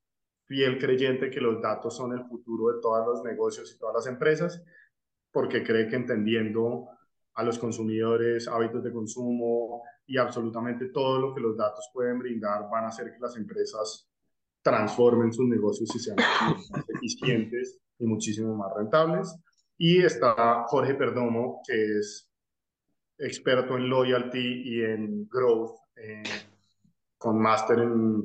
fiel 0.46 0.78
creyente 0.78 1.30
que 1.30 1.42
los 1.42 1.62
datos 1.62 1.96
son 1.96 2.14
el 2.14 2.24
futuro 2.26 2.74
de 2.74 2.82
todos 2.82 3.06
los 3.06 3.24
negocios 3.24 3.74
y 3.74 3.80
todas 3.80 3.96
las 3.96 4.08
empresas, 4.08 4.64
porque 5.32 5.64
cree 5.64 5.88
que 5.88 5.96
entendiendo 5.96 6.88
a 7.38 7.44
los 7.44 7.60
consumidores, 7.60 8.48
hábitos 8.48 8.84
de 8.84 8.92
consumo 8.92 9.84
y 10.08 10.18
absolutamente 10.18 10.90
todo 10.90 11.20
lo 11.20 11.36
que 11.36 11.42
los 11.42 11.56
datos 11.56 11.88
pueden 11.94 12.18
brindar 12.18 12.68
van 12.70 12.86
a 12.86 12.88
hacer 12.88 13.14
que 13.14 13.20
las 13.20 13.38
empresas 13.38 14.10
transformen 14.64 15.32
sus 15.32 15.48
negocios 15.48 15.96
y 15.96 16.00
sean 16.00 16.18
más 16.18 16.72
eficientes 16.96 17.80
y 18.00 18.08
muchísimo 18.08 18.56
más 18.56 18.74
rentables. 18.76 19.36
Y 19.78 20.04
está 20.04 20.64
Jorge 20.68 20.96
Perdomo, 20.96 21.62
que 21.66 22.00
es 22.00 22.28
experto 23.20 23.78
en 23.78 23.88
loyalty 23.88 24.64
y 24.66 24.82
en 24.82 25.28
growth, 25.30 25.76
eh, 25.96 26.24
con 27.20 27.40
máster 27.40 27.80
en, 27.80 28.24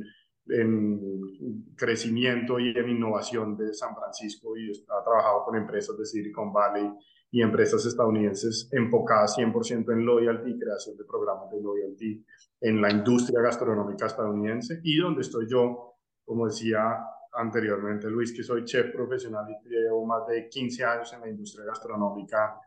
en, 0.48 1.74
crecimiento 1.76 2.58
y 2.58 2.70
en 2.70 2.88
innovación 2.88 3.58
de 3.58 3.74
San 3.74 3.94
Francisco 3.94 4.56
y 4.56 4.70
ha 4.70 5.04
trabajado 5.04 5.44
con 5.44 5.56
empresas 5.56 5.98
de 5.98 6.06
Silicon 6.06 6.50
Valley 6.50 6.90
y 7.34 7.40
empresas 7.40 7.84
estadounidenses 7.86 8.68
enfocadas 8.72 9.38
100% 9.38 9.90
en 9.90 10.04
loyalty 10.04 10.58
creación 10.58 10.98
de 10.98 11.04
programas 11.04 11.50
de 11.50 11.62
loyalty 11.62 12.24
en 12.60 12.80
la 12.80 12.90
industria 12.90 13.40
gastronómica 13.40 14.06
estadounidense. 14.06 14.80
Y 14.84 14.98
donde 14.98 15.22
estoy 15.22 15.46
yo, 15.48 15.96
como 16.24 16.46
decía 16.46 16.98
anteriormente 17.32 18.10
Luis, 18.10 18.34
que 18.36 18.42
soy 18.42 18.64
chef 18.64 18.92
profesional 18.92 19.46
y 19.48 19.68
llevo 19.68 20.04
más 20.04 20.26
de 20.26 20.46
15 20.46 20.84
años 20.84 21.12
en 21.14 21.22
la 21.22 21.28
industria 21.30 21.64
gastronómica 21.64 22.60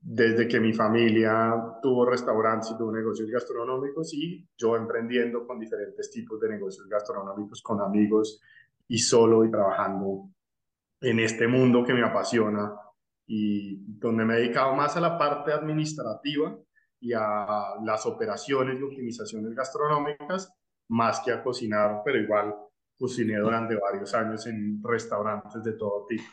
desde 0.00 0.48
que 0.48 0.58
mi 0.58 0.72
familia 0.72 1.54
tuvo 1.82 2.06
restaurantes 2.06 2.70
y 2.70 2.78
tuvo 2.78 2.92
negocios 2.92 3.30
gastronómicos 3.30 4.14
y 4.14 4.48
yo 4.56 4.74
emprendiendo 4.74 5.46
con 5.46 5.58
diferentes 5.58 6.10
tipos 6.10 6.40
de 6.40 6.48
negocios 6.48 6.88
gastronómicos 6.88 7.60
con 7.60 7.82
amigos 7.82 8.40
y 8.88 8.98
solo 8.98 9.44
y 9.44 9.50
trabajando 9.50 10.30
en 11.02 11.20
este 11.20 11.46
mundo 11.46 11.84
que 11.84 11.92
me 11.92 12.02
apasiona 12.02 12.72
y 13.26 13.98
donde 13.98 14.24
me 14.24 14.34
he 14.34 14.40
dedicado 14.42 14.74
más 14.74 14.96
a 14.96 15.00
la 15.00 15.18
parte 15.18 15.52
administrativa 15.52 16.56
y 17.00 17.12
a 17.12 17.74
las 17.84 18.06
operaciones 18.06 18.78
y 18.78 18.82
optimizaciones 18.82 19.54
gastronómicas, 19.54 20.52
más 20.88 21.20
que 21.20 21.32
a 21.32 21.42
cocinar, 21.42 22.02
pero 22.04 22.18
igual 22.18 22.54
cociné 22.98 23.38
durante 23.38 23.76
varios 23.76 24.14
años 24.14 24.46
en 24.46 24.80
restaurantes 24.82 25.62
de 25.62 25.72
todo 25.72 26.06
tipo. 26.06 26.24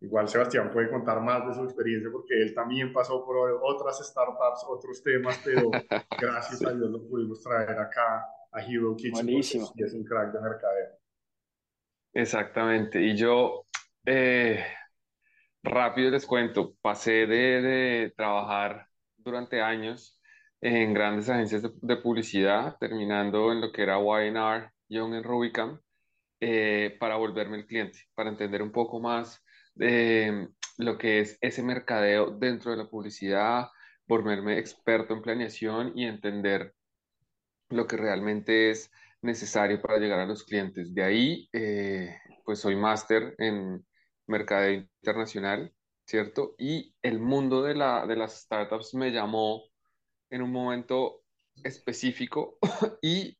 Igual 0.00 0.28
Sebastián 0.28 0.70
puede 0.70 0.90
contar 0.90 1.20
más 1.20 1.46
de 1.46 1.54
su 1.54 1.64
experiencia 1.64 2.10
porque 2.12 2.42
él 2.42 2.54
también 2.54 2.92
pasó 2.92 3.24
por 3.24 3.36
otras 3.62 4.06
startups, 4.06 4.64
otros 4.68 5.02
temas, 5.02 5.40
pero 5.44 5.70
gracias 6.20 6.64
a 6.64 6.72
Dios 6.72 6.90
lo 6.90 7.06
pudimos 7.08 7.42
traer 7.42 7.78
acá 7.78 8.26
a 8.52 8.60
Hero 8.60 8.94
Kitchen. 8.96 9.12
Buenísimo. 9.12 9.72
Y 9.76 9.84
es 9.84 9.94
un 9.94 10.04
crack 10.04 10.32
de 10.32 10.40
mercadeo. 10.40 10.98
Exactamente. 12.12 13.00
Y 13.00 13.16
yo, 13.16 13.66
eh, 14.04 14.62
rápido 15.64 16.10
les 16.10 16.26
cuento, 16.26 16.76
pasé 16.80 17.26
de, 17.26 18.12
trabajar 18.16 18.86
durante 19.16 19.62
años 19.62 20.20
en 20.60 20.94
grandes 20.94 21.28
agencias 21.28 21.62
de, 21.62 21.96
publicidad, 21.96 22.76
terminando 22.78 23.50
en 23.52 23.60
lo 23.60 23.72
que 23.72 23.82
era 23.82 23.98
YNR, 23.98 24.70
Young 24.88 25.14
en 25.14 25.24
Rubicam, 25.24 25.80
eh, 26.40 26.96
para 27.00 27.16
volverme 27.16 27.58
el 27.58 27.66
cliente, 27.66 28.00
para 28.14 28.30
entender 28.30 28.62
un 28.62 28.72
poco 28.72 29.00
más 29.00 29.42
de 29.74 30.48
lo 30.78 30.98
que 30.98 31.20
es 31.20 31.38
ese 31.40 31.62
mercadeo 31.62 32.30
dentro 32.30 32.70
de 32.70 32.76
la 32.78 32.88
publicidad, 32.88 33.68
volverme 34.06 34.58
experto 34.58 35.14
en 35.14 35.22
planeación 35.22 35.92
y 35.94 36.04
entender 36.04 36.74
lo 37.70 37.86
que 37.86 37.96
realmente 37.96 38.70
es 38.70 38.90
necesario 39.22 39.80
para 39.80 39.98
llegar 39.98 40.20
a 40.20 40.26
los 40.26 40.44
clientes. 40.44 40.94
De 40.94 41.02
ahí, 41.02 41.48
eh, 41.52 42.16
pues 42.44 42.60
soy 42.60 42.76
máster 42.76 43.34
en 43.38 43.84
mercadeo 44.26 44.72
internacional, 45.02 45.72
¿cierto? 46.06 46.54
Y 46.58 46.94
el 47.02 47.20
mundo 47.20 47.62
de, 47.62 47.74
la, 47.74 48.06
de 48.06 48.16
las 48.16 48.42
startups 48.42 48.94
me 48.94 49.10
llamó 49.10 49.62
en 50.30 50.42
un 50.42 50.52
momento 50.52 51.22
específico 51.62 52.58
y 53.02 53.36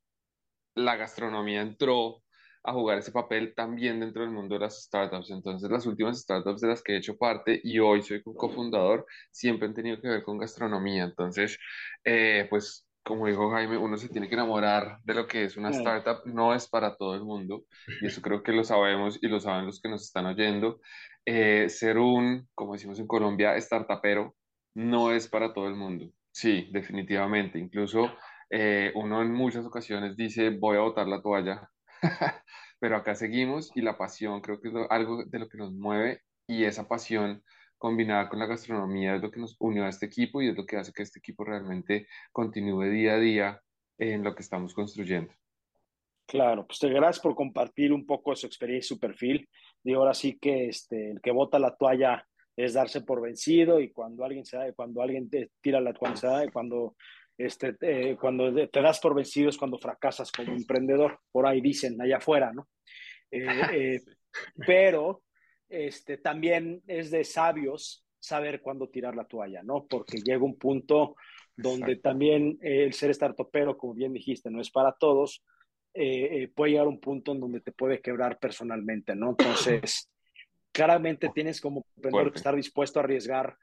la 0.75 0.95
gastronomía 0.95 1.61
entró 1.61 2.23
a 2.63 2.73
jugar 2.73 2.97
ese 2.97 3.11
papel 3.11 3.53
también 3.55 3.99
dentro 3.99 4.23
del 4.23 4.31
mundo 4.31 4.55
de 4.55 4.61
las 4.61 4.83
startups. 4.83 5.29
Entonces, 5.31 5.69
las 5.69 5.85
últimas 5.85 6.19
startups 6.19 6.61
de 6.61 6.67
las 6.69 6.81
que 6.81 6.93
he 6.93 6.97
hecho 6.97 7.17
parte 7.17 7.59
y 7.63 7.79
hoy 7.79 8.01
soy 8.01 8.23
cofundador, 8.23 9.05
siempre 9.31 9.67
han 9.67 9.73
tenido 9.75 10.01
que 10.01 10.07
ver 10.07 10.23
con 10.23 10.37
gastronomía. 10.39 11.03
Entonces, 11.03 11.59
eh, 12.03 12.47
pues, 12.49 12.87
como 13.05 13.27
dijo 13.27 13.51
Jaime, 13.51 13.77
uno 13.77 13.97
se 13.97 14.09
tiene 14.09 14.27
que 14.27 14.33
enamorar 14.33 14.97
de 15.03 15.13
lo 15.13 15.27
que 15.27 15.43
es 15.43 15.55
una 15.57 15.69
startup. 15.69 16.25
No 16.25 16.53
es 16.55 16.67
para 16.67 16.97
todo 16.97 17.13
el 17.13 17.23
mundo 17.23 17.63
y 18.01 18.07
eso 18.07 18.21
creo 18.21 18.41
que 18.41 18.51
lo 18.51 18.63
sabemos 18.63 19.19
y 19.21 19.27
lo 19.27 19.39
saben 19.39 19.67
los 19.67 19.79
que 19.79 19.89
nos 19.89 20.03
están 20.03 20.25
oyendo. 20.25 20.81
Eh, 21.25 21.69
ser 21.69 21.97
un, 21.97 22.47
como 22.55 22.73
decimos 22.73 22.99
en 22.99 23.07
Colombia, 23.07 23.55
startupero 23.61 24.35
no 24.73 25.11
es 25.11 25.27
para 25.27 25.53
todo 25.53 25.67
el 25.67 25.75
mundo. 25.75 26.11
Sí, 26.31 26.67
definitivamente. 26.71 27.59
Incluso 27.59 28.11
eh, 28.49 28.91
uno 28.95 29.21
en 29.21 29.31
muchas 29.31 29.65
ocasiones 29.65 30.17
dice, 30.17 30.49
voy 30.49 30.77
a 30.77 30.81
botar 30.81 31.07
la 31.07 31.21
toalla 31.21 31.69
pero 32.79 32.97
acá 32.97 33.15
seguimos 33.15 33.71
y 33.75 33.81
la 33.81 33.97
pasión 33.97 34.41
creo 34.41 34.59
que 34.59 34.69
es 34.69 34.73
algo 34.89 35.23
de 35.25 35.39
lo 35.39 35.47
que 35.47 35.57
nos 35.57 35.71
mueve 35.73 36.21
y 36.47 36.65
esa 36.65 36.87
pasión 36.87 37.43
combinada 37.85 38.27
con 38.27 38.39
la 38.39 38.47
gastronomía 38.47 39.15
es 39.15 39.21
lo 39.21 39.29
que 39.29 39.39
nos 39.39 39.55
unió 39.59 39.85
a 39.85 39.89
este 39.89 40.07
equipo 40.07 40.41
y 40.41 40.47
es 40.47 40.57
lo 40.57 40.65
que 40.65 40.75
hace 40.75 40.91
que 40.91 41.03
este 41.03 41.19
equipo 41.19 41.43
realmente 41.43 42.07
continúe 42.31 42.85
día 42.85 43.13
a 43.13 43.19
día 43.19 43.61
en 43.99 44.23
lo 44.23 44.33
que 44.33 44.41
estamos 44.41 44.73
construyendo. 44.73 45.31
Claro, 46.25 46.65
pues 46.65 46.79
te 46.79 46.89
gracias 46.89 47.21
por 47.21 47.35
compartir 47.35 47.93
un 47.93 48.07
poco 48.07 48.31
de 48.31 48.37
su 48.37 48.47
experiencia 48.47 48.87
y 48.87 48.95
su 48.95 48.99
perfil. 48.99 49.47
Y 49.83 49.93
ahora 49.93 50.15
sí 50.15 50.39
que 50.41 50.65
este, 50.65 51.11
el 51.11 51.21
que 51.21 51.29
bota 51.29 51.59
la 51.59 51.75
toalla 51.75 52.27
es 52.55 52.73
darse 52.73 53.01
por 53.01 53.21
vencido 53.21 53.79
y 53.79 53.91
cuando 53.91 54.25
alguien 54.25 54.45
se 54.45 54.57
da, 54.57 54.73
cuando 54.73 55.03
alguien 55.03 55.29
te 55.29 55.51
tira 55.61 55.79
la 55.79 55.93
cuando 55.93 56.17
se 56.17 56.25
da, 56.25 56.51
cuando 56.51 56.95
este, 57.37 57.75
eh, 57.81 58.17
cuando 58.19 58.51
te 58.67 58.81
das 58.81 58.99
por 58.99 59.13
vencido 59.13 59.49
es 59.49 59.57
cuando 59.59 59.77
fracasas 59.77 60.31
como 60.31 60.53
emprendedor, 60.53 61.19
por 61.31 61.45
ahí 61.45 61.61
dicen 61.61 62.01
allá 62.01 62.17
afuera, 62.17 62.51
¿no? 62.51 62.67
Eh, 63.29 63.45
eh, 63.73 64.01
pero 64.65 65.21
este, 65.69 66.17
también 66.17 66.81
es 66.87 67.11
de 67.11 67.23
sabios 67.23 68.05
saber 68.19 68.61
cuándo 68.61 68.89
tirar 68.89 69.15
la 69.15 69.25
toalla, 69.25 69.61
¿no? 69.63 69.85
Porque 69.85 70.17
llega 70.17 70.43
un 70.43 70.57
punto 70.57 71.15
donde 71.55 71.95
también 71.97 72.57
el 72.61 72.93
ser 72.93 73.13
startupero, 73.13 73.77
como 73.77 73.93
bien 73.93 74.13
dijiste, 74.13 74.49
no 74.49 74.59
es 74.59 74.71
para 74.71 74.93
todos, 74.93 75.43
puede 75.93 76.71
llegar 76.71 76.85
a 76.85 76.89
un 76.89 76.99
punto 76.99 77.31
en 77.31 77.39
donde 77.39 77.61
te 77.61 77.71
puede 77.71 78.01
quebrar 78.01 78.39
personalmente, 78.39 79.15
¿no? 79.15 79.29
Entonces, 79.29 80.09
claramente 80.71 81.29
tienes 81.33 81.61
como 81.61 81.85
emprendedor 81.95 82.31
que 82.31 82.37
estar 82.37 82.55
dispuesto 82.55 82.99
a 82.99 83.03
arriesgar 83.03 83.55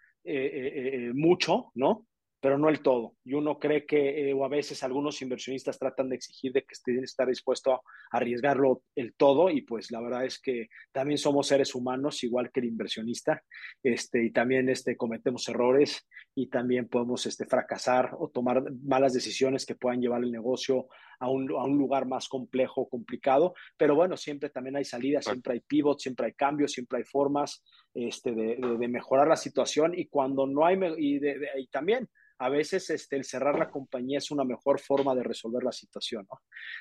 mucho, 1.13 1.73
¿no? 1.75 2.07
Pero 2.43 2.59
no 2.59 2.69
el 2.69 2.81
todo. 2.81 3.15
Y 3.25 3.35
uno 3.35 3.61
cree 3.61 3.87
que, 3.87 4.29
eh, 4.29 4.35
o 4.35 4.45
a 4.45 4.49
veces 4.49 4.83
algunos 4.83 5.23
inversionistas 5.23 5.79
tratan 5.79 6.09
de 6.09 6.17
exigir 6.17 6.53
de 6.53 6.63
que 6.63 6.73
estén 6.73 7.05
estar 7.05 7.29
dispuesto 7.29 7.73
a 7.73 7.81
arriesgarlo 8.11 8.83
el 8.97 9.15
todo, 9.15 9.49
y 9.49 9.61
pues 9.63 9.93
la 9.93 10.01
verdad 10.01 10.25
es 10.27 10.41
que 10.41 10.69
también 10.91 11.19
somos 11.19 11.47
seres 11.47 11.73
humanos, 11.77 12.25
igual 12.25 12.51
que 12.51 12.59
el 12.59 12.67
inversionista, 12.67 13.45
este, 13.81 14.25
y 14.25 14.33
también 14.33 14.69
este, 14.69 14.97
cometemos 14.97 15.49
errores 15.49 16.05
y 16.35 16.49
también 16.49 16.89
podemos 16.89 17.25
este, 17.27 17.47
fracasar 17.47 18.11
o 18.19 18.29
tomar 18.29 18.65
malas 18.85 19.13
decisiones 19.13 19.65
que 19.65 19.77
puedan 19.77 20.01
llevar 20.01 20.25
el 20.25 20.33
negocio 20.33 20.89
a 21.23 21.31
un, 21.31 21.49
a 21.53 21.65
un 21.65 21.79
lugar 21.79 22.05
más 22.07 22.29
complejo, 22.29 22.89
complicado, 22.89 23.55
pero 23.77 23.95
bueno, 23.95 24.17
siempre 24.17 24.51
también 24.51 24.77
hay 24.77 24.85
salidas, 24.85 25.25
siempre 25.25 25.55
hay 25.55 25.61
pivot, 25.61 26.01
siempre 26.01 26.27
hay 26.27 26.33
cambios, 26.33 26.73
siempre 26.73 26.99
hay 26.99 27.05
formas 27.05 27.63
este, 27.95 28.33
de, 28.33 28.57
de, 28.57 28.89
mejorar 28.89 29.29
la 29.29 29.37
situación 29.37 29.97
y 29.97 30.07
cuando 30.07 30.49
no 30.49 30.67
hay, 30.67 30.77
y, 30.99 31.21
y 31.25 31.67
también 31.69 32.09
a 32.39 32.49
veces 32.49 32.91
este, 32.91 33.15
el 33.15 33.25
cerrar 33.25 33.57
la 33.57 33.71
compañía 33.71 34.19
es 34.19 34.33
una 34.33 34.43
mejor 34.43 34.81
forma 34.81 35.15
de 35.15 35.23
resolver 35.23 35.63
la 35.63 35.71
situación, 35.71 36.27
¿no? 36.29 36.41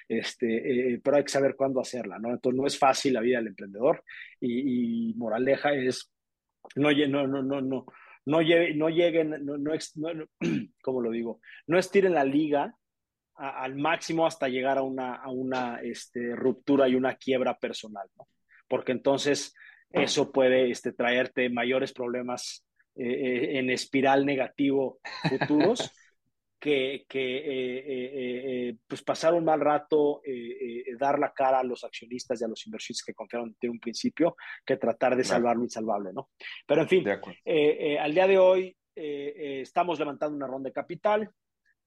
Este, 0.09 0.93
eh, 0.93 1.01
pero 1.03 1.17
hay 1.17 1.23
que 1.23 1.29
saber 1.29 1.55
cuándo 1.55 1.79
hacerla, 1.79 2.17
¿no? 2.17 2.31
Entonces 2.31 2.59
no 2.59 2.65
es 2.65 2.79
fácil 2.79 3.13
la 3.13 3.21
vida 3.21 3.37
del 3.37 3.49
emprendedor 3.49 4.03
y, 4.39 5.13
moraleja 5.17 5.75
es, 5.75 6.11
no, 6.75 6.91
no, 6.91 7.27
no, 7.27 7.43
no, 7.43 7.61
no, 7.61 7.61
no, 7.61 7.85
no 8.25 8.89
lleguen, 8.89 9.45
no, 9.45 9.57
no, 9.59 9.71
¿cómo 10.81 11.01
lo 11.01 11.11
digo? 11.11 11.41
No 11.67 11.77
estiren 11.77 12.15
la 12.15 12.23
liga 12.23 12.75
al 13.41 13.75
máximo 13.75 14.27
hasta 14.27 14.47
llegar 14.47 14.77
a 14.77 14.83
una, 14.83 15.15
a 15.15 15.29
una 15.31 15.81
este, 15.81 16.35
ruptura 16.35 16.87
y 16.87 16.95
una 16.95 17.15
quiebra 17.15 17.57
personal, 17.57 18.07
¿no? 18.15 18.27
Porque 18.67 18.91
entonces 18.91 19.55
eso 19.89 20.31
puede 20.31 20.69
este, 20.69 20.93
traerte 20.93 21.49
mayores 21.49 21.91
problemas 21.91 22.65
eh, 22.95 23.03
eh, 23.03 23.59
en 23.59 23.69
espiral 23.71 24.25
negativo 24.25 24.99
futuros, 25.27 25.91
que, 26.59 27.05
que 27.09 28.69
eh, 28.69 28.75
pues 28.87 29.01
pasar 29.01 29.33
un 29.33 29.43
mal 29.43 29.59
rato, 29.59 30.21
dar 30.99 31.17
la 31.17 31.33
cara 31.33 31.59
a 31.59 31.63
los 31.63 31.83
accionistas 31.83 32.39
y 32.39 32.43
a 32.43 32.47
los 32.47 32.63
inversionistas 32.67 33.05
que 33.05 33.15
confiaron 33.15 33.55
en 33.59 33.69
un 33.71 33.79
principio, 33.79 34.35
que 34.63 34.77
tratar 34.77 35.15
de 35.15 35.23
salvar 35.23 35.57
lo 35.57 35.63
insalvable, 35.63 36.11
¿no? 36.13 36.29
Pero 36.67 36.83
en 36.83 36.87
fin, 36.87 37.05
al 37.09 38.13
día 38.13 38.27
de 38.27 38.37
hoy 38.37 38.77
estamos 38.93 39.97
levantando 39.97 40.37
una 40.37 40.45
ronda 40.45 40.69
de 40.69 40.73
capital, 40.73 41.31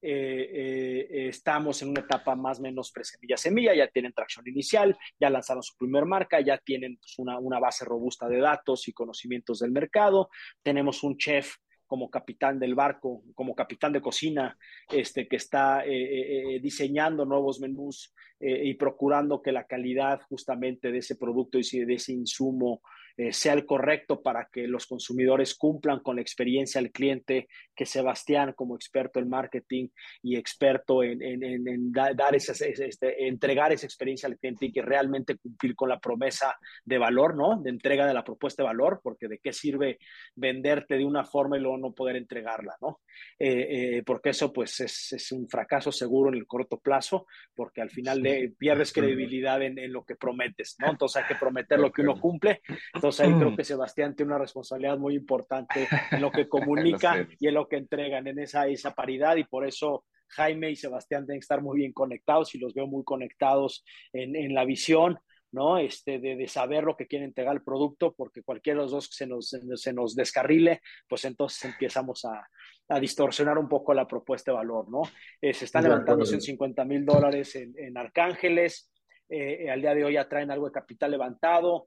eh, 0.06 1.08
eh, 1.10 1.28
estamos 1.28 1.80
en 1.80 1.88
una 1.88 2.00
etapa 2.00 2.36
más 2.36 2.58
o 2.58 2.62
menos 2.62 2.92
pre-semilla 2.92 3.38
semilla, 3.38 3.74
ya 3.74 3.88
tienen 3.88 4.12
tracción 4.12 4.46
inicial, 4.46 4.94
ya 5.18 5.30
lanzaron 5.30 5.62
su 5.62 5.74
primer 5.78 6.04
marca, 6.04 6.40
ya 6.42 6.58
tienen 6.58 6.98
pues, 6.98 7.18
una, 7.18 7.38
una, 7.38 7.58
base 7.58 7.86
robusta 7.86 8.28
de 8.28 8.38
datos 8.38 8.86
y 8.86 8.92
conocimientos 8.92 9.60
del 9.60 9.70
mercado, 9.70 10.28
tenemos 10.62 11.02
un 11.04 11.16
chef 11.16 11.56
como 11.86 12.10
capitán 12.10 12.58
del 12.58 12.74
barco, 12.74 13.22
como 13.34 13.54
capitán 13.54 13.94
de 13.94 14.02
cocina, 14.02 14.58
este, 14.90 15.26
que 15.26 15.36
está 15.36 15.84
eh, 15.86 16.58
diseñando 16.60 17.24
nuevos 17.24 17.60
menús 17.60 18.12
y 18.40 18.74
procurando 18.74 19.40
que 19.40 19.52
la 19.52 19.66
calidad 19.66 20.20
justamente 20.28 20.92
de 20.92 20.98
ese 20.98 21.16
producto 21.16 21.58
y 21.58 21.84
de 21.84 21.94
ese 21.94 22.12
insumo 22.12 22.82
eh, 23.16 23.32
sea 23.32 23.52
el 23.52 23.64
correcto 23.64 24.22
para 24.22 24.48
que 24.52 24.66
los 24.66 24.86
consumidores 24.86 25.54
cumplan 25.54 26.00
con 26.00 26.16
la 26.16 26.22
experiencia 26.22 26.80
al 26.80 26.90
cliente 26.90 27.48
que 27.74 27.86
Sebastián 27.86 28.54
como 28.56 28.74
experto 28.74 29.20
en 29.20 29.28
marketing 29.28 29.88
y 30.22 30.36
experto 30.36 31.02
en, 31.02 31.22
en, 31.22 31.92
dar 31.92 32.34
esa, 32.34 32.52
este, 32.64 33.26
entregar 33.26 33.72
esa 33.72 33.86
experiencia 33.86 34.28
al 34.28 34.38
cliente 34.38 34.66
y 34.66 34.72
que 34.72 34.82
realmente 34.82 35.36
cumplir 35.36 35.76
con 35.76 35.88
la 35.88 36.00
promesa 36.00 36.56
de 36.84 36.98
valor, 36.98 37.36
¿no? 37.36 37.60
De 37.62 37.70
entrega 37.70 38.06
de 38.06 38.14
la 38.14 38.24
propuesta 38.24 38.62
de 38.62 38.68
valor, 38.68 39.00
porque 39.02 39.28
de 39.28 39.38
qué 39.38 39.52
sirve 39.52 39.98
venderte 40.34 40.96
de 40.96 41.04
una 41.04 41.24
forma 41.24 41.56
y 41.56 41.60
luego 41.60 41.78
no 41.78 41.92
poder 41.92 42.16
entregarla, 42.16 42.76
¿no? 42.80 43.00
Eh, 43.38 43.98
eh, 43.98 44.02
porque 44.04 44.30
eso 44.30 44.52
pues 44.52 44.80
es, 44.80 45.12
es, 45.12 45.32
un 45.32 45.48
fracaso 45.48 45.92
seguro 45.92 46.30
en 46.30 46.36
el 46.36 46.46
corto 46.46 46.78
plazo, 46.78 47.26
porque 47.54 47.80
al 47.80 47.90
final 47.90 48.22
le, 48.22 48.50
pierdes 48.50 48.92
credibilidad 48.92 49.62
en, 49.62 49.78
en, 49.78 49.92
lo 49.92 50.04
que 50.04 50.16
prometes, 50.16 50.76
¿no? 50.78 50.90
Entonces 50.90 51.22
hay 51.22 51.28
que 51.28 51.38
prometer 51.38 51.78
lo 51.78 51.92
que 51.92 52.02
uno 52.02 52.18
cumple. 52.20 52.60
Entonces 53.04 53.26
ahí 53.26 53.34
creo 53.34 53.50
mm. 53.50 53.56
que 53.56 53.64
Sebastián 53.64 54.16
tiene 54.16 54.32
una 54.32 54.38
responsabilidad 54.38 54.96
muy 54.96 55.14
importante 55.14 55.86
en 56.10 56.22
lo 56.22 56.30
que 56.30 56.48
comunica 56.48 57.28
y 57.38 57.48
en 57.48 57.54
lo 57.54 57.68
que 57.68 57.76
entregan, 57.76 58.26
en 58.26 58.38
esa, 58.38 58.66
esa 58.66 58.94
paridad 58.94 59.36
y 59.36 59.44
por 59.44 59.66
eso 59.66 60.06
Jaime 60.28 60.70
y 60.70 60.76
Sebastián 60.76 61.26
que 61.26 61.36
estar 61.36 61.60
muy 61.60 61.80
bien 61.80 61.92
conectados 61.92 62.54
y 62.54 62.58
los 62.58 62.72
veo 62.72 62.86
muy 62.86 63.04
conectados 63.04 63.84
en, 64.14 64.34
en 64.34 64.54
la 64.54 64.64
visión 64.64 65.18
¿no? 65.52 65.78
Este, 65.78 66.18
de, 66.18 66.48
saber 66.48 66.82
lo 66.82 66.96
que 66.96 67.06
quiere 67.06 67.26
entregar 67.26 67.54
el 67.54 67.62
producto, 67.62 68.12
porque 68.12 68.42
cualquiera 68.42 68.78
de 68.78 68.82
los 68.86 68.90
dos 68.90 69.08
que 69.08 69.14
se 69.14 69.26
nos, 69.26 69.56
se 69.76 69.92
nos 69.92 70.16
descarrile, 70.16 70.80
pues 71.08 71.24
entonces 71.26 71.64
empezamos 71.66 72.24
a, 72.24 72.48
a, 72.88 72.98
distorsionar 72.98 73.56
un 73.58 73.68
poco 73.68 73.94
la 73.94 74.08
propuesta 74.08 74.50
de 74.50 74.56
valor, 74.56 74.90
¿no? 74.90 75.02
Eh, 75.40 75.54
se 75.54 75.66
están 75.66 75.84
levantando 75.84 76.24
150 76.24 76.84
mil 76.84 77.04
dólares 77.04 77.54
en, 77.54 77.72
en, 77.78 77.96
Arcángeles, 77.96 78.90
eh, 79.28 79.70
al 79.70 79.80
día 79.80 79.94
de 79.94 80.04
hoy 80.04 80.14
ya 80.14 80.28
traen 80.28 80.50
algo 80.50 80.66
de 80.66 80.72
capital 80.72 81.12
levantado, 81.12 81.86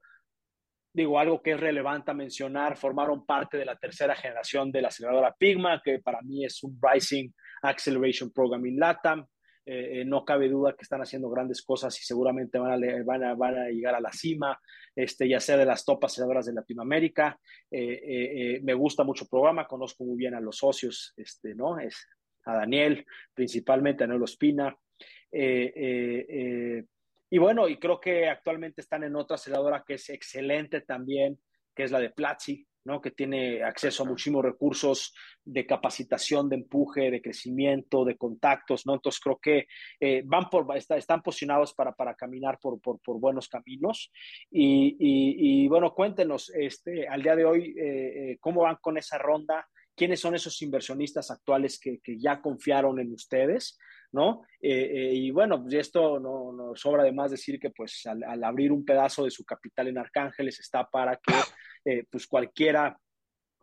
digo, 0.98 1.20
algo 1.20 1.44
que 1.44 1.52
es 1.52 1.60
relevante 1.60 2.12
mencionar, 2.16 2.76
formaron 2.76 3.24
parte 3.24 3.56
de 3.56 3.66
la 3.66 3.78
tercera 3.78 4.16
generación 4.16 4.72
de 4.72 4.82
la 4.82 4.88
aceleradora 4.88 5.36
Pigma, 5.38 5.80
que 5.84 6.00
para 6.00 6.24
mí 6.24 6.44
es 6.44 6.64
un 6.64 6.80
Rising 6.82 7.30
Acceleration 7.62 8.32
Program 8.32 8.66
in 8.66 8.80
LATAM, 8.80 9.24
eh, 9.64 10.04
no 10.06 10.26
cabe 10.26 10.50
duda 10.50 10.74
que 10.74 10.82
están 10.82 11.02
haciendo 11.02 11.30
grandes 11.30 11.62
cosas 11.62 12.00
y 12.02 12.04
seguramente 12.04 12.58
van 12.58 12.72
a, 13.24 13.70
llegar 13.70 13.94
a 13.94 14.00
la 14.02 14.12
cima, 14.12 14.60
este, 14.96 15.30
ya 15.30 15.40
sea 15.40 15.58
de 15.58 15.66
las 15.66 15.86
top 15.86 16.06
aceleradoras 16.06 16.48
de 16.48 16.54
Latinoamérica. 16.54 17.40
Eh, 17.70 18.02
eh, 18.02 18.60
me 18.64 18.74
gusta 18.74 19.04
mucho 19.04 19.26
el 19.26 19.30
programa, 19.30 19.68
conozco 19.68 20.04
muy 20.04 20.18
bien 20.18 20.34
a 20.34 20.40
los 20.40 20.58
socios, 20.58 21.14
este, 21.16 21.54
¿no? 21.54 21.78
Es 21.80 22.08
a 22.46 22.56
Daniel, 22.56 23.06
principalmente 23.36 24.04
a 24.04 24.08
Nelo 24.08 24.26
Espina. 24.26 24.76
Y 27.30 27.38
bueno, 27.38 27.68
y 27.68 27.78
creo 27.78 28.00
que 28.00 28.28
actualmente 28.28 28.82
están 28.82 29.04
en 29.04 29.16
otra 29.16 29.36
aceleradora 29.36 29.84
que 29.86 29.96
es 29.96 30.10
excelente 30.10 30.82
también, 30.82 31.40
que 31.76 31.84
es 31.84 31.92
la 31.92 32.00
de 32.00 32.10
Platzi, 32.10 32.68
que 33.02 33.12
tiene 33.12 33.64
acceso 33.64 34.04
a 34.04 34.06
muchísimos 34.06 34.44
recursos 34.44 35.14
de 35.44 35.66
capacitación, 35.66 36.48
de 36.50 36.56
empuje, 36.56 37.12
de 37.12 37.22
crecimiento, 37.22 38.06
de 38.06 38.16
contactos, 38.16 38.86
¿no? 38.86 38.94
Entonces 38.94 39.20
creo 39.20 39.38
que 39.42 39.68
eh, 40.00 40.22
van 40.26 40.50
por, 40.50 40.66
están 40.76 41.22
posicionados 41.22 41.74
para, 41.74 41.92
para 41.92 42.16
caminar 42.16 42.58
por, 42.60 42.80
por, 42.80 43.00
por 43.02 43.20
buenos 43.20 43.50
caminos. 43.50 44.12
Y, 44.50 44.96
y, 45.00 45.68
bueno, 45.68 45.94
cuéntenos, 45.94 46.50
este, 46.56 47.08
al 47.08 47.22
día 47.22 47.36
de 47.36 47.46
hoy, 47.46 47.76
eh, 47.78 48.32
eh, 48.32 48.38
¿cómo 48.40 48.62
van 48.62 48.78
con 48.82 48.98
esa 48.98 49.18
ronda? 49.18 49.68
¿Quiénes 49.96 50.20
son 50.20 50.36
esos 50.36 50.62
inversionistas 50.62 51.30
actuales 51.32 51.80
que, 51.80 52.00
que 52.00 52.18
ya 52.18 52.42
confiaron 52.42 53.00
en 53.00 53.12
ustedes? 53.12 53.78
¿No? 54.12 54.44
y 54.60 55.30
bueno, 55.32 55.62
pues 55.62 55.76
esto 55.76 56.20
no, 56.20 56.52
no, 56.52 56.76
sobra 56.76 57.04
de 57.04 57.12
más 57.12 57.32
decir 57.32 57.60
que 57.60 57.70
pues 57.70 58.06
al, 58.06 58.44
abrir 58.44 58.72
un 58.72 58.84
pedazo 58.84 59.24
de 59.24 59.32
su 59.32 59.44
capital 59.46 59.88
en 59.88 59.98
Arcángeles 59.98 60.60
está 60.60 60.86
para 60.86 61.18
que 61.18 61.34
eh, 61.88 62.04
pues 62.10 62.28
cualquiera 62.28 62.98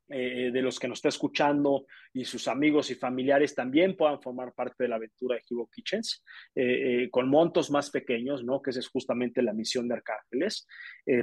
eh, 0.08 0.50
de 0.50 0.62
los 0.62 0.78
que 0.78 0.88
nos 0.88 0.98
está 0.98 1.08
escuchando 1.08 1.86
y 2.12 2.24
sus 2.24 2.48
amigos 2.48 2.90
y 2.90 2.94
familiares 2.94 3.54
también 3.54 3.96
puedan 3.96 4.20
formar 4.22 4.54
parte 4.54 4.84
de 4.84 4.88
la 4.88 4.96
aventura 4.96 5.34
de 5.34 5.42
Hero 5.50 5.68
Kitchens, 5.70 6.22
eh, 6.54 7.08
con 7.10 7.28
montos 7.28 7.70
más 7.70 7.90
pequeños, 7.90 8.42
¿no? 8.42 8.62
Que 8.62 8.70
esa 8.70 8.80
es 8.80 8.88
justamente 8.88 9.42
la 9.42 9.52
misión 9.52 9.88
de 9.88 9.94
Arcángeles, 9.94 10.66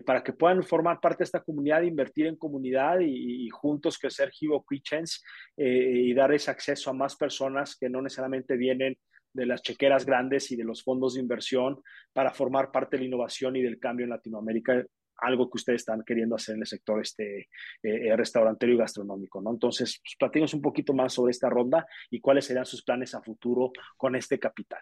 para 0.05 0.21
que 0.23 0.33
puedan 0.33 0.63
formar 0.63 0.99
parte 0.99 1.19
de 1.19 1.25
esta 1.25 1.43
comunidad, 1.43 1.81
invertir 1.81 2.27
en 2.27 2.35
comunidad 2.35 2.99
y, 2.99 3.49
juntos 3.49 3.97
crecer 3.97 4.31
Hero 4.39 4.63
Kitchens 4.67 5.23
y 5.57 6.13
dar 6.13 6.33
ese 6.33 6.51
acceso 6.51 6.89
a 6.89 6.93
más 6.93 7.15
personas 7.15 7.75
que 7.75 7.89
no 7.89 8.01
necesariamente 8.01 8.57
vienen 8.57 8.97
de 9.33 9.45
las 9.45 9.61
chequeras 9.61 10.05
grandes 10.05 10.51
y 10.51 10.55
de 10.55 10.63
los 10.63 10.83
fondos 10.83 11.13
de 11.13 11.21
inversión 11.21 11.81
para 12.13 12.33
formar 12.33 12.71
parte 12.71 12.97
de 12.97 13.01
la 13.01 13.07
innovación 13.07 13.55
y 13.55 13.61
del 13.61 13.79
cambio 13.79 14.03
en 14.03 14.11
Latinoamérica 14.11 14.85
algo 15.21 15.49
que 15.49 15.57
ustedes 15.57 15.81
están 15.81 16.03
queriendo 16.03 16.35
hacer 16.35 16.55
en 16.55 16.61
el 16.61 16.67
sector 16.67 16.99
este, 16.99 17.41
eh, 17.41 17.47
eh 17.83 18.17
restaurantero 18.17 18.73
y 18.73 18.77
gastronómico, 18.77 19.41
¿no? 19.41 19.51
Entonces, 19.51 20.01
pues, 20.19 20.53
un 20.53 20.61
poquito 20.61 20.93
más 20.93 21.13
sobre 21.13 21.31
esta 21.31 21.49
ronda 21.49 21.85
y 22.09 22.19
cuáles 22.19 22.45
serían 22.45 22.65
sus 22.65 22.83
planes 22.83 23.13
a 23.13 23.21
futuro 23.21 23.71
con 23.97 24.15
este 24.15 24.39
capital. 24.39 24.81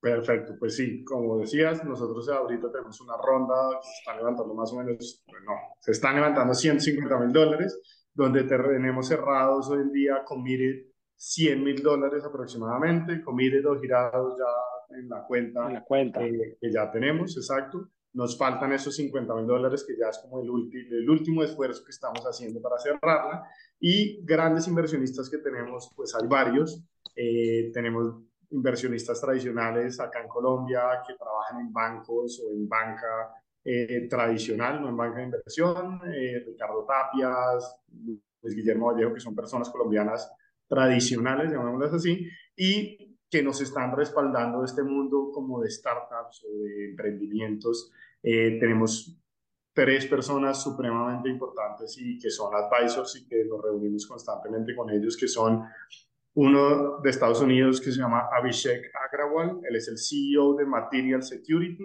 Perfecto, 0.00 0.56
pues 0.58 0.74
sí, 0.74 1.04
como 1.04 1.38
decías, 1.38 1.84
nosotros 1.84 2.28
ahorita 2.28 2.72
tenemos 2.72 3.00
una 3.00 3.16
ronda 3.16 3.54
se 3.80 3.92
está 4.00 4.16
levantando 4.16 4.52
más 4.52 4.72
o 4.72 4.76
menos, 4.78 5.22
bueno, 5.28 5.52
se 5.78 5.92
están 5.92 6.16
levantando 6.16 6.54
150 6.54 7.18
mil 7.20 7.32
dólares, 7.32 7.80
donde 8.12 8.42
tenemos 8.42 9.06
cerrados 9.06 9.70
hoy 9.70 9.82
en 9.82 9.92
día 9.92 10.24
committed 10.24 10.91
100 11.22 11.62
mil 11.62 11.82
dólares 11.82 12.24
aproximadamente, 12.24 13.22
committed 13.22 13.64
o 13.66 13.80
girados 13.80 14.36
ya 14.36 14.96
en 14.98 15.08
la 15.08 15.24
cuenta, 15.24 15.66
en 15.68 15.74
la 15.74 15.84
cuenta. 15.84 16.24
Eh, 16.24 16.56
que 16.60 16.72
ya 16.72 16.90
tenemos, 16.90 17.36
exacto 17.36 17.88
nos 18.14 18.36
faltan 18.36 18.72
esos 18.72 18.94
50 18.96 19.34
mil 19.34 19.46
dólares 19.46 19.84
que 19.86 19.96
ya 19.96 20.08
es 20.08 20.18
como 20.18 20.40
el, 20.40 20.48
el 20.90 21.08
último 21.08 21.42
esfuerzo 21.42 21.82
que 21.84 21.90
estamos 21.90 22.22
haciendo 22.24 22.60
para 22.60 22.78
cerrarla. 22.78 23.48
Y 23.80 24.22
grandes 24.24 24.68
inversionistas 24.68 25.30
que 25.30 25.38
tenemos, 25.38 25.90
pues 25.96 26.14
hay 26.14 26.26
varios. 26.26 26.82
Eh, 27.16 27.70
tenemos 27.72 28.14
inversionistas 28.50 29.20
tradicionales 29.20 29.98
acá 29.98 30.20
en 30.20 30.28
Colombia 30.28 31.02
que 31.06 31.14
trabajan 31.14 31.60
en 31.60 31.72
bancos 31.72 32.42
o 32.44 32.52
en 32.52 32.68
banca 32.68 33.34
eh, 33.64 34.06
tradicional, 34.08 34.82
no 34.82 34.88
en 34.90 34.96
banca 34.96 35.18
de 35.18 35.24
inversión. 35.24 36.00
Eh, 36.12 36.44
Ricardo 36.46 36.84
Tapias, 36.84 37.76
Luis 38.42 38.54
Guillermo 38.54 38.92
Vallejo, 38.92 39.14
que 39.14 39.20
son 39.20 39.34
personas 39.34 39.70
colombianas 39.70 40.30
tradicionales, 40.72 41.52
llamémoslas 41.52 41.92
así. 41.92 42.26
Y 42.56 43.18
que 43.28 43.42
nos 43.42 43.60
están 43.60 43.94
respaldando 43.94 44.64
este 44.64 44.82
mundo 44.82 45.30
como 45.32 45.60
de 45.60 45.70
startups 45.70 46.44
o 46.44 46.62
de 46.62 46.90
emprendimientos. 46.90 47.90
Eh, 48.22 48.58
tenemos 48.58 49.18
tres 49.74 50.06
personas 50.06 50.62
supremamente 50.62 51.28
importantes 51.28 51.96
y 51.98 52.18
que 52.18 52.30
son 52.30 52.52
advisors 52.54 53.16
y 53.16 53.26
que 53.26 53.44
nos 53.44 53.62
reunimos 53.62 54.06
constantemente 54.06 54.74
con 54.74 54.90
ellos, 54.90 55.16
que 55.16 55.28
son 55.28 55.62
uno 56.34 57.00
de 57.00 57.10
Estados 57.10 57.40
Unidos 57.40 57.80
que 57.80 57.92
se 57.92 58.00
llama 58.00 58.28
Abhishek 58.32 58.90
Agrawal, 58.94 59.60
él 59.68 59.76
es 59.76 59.88
el 59.88 59.98
CEO 59.98 60.54
de 60.54 60.64
Material 60.64 61.22
Security, 61.22 61.84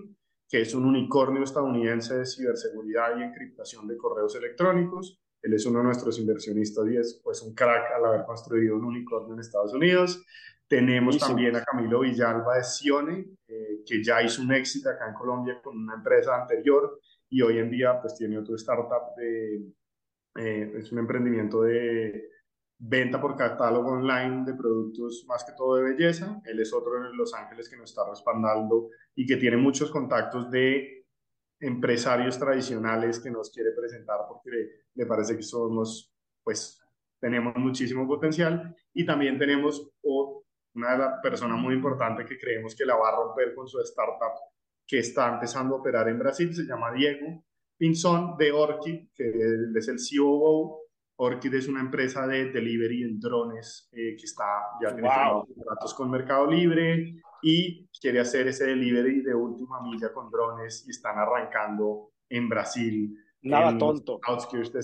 que 0.50 0.62
es 0.62 0.74
un 0.74 0.86
unicornio 0.86 1.44
estadounidense 1.44 2.18
de 2.18 2.26
ciberseguridad 2.26 3.18
y 3.18 3.24
encriptación 3.24 3.88
de 3.88 3.98
correos 3.98 4.36
electrónicos. 4.36 5.22
Él 5.42 5.54
es 5.54 5.66
uno 5.66 5.80
de 5.80 5.86
nuestros 5.86 6.20
inversionistas 6.20 6.88
y 6.90 6.98
es 6.98 7.22
pues 7.24 7.42
un 7.42 7.54
crack 7.54 7.92
al 7.96 8.06
haber 8.06 8.26
construido 8.26 8.76
un 8.76 8.86
unicornio 8.86 9.34
en 9.34 9.40
Estados 9.40 9.74
Unidos. 9.74 10.24
Tenemos 10.68 11.18
también 11.18 11.56
a 11.56 11.64
Camilo 11.64 12.02
Villalba 12.02 12.58
de 12.58 12.64
Sione, 12.64 13.26
eh, 13.48 13.84
que 13.86 14.04
ya 14.04 14.22
hizo 14.22 14.42
un 14.42 14.52
éxito 14.52 14.90
acá 14.90 15.08
en 15.08 15.14
Colombia 15.14 15.62
con 15.64 15.78
una 15.78 15.96
empresa 15.96 16.36
anterior 16.36 17.00
y 17.30 17.42
hoy 17.42 17.60
en 17.60 17.70
día 17.70 18.00
pues 18.02 18.16
tiene 18.16 18.38
otro 18.38 18.56
startup 18.56 19.16
de, 19.16 19.62
eh, 20.38 20.74
es 20.76 20.92
un 20.92 21.00
emprendimiento 21.00 21.62
de 21.62 22.30
venta 22.80 23.20
por 23.20 23.36
catálogo 23.36 23.92
online 23.92 24.46
de 24.46 24.54
productos 24.54 25.26
más 25.28 25.44
que 25.44 25.54
todo 25.54 25.78
de 25.78 25.94
belleza. 25.94 26.42
Él 26.46 26.60
es 26.60 26.74
otro 26.74 26.98
en 26.98 27.18
Los 27.18 27.34
Ángeles 27.34 27.70
que 27.70 27.78
nos 27.78 27.90
está 27.90 28.08
respaldando 28.08 28.90
y 29.16 29.26
que 29.26 29.38
tiene 29.38 29.58
muchos 29.58 29.90
contactos 29.90 30.52
de 30.52 30.97
empresarios 31.60 32.38
tradicionales 32.38 33.20
que 33.20 33.32
nos 33.32 33.52
quiere 33.52 33.72
presentar 33.72 34.20
porque 34.28 34.50
le, 34.50 34.70
le 34.96 35.06
parece 35.06 35.36
que 35.36 35.44
somos, 35.44 36.14
pues, 36.44 36.82
tenemos 37.20 37.56
muchísimo 37.56 38.08
potencial 38.08 38.76
y 38.94 39.06
también 39.06 39.38
tenemos 39.40 39.92
una 40.74 41.20
persona 41.22 41.56
muy 41.56 41.74
importante 41.74 42.26
que 42.26 42.38
creemos 42.38 42.76
que 42.76 42.86
la 42.86 42.96
va 42.96 43.10
a 43.10 43.16
romper 43.16 43.56
con 43.56 43.68
su 43.68 43.80
startup 43.82 44.34
que 44.86 45.00
está 45.00 45.34
empezando 45.34 45.76
a 45.76 45.80
operar 45.80 46.08
en 46.08 46.20
Brasil, 46.20 46.54
se 46.56 46.64
llama 46.64 46.94
Diego 46.94 47.44
Pinzón 47.78 48.38
de 48.38 48.52
Orchid, 48.52 49.10
que 49.14 49.30
es 49.76 49.88
el 49.88 49.98
COO. 49.98 50.82
Orchid 51.20 51.54
es 51.56 51.68
una 51.68 51.82
empresa 51.82 52.28
de 52.28 52.52
delivery 52.52 53.04
en 53.04 53.20
drones 53.20 53.90
eh, 53.92 54.16
que 54.16 54.26
está, 54.26 54.46
ya 54.82 54.94
tiene 54.94 55.10
contratos 55.56 55.94
con 55.94 56.10
Mercado 56.12 56.48
Libre 56.48 57.22
y 57.42 57.88
quiere 58.00 58.20
hacer 58.20 58.48
ese 58.48 58.66
delivery 58.66 59.22
de 59.22 59.34
última 59.34 59.82
milla 59.82 60.12
con 60.14 60.30
drones 60.30 60.86
y 60.88 60.92
están 60.92 61.18
arrancando 61.18 62.12
en 62.30 62.50
Brasil. 62.50 63.18
Nada 63.42 63.78
tonto. 63.78 64.20
Outskirts 64.24 64.74
de 64.74 64.80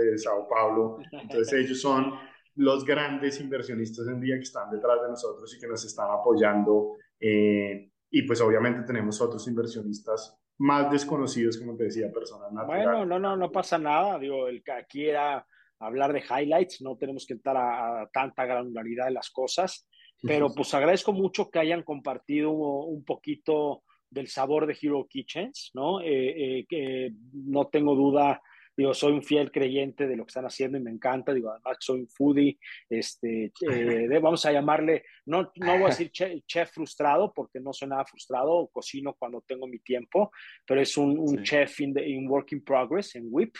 de 0.00 0.18
Sao 0.18 0.48
Paulo. 0.48 0.98
Entonces 1.12 1.52
ellos 1.64 1.80
son 1.80 2.14
los 2.56 2.84
grandes 2.84 3.40
inversionistas 3.40 4.06
en 4.08 4.20
día 4.20 4.36
que 4.36 4.42
están 4.42 4.70
detrás 4.70 5.00
de 5.02 5.08
nosotros 5.08 5.54
y 5.54 5.60
que 5.60 5.68
nos 5.68 5.84
están 5.84 6.10
apoyando. 6.10 6.96
Eh, 7.18 7.90
y 8.10 8.22
pues 8.22 8.40
obviamente 8.40 8.82
tenemos 8.86 9.20
otros 9.20 9.46
inversionistas 9.46 10.36
más 10.58 10.90
desconocidos, 10.90 11.56
como 11.58 11.76
te 11.76 11.84
decía, 11.84 12.10
personas 12.12 12.52
naturales. 12.52 12.86
Bueno, 12.86 13.06
no, 13.06 13.18
no, 13.18 13.36
no 13.36 13.52
pasa 13.52 13.78
nada. 13.78 14.18
Digo, 14.18 14.48
el 14.48 14.62
que 14.62 14.72
aquí 14.72 15.08
era 15.08 15.46
hablar 15.78 16.12
de 16.12 16.20
highlights, 16.20 16.82
no 16.82 16.96
tenemos 16.96 17.24
que 17.26 17.34
entrar 17.34 17.56
a, 17.56 18.08
tanta 18.12 18.44
granularidad 18.44 19.06
de 19.06 19.12
las 19.12 19.30
cosas, 19.30 19.88
pero 20.22 20.52
pues 20.54 20.72
agradezco 20.74 21.12
mucho 21.12 21.50
que 21.50 21.58
hayan 21.58 21.82
compartido 21.82 22.50
un 22.50 23.04
poquito 23.04 23.82
del 24.08 24.28
sabor 24.28 24.66
de 24.66 24.76
Hero 24.80 25.06
Kitchens, 25.08 25.70
¿no? 25.74 26.00
Eh, 26.00 26.58
eh, 26.58 26.66
que 26.68 27.12
no 27.32 27.68
tengo 27.68 27.94
duda 27.94 28.40
Digo, 28.80 28.94
soy 28.94 29.12
un 29.12 29.22
fiel 29.22 29.52
creyente 29.52 30.08
de 30.08 30.16
lo 30.16 30.24
que 30.24 30.30
están 30.30 30.46
haciendo 30.46 30.78
y 30.78 30.80
me 30.80 30.90
encanta. 30.90 31.34
Digo, 31.34 31.50
además 31.50 31.76
soy 31.80 32.00
un 32.00 32.08
foodie, 32.08 32.58
este, 32.88 33.52
eh, 33.70 34.18
vamos 34.22 34.46
a 34.46 34.52
llamarle, 34.52 35.04
no, 35.26 35.52
no 35.56 35.72
voy 35.74 35.84
a 35.84 35.88
decir 35.88 36.10
chef, 36.10 36.70
frustrado 36.70 37.30
porque 37.30 37.60
no 37.60 37.74
soy 37.74 37.88
nada 37.88 38.06
frustrado, 38.06 38.68
cocino 38.72 39.12
cuando 39.18 39.42
tengo 39.42 39.66
mi 39.66 39.80
tiempo, 39.80 40.32
pero 40.66 40.80
es 40.80 40.96
un, 40.96 41.42
chef 41.42 41.80
in, 41.80 41.94
in, 41.98 42.26
work 42.26 42.52
in 42.52 42.64
progress, 42.64 43.16
en 43.16 43.26
WIP, 43.30 43.54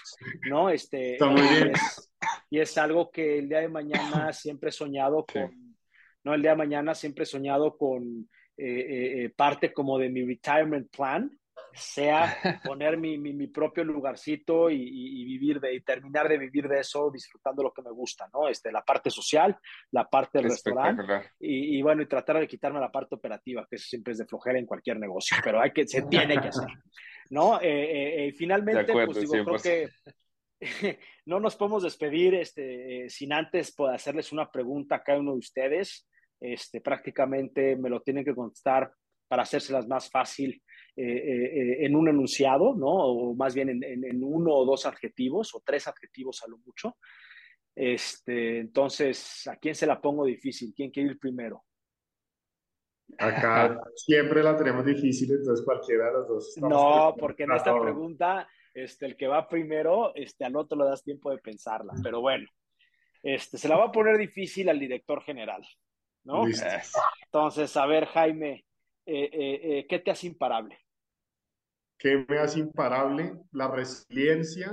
¿no? 0.48 0.70
Este, 0.70 1.12
Está 1.12 1.26
muy 1.26 1.42
bien. 1.42 1.72
y 2.48 2.58
es 2.58 2.78
algo 2.78 3.11
que 3.11 3.40
el 3.40 3.48
día 3.50 3.61
de 3.61 3.68
mañana 3.68 4.32
siempre 4.32 4.70
he 4.70 4.72
soñado 4.72 5.26
con, 5.30 5.69
¿no? 6.24 6.34
El 6.34 6.42
día 6.42 6.52
de 6.52 6.56
mañana 6.56 6.94
siempre 6.94 7.24
he 7.24 7.26
soñado 7.26 7.76
con 7.76 8.28
eh, 8.56 9.24
eh, 9.24 9.32
parte 9.34 9.72
como 9.72 9.98
de 9.98 10.10
mi 10.10 10.24
retirement 10.24 10.90
plan, 10.90 11.30
sea 11.72 12.36
poner 12.64 12.96
mi, 12.96 13.18
mi, 13.18 13.46
propio 13.46 13.84
lugarcito 13.84 14.70
y, 14.70 15.24
vivir 15.24 15.60
de, 15.60 15.74
y 15.74 15.80
terminar 15.80 16.28
de 16.28 16.38
vivir 16.38 16.68
de 16.68 16.80
eso 16.80 17.10
disfrutando 17.10 17.62
lo 17.62 17.72
que 17.72 17.82
me 17.82 17.90
gusta, 17.90 18.28
¿no? 18.32 18.48
Este, 18.48 18.72
la 18.72 18.82
parte 18.82 19.10
social, 19.10 19.56
la 19.90 20.08
parte 20.08 20.38
del 20.38 20.50
restaurante 20.50 21.30
y, 21.38 21.80
bueno, 21.82 22.02
y 22.02 22.06
tratar 22.06 22.38
de 22.40 22.48
quitarme 22.48 22.80
la 22.80 22.90
parte 22.90 23.14
operativa, 23.14 23.66
que 23.68 23.76
eso 23.76 23.88
siempre 23.88 24.12
es 24.12 24.18
de 24.18 24.26
flojera 24.26 24.58
en 24.58 24.66
cualquier 24.66 24.98
negocio, 24.98 25.36
pero 25.42 25.60
hay 25.60 25.72
que, 25.72 25.86
se 25.86 26.02
tiene 26.10 26.40
que 26.40 26.48
hacer, 26.48 26.68
¿no? 27.30 27.60
Eh, 27.60 27.68
eh, 27.68 28.26
eh 28.26 28.32
finalmente, 28.32 28.92
pues 28.92 29.20
digo, 29.20 29.44
creo 29.44 29.58
que 29.58 29.88
no 31.26 31.40
nos 31.40 31.56
podemos 31.56 31.82
despedir 31.82 32.34
este, 32.34 33.04
eh, 33.04 33.10
sin 33.10 33.32
antes 33.32 33.72
poder 33.72 33.94
hacerles 33.94 34.32
una 34.32 34.50
pregunta 34.50 34.96
a 34.96 35.02
cada 35.02 35.20
uno 35.20 35.32
de 35.32 35.38
ustedes. 35.38 36.06
Este, 36.41 36.80
prácticamente 36.80 37.76
me 37.76 37.91
lo 37.91 38.01
tienen 38.01 38.24
que 38.24 38.34
contestar 38.34 38.91
para 39.28 39.43
hacérselas 39.43 39.86
más 39.86 40.11
fácil 40.11 40.61
eh, 40.97 41.05
eh, 41.05 41.86
en 41.86 41.95
un 41.95 42.09
enunciado, 42.09 42.74
¿no? 42.74 42.88
O 42.88 43.34
más 43.34 43.55
bien 43.55 43.68
en, 43.82 44.24
uno 44.24 44.53
o 44.53 44.64
dos 44.64 44.86
adjetivos 44.86 45.55
o 45.55 45.62
tres 45.64 45.86
adjetivos 45.86 46.43
a 46.43 46.49
lo 46.49 46.59
mucho. 46.59 46.97
Este, 47.74 48.59
entonces, 48.59 49.47
¿a 49.47 49.57
quién 49.57 49.74
se 49.74 49.86
la 49.86 50.01
pongo 50.01 50.24
difícil? 50.24 50.72
¿Quién 50.74 50.91
quiere 50.91 51.11
ir 51.11 51.18
primero? 51.18 51.62
Acá 53.18 53.80
siempre 53.95 54.43
la 54.43 54.57
tenemos 54.57 54.84
difícil, 54.84 55.30
entonces 55.30 55.64
cualquiera 55.64 56.07
de 56.07 56.12
los 56.12 56.28
dos. 56.28 56.55
No, 56.59 57.14
porque 57.18 57.45
en 57.45 57.53
esta 57.53 57.78
pregunta, 57.78 58.49
este, 58.74 59.07
el 59.07 59.16
que 59.16 59.28
va 59.28 59.49
primero, 59.49 60.12
este, 60.14 60.45
al 60.45 60.57
otro 60.57 60.78
le 60.78 60.91
das 60.91 61.03
tiempo 61.05 61.30
de 61.30 61.38
pensarla. 61.38 61.93
Pero 62.03 62.20
bueno, 62.20 62.49
este, 63.22 63.59
se 63.59 63.68
la 63.68 63.76
va 63.76 63.86
a 63.86 63.93
poner 63.93 64.18
difícil 64.18 64.68
al 64.68 64.78
director 64.78 65.22
general, 65.22 65.62
¿no? 66.24 66.44
Entonces, 66.46 67.76
a 67.76 67.86
ver, 67.86 68.06
Jaime, 68.06 68.64
eh, 69.06 69.30
eh, 69.32 69.60
eh, 69.62 69.86
¿qué 69.88 69.98
te 69.98 70.10
hace 70.10 70.26
imparable? 70.26 70.78
¿Qué 71.98 72.24
me 72.28 72.38
hace 72.38 72.60
imparable? 72.60 73.34
La 73.52 73.68
resiliencia 73.68 74.72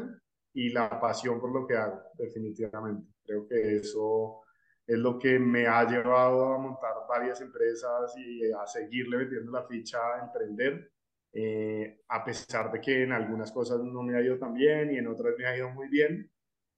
y 0.53 0.69
la 0.69 0.99
pasión 0.99 1.39
por 1.39 1.51
lo 1.51 1.67
que 1.67 1.75
hago, 1.75 2.01
definitivamente. 2.17 3.11
Creo 3.23 3.47
que 3.47 3.77
eso 3.77 4.41
es 4.85 4.97
lo 4.97 5.19
que 5.19 5.37
me 5.37 5.67
ha 5.67 5.83
llevado 5.83 6.53
a 6.53 6.57
montar 6.57 6.93
varias 7.09 7.41
empresas 7.41 8.15
y 8.17 8.51
a 8.51 8.65
seguirle 8.65 9.17
metiendo 9.17 9.51
la 9.51 9.67
ficha 9.67 9.97
a 9.97 10.25
emprender, 10.25 10.91
a 12.07 12.23
pesar 12.23 12.71
de 12.71 12.79
que 12.79 13.03
en 13.03 13.11
algunas 13.11 13.51
cosas 13.51 13.79
no 13.81 14.01
me 14.01 14.15
ha 14.17 14.21
ido 14.21 14.37
tan 14.37 14.53
bien 14.53 14.93
y 14.93 14.97
en 14.97 15.07
otras 15.07 15.33
me 15.37 15.45
ha 15.45 15.57
ido 15.57 15.69
muy 15.71 15.89
bien. 15.89 16.31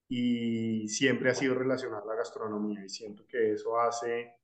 Y 0.08 0.88
siempre 0.88 1.30
ha 1.30 1.34
sido 1.34 1.54
relacionado 1.54 2.02
a 2.02 2.14
la 2.14 2.16
gastronomía 2.16 2.84
y 2.84 2.88
siento 2.88 3.24
que 3.28 3.52
eso 3.52 3.78
hace 3.78 4.39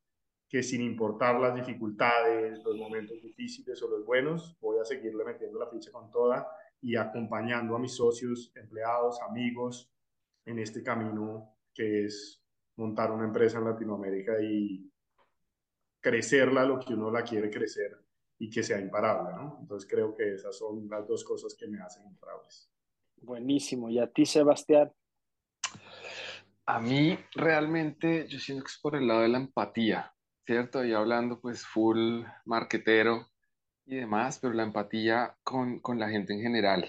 que 0.49 0.63
sin 0.63 0.83
importar 0.83 1.41
las 1.41 1.55
dificultades, 1.55 2.63
los 2.63 2.77
momentos 2.77 3.21
difíciles 3.21 3.83
o 3.83 3.89
los 3.89 4.05
buenos, 4.05 4.57
voy 4.61 4.79
a 4.79 4.85
seguirle 4.85 5.25
metiendo 5.25 5.59
la 5.59 5.69
ficha 5.69 5.91
con 5.91 6.11
toda 6.11 6.47
y 6.81 6.97
acompañando 6.97 7.75
a 7.75 7.79
mis 7.79 7.95
socios, 7.95 8.53
empleados, 8.55 9.21
amigos 9.23 9.91
en 10.45 10.59
este 10.61 10.83
camino 10.83 11.57
que 11.75 12.05
es 12.05 12.43
montar 12.77 13.11
una 13.11 13.25
empresa 13.25 13.59
en 13.59 13.65
Latinoamérica 13.65 14.41
y 14.41 14.91
crecerla 16.01 16.65
lo 16.65 16.79
que 16.79 16.95
uno 16.95 17.11
la 17.11 17.23
quiere 17.23 17.51
crecer 17.51 17.99
y 18.39 18.49
que 18.49 18.63
sea 18.63 18.79
imparable, 18.79 19.35
¿no? 19.35 19.59
Entonces 19.61 19.89
creo 19.91 20.15
que 20.15 20.35
esas 20.35 20.57
son 20.57 20.89
las 20.89 21.07
dos 21.09 21.25
cosas 21.25 21.55
que 21.55 21.67
me 21.67 21.81
hacen 21.81 22.07
imparables. 22.07 22.71
Buenísimo. 23.17 23.89
¿Y 23.91 23.99
a 23.99 24.07
ti, 24.07 24.27
Sebastián? 24.27 24.93
A 26.67 26.81
mí 26.81 27.19
realmente 27.35 28.29
yo 28.29 28.39
siento 28.39 28.65
que 28.65 28.71
es 28.71 28.79
por 28.79 28.95
el 28.95 29.07
lado 29.07 29.23
de 29.23 29.29
la 29.29 29.39
empatía. 29.39 30.13
¿Cierto? 30.47 30.85
Y 30.85 30.93
hablando 30.93 31.41
pues 31.41 31.67
full 31.67 32.25
marquetero 32.45 33.27
y 33.85 33.97
demás, 33.97 34.39
pero 34.41 34.55
la 34.55 34.63
empatía 34.63 35.37
con, 35.43 35.81
con 35.81 35.99
la 35.99 36.09
gente 36.09 36.33
en 36.35 36.41
general 36.41 36.87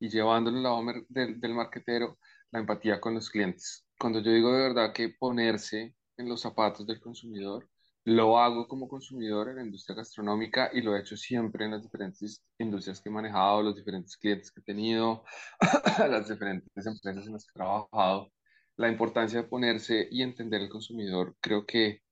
y 0.00 0.08
llevándolo 0.10 0.58
al 0.58 0.62
lado 0.62 1.04
del, 1.08 1.40
del 1.40 1.54
marquetero, 1.54 2.18
la 2.50 2.60
empatía 2.60 3.00
con 3.00 3.14
los 3.14 3.30
clientes. 3.30 3.86
Cuando 3.98 4.20
yo 4.20 4.30
digo 4.32 4.52
de 4.52 4.62
verdad 4.62 4.92
que 4.92 5.10
ponerse 5.10 5.94
en 6.16 6.28
los 6.28 6.40
zapatos 6.40 6.86
del 6.86 7.00
consumidor, 7.00 7.68
lo 8.04 8.38
hago 8.38 8.66
como 8.68 8.88
consumidor 8.88 9.48
en 9.50 9.56
la 9.56 9.64
industria 9.64 9.96
gastronómica 9.96 10.70
y 10.72 10.80
lo 10.82 10.96
he 10.96 11.00
hecho 11.00 11.16
siempre 11.16 11.64
en 11.64 11.72
las 11.72 11.82
diferentes 11.82 12.42
industrias 12.58 13.00
que 13.00 13.10
he 13.10 13.12
manejado, 13.12 13.62
los 13.62 13.76
diferentes 13.76 14.16
clientes 14.16 14.50
que 14.50 14.60
he 14.60 14.64
tenido, 14.64 15.24
las 15.98 16.28
diferentes 16.28 16.86
empresas 16.86 17.26
en 17.26 17.32
las 17.34 17.44
que 17.44 17.50
he 17.50 17.54
trabajado. 17.54 18.32
La 18.76 18.88
importancia 18.88 19.42
de 19.42 19.48
ponerse 19.48 20.08
y 20.10 20.22
entender 20.22 20.62
el 20.62 20.68
consumidor 20.68 21.36
creo 21.40 21.66
que 21.66 22.02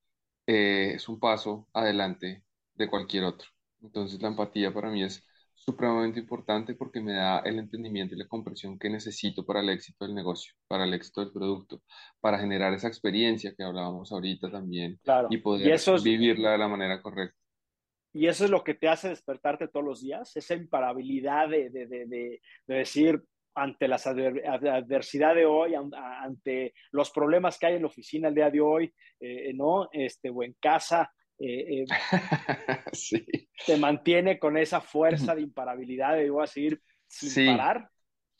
eh, 0.46 0.92
es 0.94 1.08
un 1.08 1.18
paso 1.20 1.68
adelante 1.72 2.44
de 2.74 2.88
cualquier 2.90 3.24
otro. 3.24 3.48
Entonces 3.82 4.20
la 4.22 4.28
empatía 4.28 4.72
para 4.72 4.90
mí 4.90 5.02
es 5.02 5.24
supremamente 5.54 6.20
importante 6.20 6.74
porque 6.74 7.00
me 7.00 7.14
da 7.14 7.38
el 7.40 7.58
entendimiento 7.58 8.14
y 8.14 8.18
la 8.18 8.28
comprensión 8.28 8.78
que 8.78 8.90
necesito 8.90 9.44
para 9.44 9.60
el 9.60 9.70
éxito 9.70 10.04
del 10.04 10.14
negocio, 10.14 10.52
para 10.68 10.84
el 10.84 10.94
éxito 10.94 11.20
del 11.22 11.32
producto, 11.32 11.82
para 12.20 12.38
generar 12.38 12.72
esa 12.74 12.88
experiencia 12.88 13.54
que 13.56 13.64
hablábamos 13.64 14.12
ahorita 14.12 14.50
también 14.50 15.00
y 15.28 15.38
poder 15.38 15.84
vivirla 15.96 16.52
de 16.52 16.58
la 16.58 16.68
manera 16.68 17.02
correcta. 17.02 17.36
Y 18.12 18.28
eso 18.28 18.44
es 18.44 18.50
lo 18.50 18.64
que 18.64 18.74
te 18.74 18.88
hace 18.88 19.08
despertarte 19.10 19.68
todos 19.68 19.84
los 19.84 20.00
días, 20.00 20.34
esa 20.36 20.54
imparabilidad 20.54 21.48
de, 21.50 21.68
de, 21.70 21.86
de, 21.86 22.06
de 22.06 22.40
decir, 22.74 23.22
ante 23.56 23.88
la 23.88 23.96
adversidad 23.96 25.34
de 25.34 25.46
hoy, 25.46 25.74
ante 25.74 26.74
los 26.92 27.10
problemas 27.10 27.58
que 27.58 27.66
hay 27.66 27.74
en 27.76 27.82
la 27.82 27.88
oficina 27.88 28.28
el 28.28 28.34
día 28.34 28.50
de 28.50 28.60
hoy, 28.60 28.94
eh, 29.18 29.52
¿no? 29.54 29.88
Este, 29.92 30.30
o 30.30 30.42
en 30.42 30.54
casa, 30.60 31.10
eh, 31.38 31.82
eh, 31.82 31.86
sí. 32.92 33.26
te 33.66 33.76
mantiene 33.78 34.38
con 34.38 34.58
esa 34.58 34.80
fuerza 34.80 35.34
de 35.34 35.42
imparabilidad 35.42 36.16
de 36.16 36.30
voy 36.30 36.44
a 36.44 36.46
seguir 36.46 36.80
sin 37.06 37.56
parar. 37.56 37.88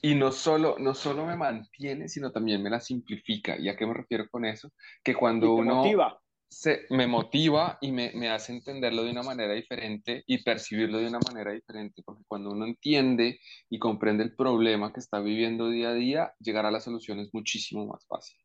Y 0.02 0.14
no 0.14 0.30
solo, 0.30 0.76
no 0.78 0.92
solo 0.92 1.24
me 1.24 1.36
mantiene, 1.36 2.08
sino 2.08 2.30
también 2.30 2.62
me 2.62 2.68
la 2.68 2.80
simplifica. 2.80 3.58
¿Y 3.58 3.70
a 3.70 3.76
qué 3.76 3.86
me 3.86 3.94
refiero 3.94 4.28
con 4.30 4.44
eso? 4.44 4.70
Que 5.02 5.14
cuando 5.14 5.54
uno... 5.54 5.76
Motiva 5.76 6.20
se, 6.48 6.86
me 6.90 7.06
motiva 7.06 7.78
y 7.80 7.92
me, 7.92 8.12
me, 8.14 8.30
hace 8.30 8.52
entenderlo 8.52 9.04
de 9.04 9.10
una 9.10 9.22
manera 9.22 9.54
diferente 9.54 10.22
y 10.26 10.42
percibirlo 10.42 10.98
de 10.98 11.08
una 11.08 11.18
manera 11.18 11.52
diferente, 11.52 12.02
porque 12.04 12.24
cuando 12.26 12.50
uno 12.50 12.66
entiende 12.66 13.40
y 13.68 13.78
comprende 13.78 14.24
el 14.24 14.34
problema 14.34 14.92
que 14.92 15.00
está 15.00 15.20
viviendo 15.20 15.68
día 15.68 15.90
a 15.90 15.94
día, 15.94 16.34
llegar 16.38 16.66
a 16.66 16.70
la 16.70 16.80
solución 16.80 17.20
es 17.20 17.32
muchísimo 17.32 17.86
más 17.86 18.06
fácil. 18.06 18.38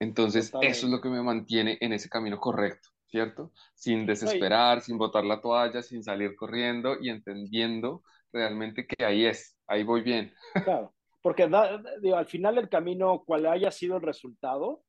Entonces, 0.00 0.52
eso 0.62 0.86
es 0.86 0.92
lo 0.92 1.00
que 1.00 1.08
me 1.08 1.22
mantiene 1.22 1.78
en 1.80 1.92
ese 1.92 2.08
camino 2.08 2.40
correcto, 2.40 2.88
¿cierto? 3.06 3.52
Sin 3.74 4.04
desesperar, 4.04 4.80
sin 4.80 4.98
botar 4.98 5.24
la 5.24 5.40
toalla, 5.40 5.80
sin 5.80 6.02
salir 6.02 6.34
corriendo 6.34 6.96
y 7.00 7.08
entendiendo 7.08 8.02
realmente 8.32 8.84
que 8.84 9.04
ahí 9.04 9.26
es, 9.26 9.56
ahí 9.68 9.84
voy 9.84 10.00
bien. 10.02 10.34
Claro, 10.64 10.92
porque 11.22 11.44
al 11.44 12.26
final 12.26 12.56
del 12.56 12.68
camino, 12.68 13.22
cual 13.24 13.46
haya 13.46 13.70
sido 13.70 13.96
el 13.96 14.02
resultado, 14.02 14.82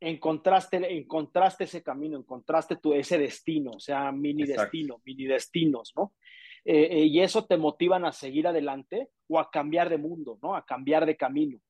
encontraste, 0.00 0.76
encontraste 0.96 1.64
ese 1.64 1.82
camino, 1.82 2.18
encontraste 2.18 2.76
tu, 2.76 2.92
ese 2.92 3.18
destino, 3.18 3.72
o 3.72 3.80
sea, 3.80 4.12
mini 4.12 4.44
destino, 4.44 5.00
mini 5.04 5.26
destinos, 5.26 5.92
¿no? 5.96 6.12
Eh, 6.64 6.88
eh, 6.90 7.04
y 7.04 7.20
eso 7.20 7.46
te 7.46 7.56
motivan 7.56 8.04
a 8.04 8.12
seguir 8.12 8.48
adelante 8.48 9.10
o 9.28 9.38
a 9.38 9.50
cambiar 9.50 9.88
de 9.88 9.98
mundo, 9.98 10.36
¿no? 10.42 10.56
A 10.56 10.66
cambiar 10.66 11.06
de 11.06 11.16
camino. 11.16 11.60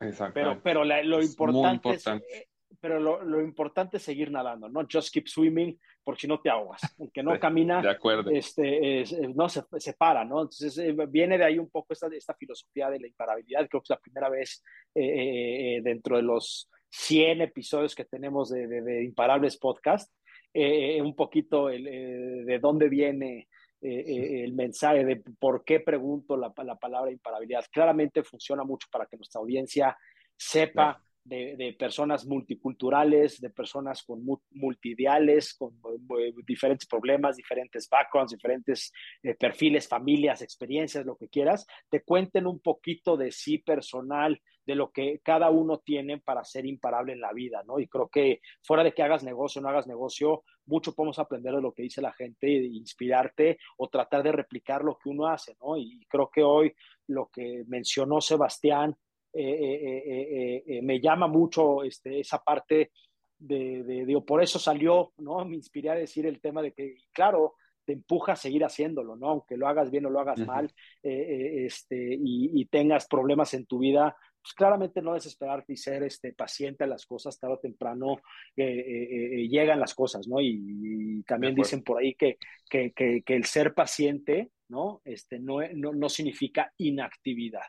Exacto. 0.00 0.34
Pero, 0.34 0.62
pero 0.62 0.84
lo 0.84 1.20
importante, 1.20 1.90
es, 1.90 2.06
eh, 2.06 2.48
pero 2.80 3.00
lo, 3.00 3.40
importante 3.40 3.96
es 3.96 4.04
seguir 4.04 4.30
nadando, 4.30 4.68
¿no? 4.68 4.86
Just 4.90 5.12
keep 5.12 5.26
swimming, 5.26 5.76
porque 6.04 6.22
si 6.22 6.28
no 6.28 6.40
te 6.40 6.50
ahogas. 6.50 6.82
El 7.00 7.10
que 7.10 7.22
no 7.22 7.32
camina, 7.40 7.82
de 7.82 7.90
acuerdo. 7.90 8.30
Este, 8.30 9.04
no 9.34 9.48
se, 9.48 9.64
se, 9.78 9.92
para, 9.94 10.24
¿no? 10.24 10.42
Entonces 10.42 10.80
viene 11.08 11.36
de 11.36 11.44
ahí 11.44 11.58
un 11.58 11.68
poco 11.68 11.92
esta, 11.92 12.06
esta 12.06 12.34
filosofía 12.34 12.90
de 12.90 13.00
la 13.00 13.08
imparabilidad. 13.08 13.68
Creo 13.68 13.80
que 13.80 13.86
es 13.86 13.90
la 13.90 14.00
primera 14.00 14.28
vez 14.28 14.62
dentro 14.94 16.16
de 16.16 16.22
los 16.22 16.70
100 16.92 17.40
episodios 17.40 17.94
que 17.94 18.04
tenemos 18.04 18.50
de, 18.50 18.66
de, 18.66 19.02
Imparables 19.02 19.56
Podcast, 19.56 20.12
eh, 20.52 21.00
un 21.00 21.16
poquito 21.16 21.70
el, 21.70 21.88
eh, 21.88 22.44
de 22.44 22.58
dónde 22.58 22.90
viene 22.90 23.48
eh, 23.80 24.44
el 24.44 24.52
mensaje, 24.52 25.02
de 25.02 25.16
por 25.16 25.64
qué 25.64 25.80
pregunto 25.80 26.36
la, 26.36 26.52
la, 26.62 26.76
palabra 26.76 27.10
imparabilidad. 27.10 27.64
Claramente 27.72 28.22
funciona 28.22 28.62
mucho 28.62 28.88
para 28.92 29.06
que 29.06 29.16
nuestra 29.16 29.40
audiencia 29.40 29.96
sepa 30.36 31.02
de, 31.24 31.76
personas 31.78 32.26
multiculturales, 32.26 33.40
de 33.40 33.50
personas 33.50 34.02
con 34.02 34.24
multidiales, 34.50 35.54
con 35.54 35.74
eh, 36.18 36.32
diferentes 36.46 36.86
problemas, 36.86 37.36
diferentes 37.36 37.88
backgrounds, 37.88 38.32
diferentes 38.32 38.92
eh, 39.22 39.34
perfiles, 39.34 39.88
familias, 39.88 40.42
experiencias, 40.42 41.06
lo 41.06 41.16
que 41.16 41.28
quieras, 41.28 41.66
te 41.88 42.02
cuenten 42.02 42.46
un 42.46 42.60
poquito 42.60 43.16
de 43.16 43.30
sí 43.30 43.58
personal, 43.58 44.40
de 44.64 44.74
lo 44.74 44.92
que 44.92 45.20
cada 45.24 45.50
uno 45.50 45.78
tiene 45.78 46.18
para 46.18 46.44
ser 46.44 46.66
imparable 46.66 47.12
en 47.12 47.20
la 47.20 47.32
vida, 47.32 47.62
¿no? 47.66 47.80
Y 47.80 47.88
creo 47.88 48.08
que 48.08 48.40
fuera 48.62 48.84
de 48.84 48.92
que 48.92 49.02
hagas 49.02 49.24
negocio 49.24 49.58
o 49.58 49.62
no 49.62 49.68
hagas 49.68 49.88
negocio, 49.88 50.44
mucho 50.66 50.94
podemos 50.94 51.18
aprender 51.18 51.54
de 51.54 51.62
lo 51.62 51.72
que 51.72 51.82
dice 51.82 52.00
la 52.00 52.12
gente, 52.12 52.46
de 52.46 52.66
inspirarte 52.66 53.58
o 53.76 53.88
tratar 53.88 54.22
de 54.22 54.32
replicar 54.32 54.84
lo 54.84 54.96
que 54.98 55.08
uno 55.08 55.26
hace, 55.26 55.56
¿no? 55.60 55.76
Y 55.76 56.06
creo 56.08 56.30
que 56.32 56.42
hoy 56.42 56.72
lo 57.08 57.28
que 57.32 57.64
mencionó 57.66 58.20
Sebastián, 58.20 58.96
me 59.34 61.00
llama 61.00 61.26
mucho 61.26 61.82
este, 61.82 62.20
esa 62.20 62.38
parte 62.38 62.90
de, 63.38 64.04
de, 64.06 64.20
por 64.26 64.42
eso 64.42 64.58
salió, 64.58 65.12
¿no? 65.18 65.44
Me 65.44 65.56
inspiré 65.56 65.90
a 65.90 65.94
decir 65.94 66.26
el 66.26 66.40
tema 66.40 66.62
de 66.62 66.72
que, 66.72 66.96
claro, 67.12 67.56
te 67.84 67.92
empuja 67.92 68.32
a 68.32 68.36
seguir 68.36 68.64
haciéndolo, 68.64 69.16
¿no? 69.16 69.28
Aunque 69.28 69.56
lo 69.56 69.66
hagas 69.66 69.90
bien 69.90 70.06
o 70.06 70.10
lo 70.10 70.20
hagas 70.20 70.38
mal, 70.46 70.72
eh, 71.02 71.10
eh, 71.10 71.66
este, 71.66 72.16
y, 72.18 72.64
tengas 72.66 73.06
problemas 73.06 73.54
en 73.54 73.66
tu 73.66 73.80
vida, 73.80 74.16
pues 74.40 74.54
claramente 74.54 75.02
no 75.02 75.14
desesperarte 75.14 75.72
y 75.72 75.76
ser 75.76 76.02
este, 76.04 76.32
paciente 76.32 76.84
a 76.84 76.86
las 76.86 77.04
cosas, 77.06 77.38
tarde 77.38 77.54
o 77.54 77.58
temprano 77.58 78.16
eh, 78.56 79.46
llegan 79.48 79.80
las 79.80 79.94
cosas, 79.94 80.28
¿no? 80.28 80.40
Y, 80.40 81.22
también 81.26 81.54
dicen 81.54 81.82
por 81.82 82.00
ahí 82.00 82.14
que, 82.14 82.38
que, 82.68 82.92
que, 82.92 83.22
el 83.26 83.44
ser 83.44 83.74
paciente, 83.74 84.50
¿no? 84.68 85.00
Este, 85.04 85.38
no, 85.38 85.58
no, 85.74 85.92
no 85.92 86.08
significa 86.08 86.72
inactividad. 86.78 87.62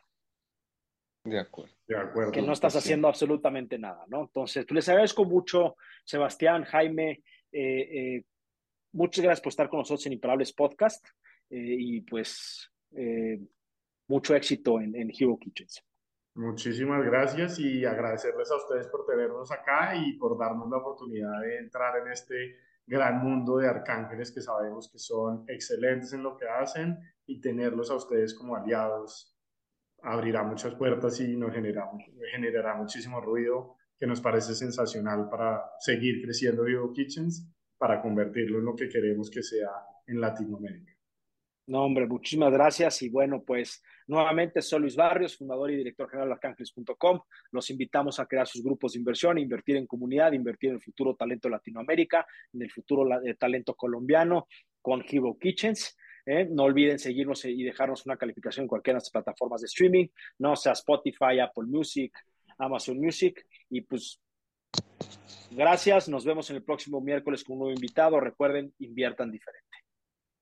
De 1.23 1.39
acuerdo. 1.39 1.73
De 1.87 1.97
acuerdo. 1.97 2.31
Que 2.31 2.41
no 2.41 2.51
estás 2.51 2.75
haciendo 2.75 3.07
absolutamente 3.07 3.79
nada, 3.79 4.03
¿no? 4.07 4.21
Entonces, 4.21 4.65
pues 4.65 4.75
les 4.75 4.89
agradezco 4.89 5.23
mucho, 5.23 5.77
Sebastián, 6.03 6.63
Jaime, 6.63 7.23
eh, 7.51 8.17
eh, 8.17 8.25
muchas 8.91 9.23
gracias 9.23 9.41
por 9.41 9.49
estar 9.51 9.69
con 9.69 9.79
nosotros 9.79 10.05
en 10.05 10.13
Imparables 10.13 10.51
Podcast 10.51 11.05
eh, 11.49 11.75
y 11.79 12.01
pues 12.01 12.69
mucho 14.07 14.35
éxito 14.35 14.79
en, 14.79 14.95
en 14.95 15.11
Hero 15.17 15.37
Kitchens. 15.39 15.81
Muchísimas 16.35 17.03
gracias 17.05 17.57
y 17.59 17.85
agradecerles 17.85 18.51
a 18.51 18.57
ustedes 18.57 18.87
por 18.87 19.05
tenernos 19.05 19.51
acá 19.51 19.95
y 19.95 20.13
por 20.17 20.37
darnos 20.37 20.69
la 20.69 20.77
oportunidad 20.77 21.41
de 21.41 21.59
entrar 21.59 21.97
en 22.01 22.11
este 22.11 22.57
gran 22.85 23.23
mundo 23.23 23.57
de 23.57 23.67
arcángeles 23.67 24.31
que 24.31 24.41
sabemos 24.41 24.91
que 24.91 24.99
son 24.99 25.45
excelentes 25.47 26.11
en 26.13 26.23
lo 26.23 26.35
que 26.35 26.47
hacen 26.47 26.99
y 27.25 27.39
tenerlos 27.39 27.89
a 27.91 27.95
ustedes 27.95 28.33
como 28.33 28.55
aliados 28.55 29.32
abrirá 30.03 30.43
muchas 30.43 30.75
puertas 30.75 31.19
y 31.19 31.35
nos 31.35 31.53
genera, 31.53 31.89
generará 32.31 32.75
muchísimo 32.75 33.21
ruido 33.21 33.77
que 33.97 34.07
nos 34.07 34.21
parece 34.21 34.53
sensacional 34.53 35.29
para 35.29 35.63
seguir 35.79 36.21
creciendo 36.21 36.63
Vivo 36.63 36.91
Kitchens, 36.91 37.49
para 37.77 38.01
convertirlo 38.01 38.59
en 38.59 38.65
lo 38.65 38.75
que 38.75 38.89
queremos 38.89 39.29
que 39.29 39.41
sea 39.41 39.69
en 40.05 40.19
Latinoamérica. 40.19 40.93
No, 41.65 41.85
hombre, 41.85 42.05
muchísimas 42.05 42.51
gracias. 42.51 43.01
Y 43.03 43.09
bueno, 43.09 43.41
pues 43.41 43.81
nuevamente 44.07 44.61
soy 44.61 44.81
Luis 44.81 44.97
Barrios, 44.97 45.37
fundador 45.37 45.71
y 45.71 45.77
director 45.77 46.09
general 46.09 46.27
de 46.27 46.33
arcángeles.com. 46.33 47.21
Los 47.51 47.69
invitamos 47.69 48.19
a 48.19 48.25
crear 48.25 48.45
sus 48.45 48.61
grupos 48.61 48.93
de 48.93 48.99
inversión, 48.99 49.37
invertir 49.37 49.77
en 49.77 49.87
comunidad, 49.87 50.33
invertir 50.33 50.71
en 50.71 50.75
el 50.75 50.81
futuro 50.81 51.15
talento 51.15 51.47
de 51.47 51.53
Latinoamérica, 51.53 52.25
en 52.51 52.63
el 52.63 52.71
futuro 52.71 53.09
talento 53.39 53.75
colombiano 53.75 54.47
con 54.81 55.05
Hero 55.07 55.37
Kitchens. 55.39 55.95
¿Eh? 56.25 56.47
No 56.49 56.63
olviden 56.63 56.99
seguirnos 56.99 57.45
y 57.45 57.63
dejarnos 57.63 58.05
una 58.05 58.17
calificación 58.17 58.63
en 58.63 58.67
cualquiera 58.67 58.97
de 58.97 59.03
las 59.03 59.09
plataformas 59.09 59.61
de 59.61 59.67
streaming, 59.67 60.07
no 60.39 60.55
sea 60.55 60.73
Spotify, 60.73 61.39
Apple 61.41 61.65
Music, 61.67 62.13
Amazon 62.57 62.99
Music. 62.99 63.45
Y 63.69 63.81
pues, 63.81 64.19
gracias. 65.51 66.09
Nos 66.09 66.25
vemos 66.25 66.49
en 66.49 66.57
el 66.57 66.63
próximo 66.63 67.01
miércoles 67.01 67.43
con 67.43 67.53
un 67.53 67.59
nuevo 67.59 67.73
invitado. 67.73 68.19
Recuerden, 68.19 68.73
inviertan 68.79 69.31
diferente. 69.31 69.82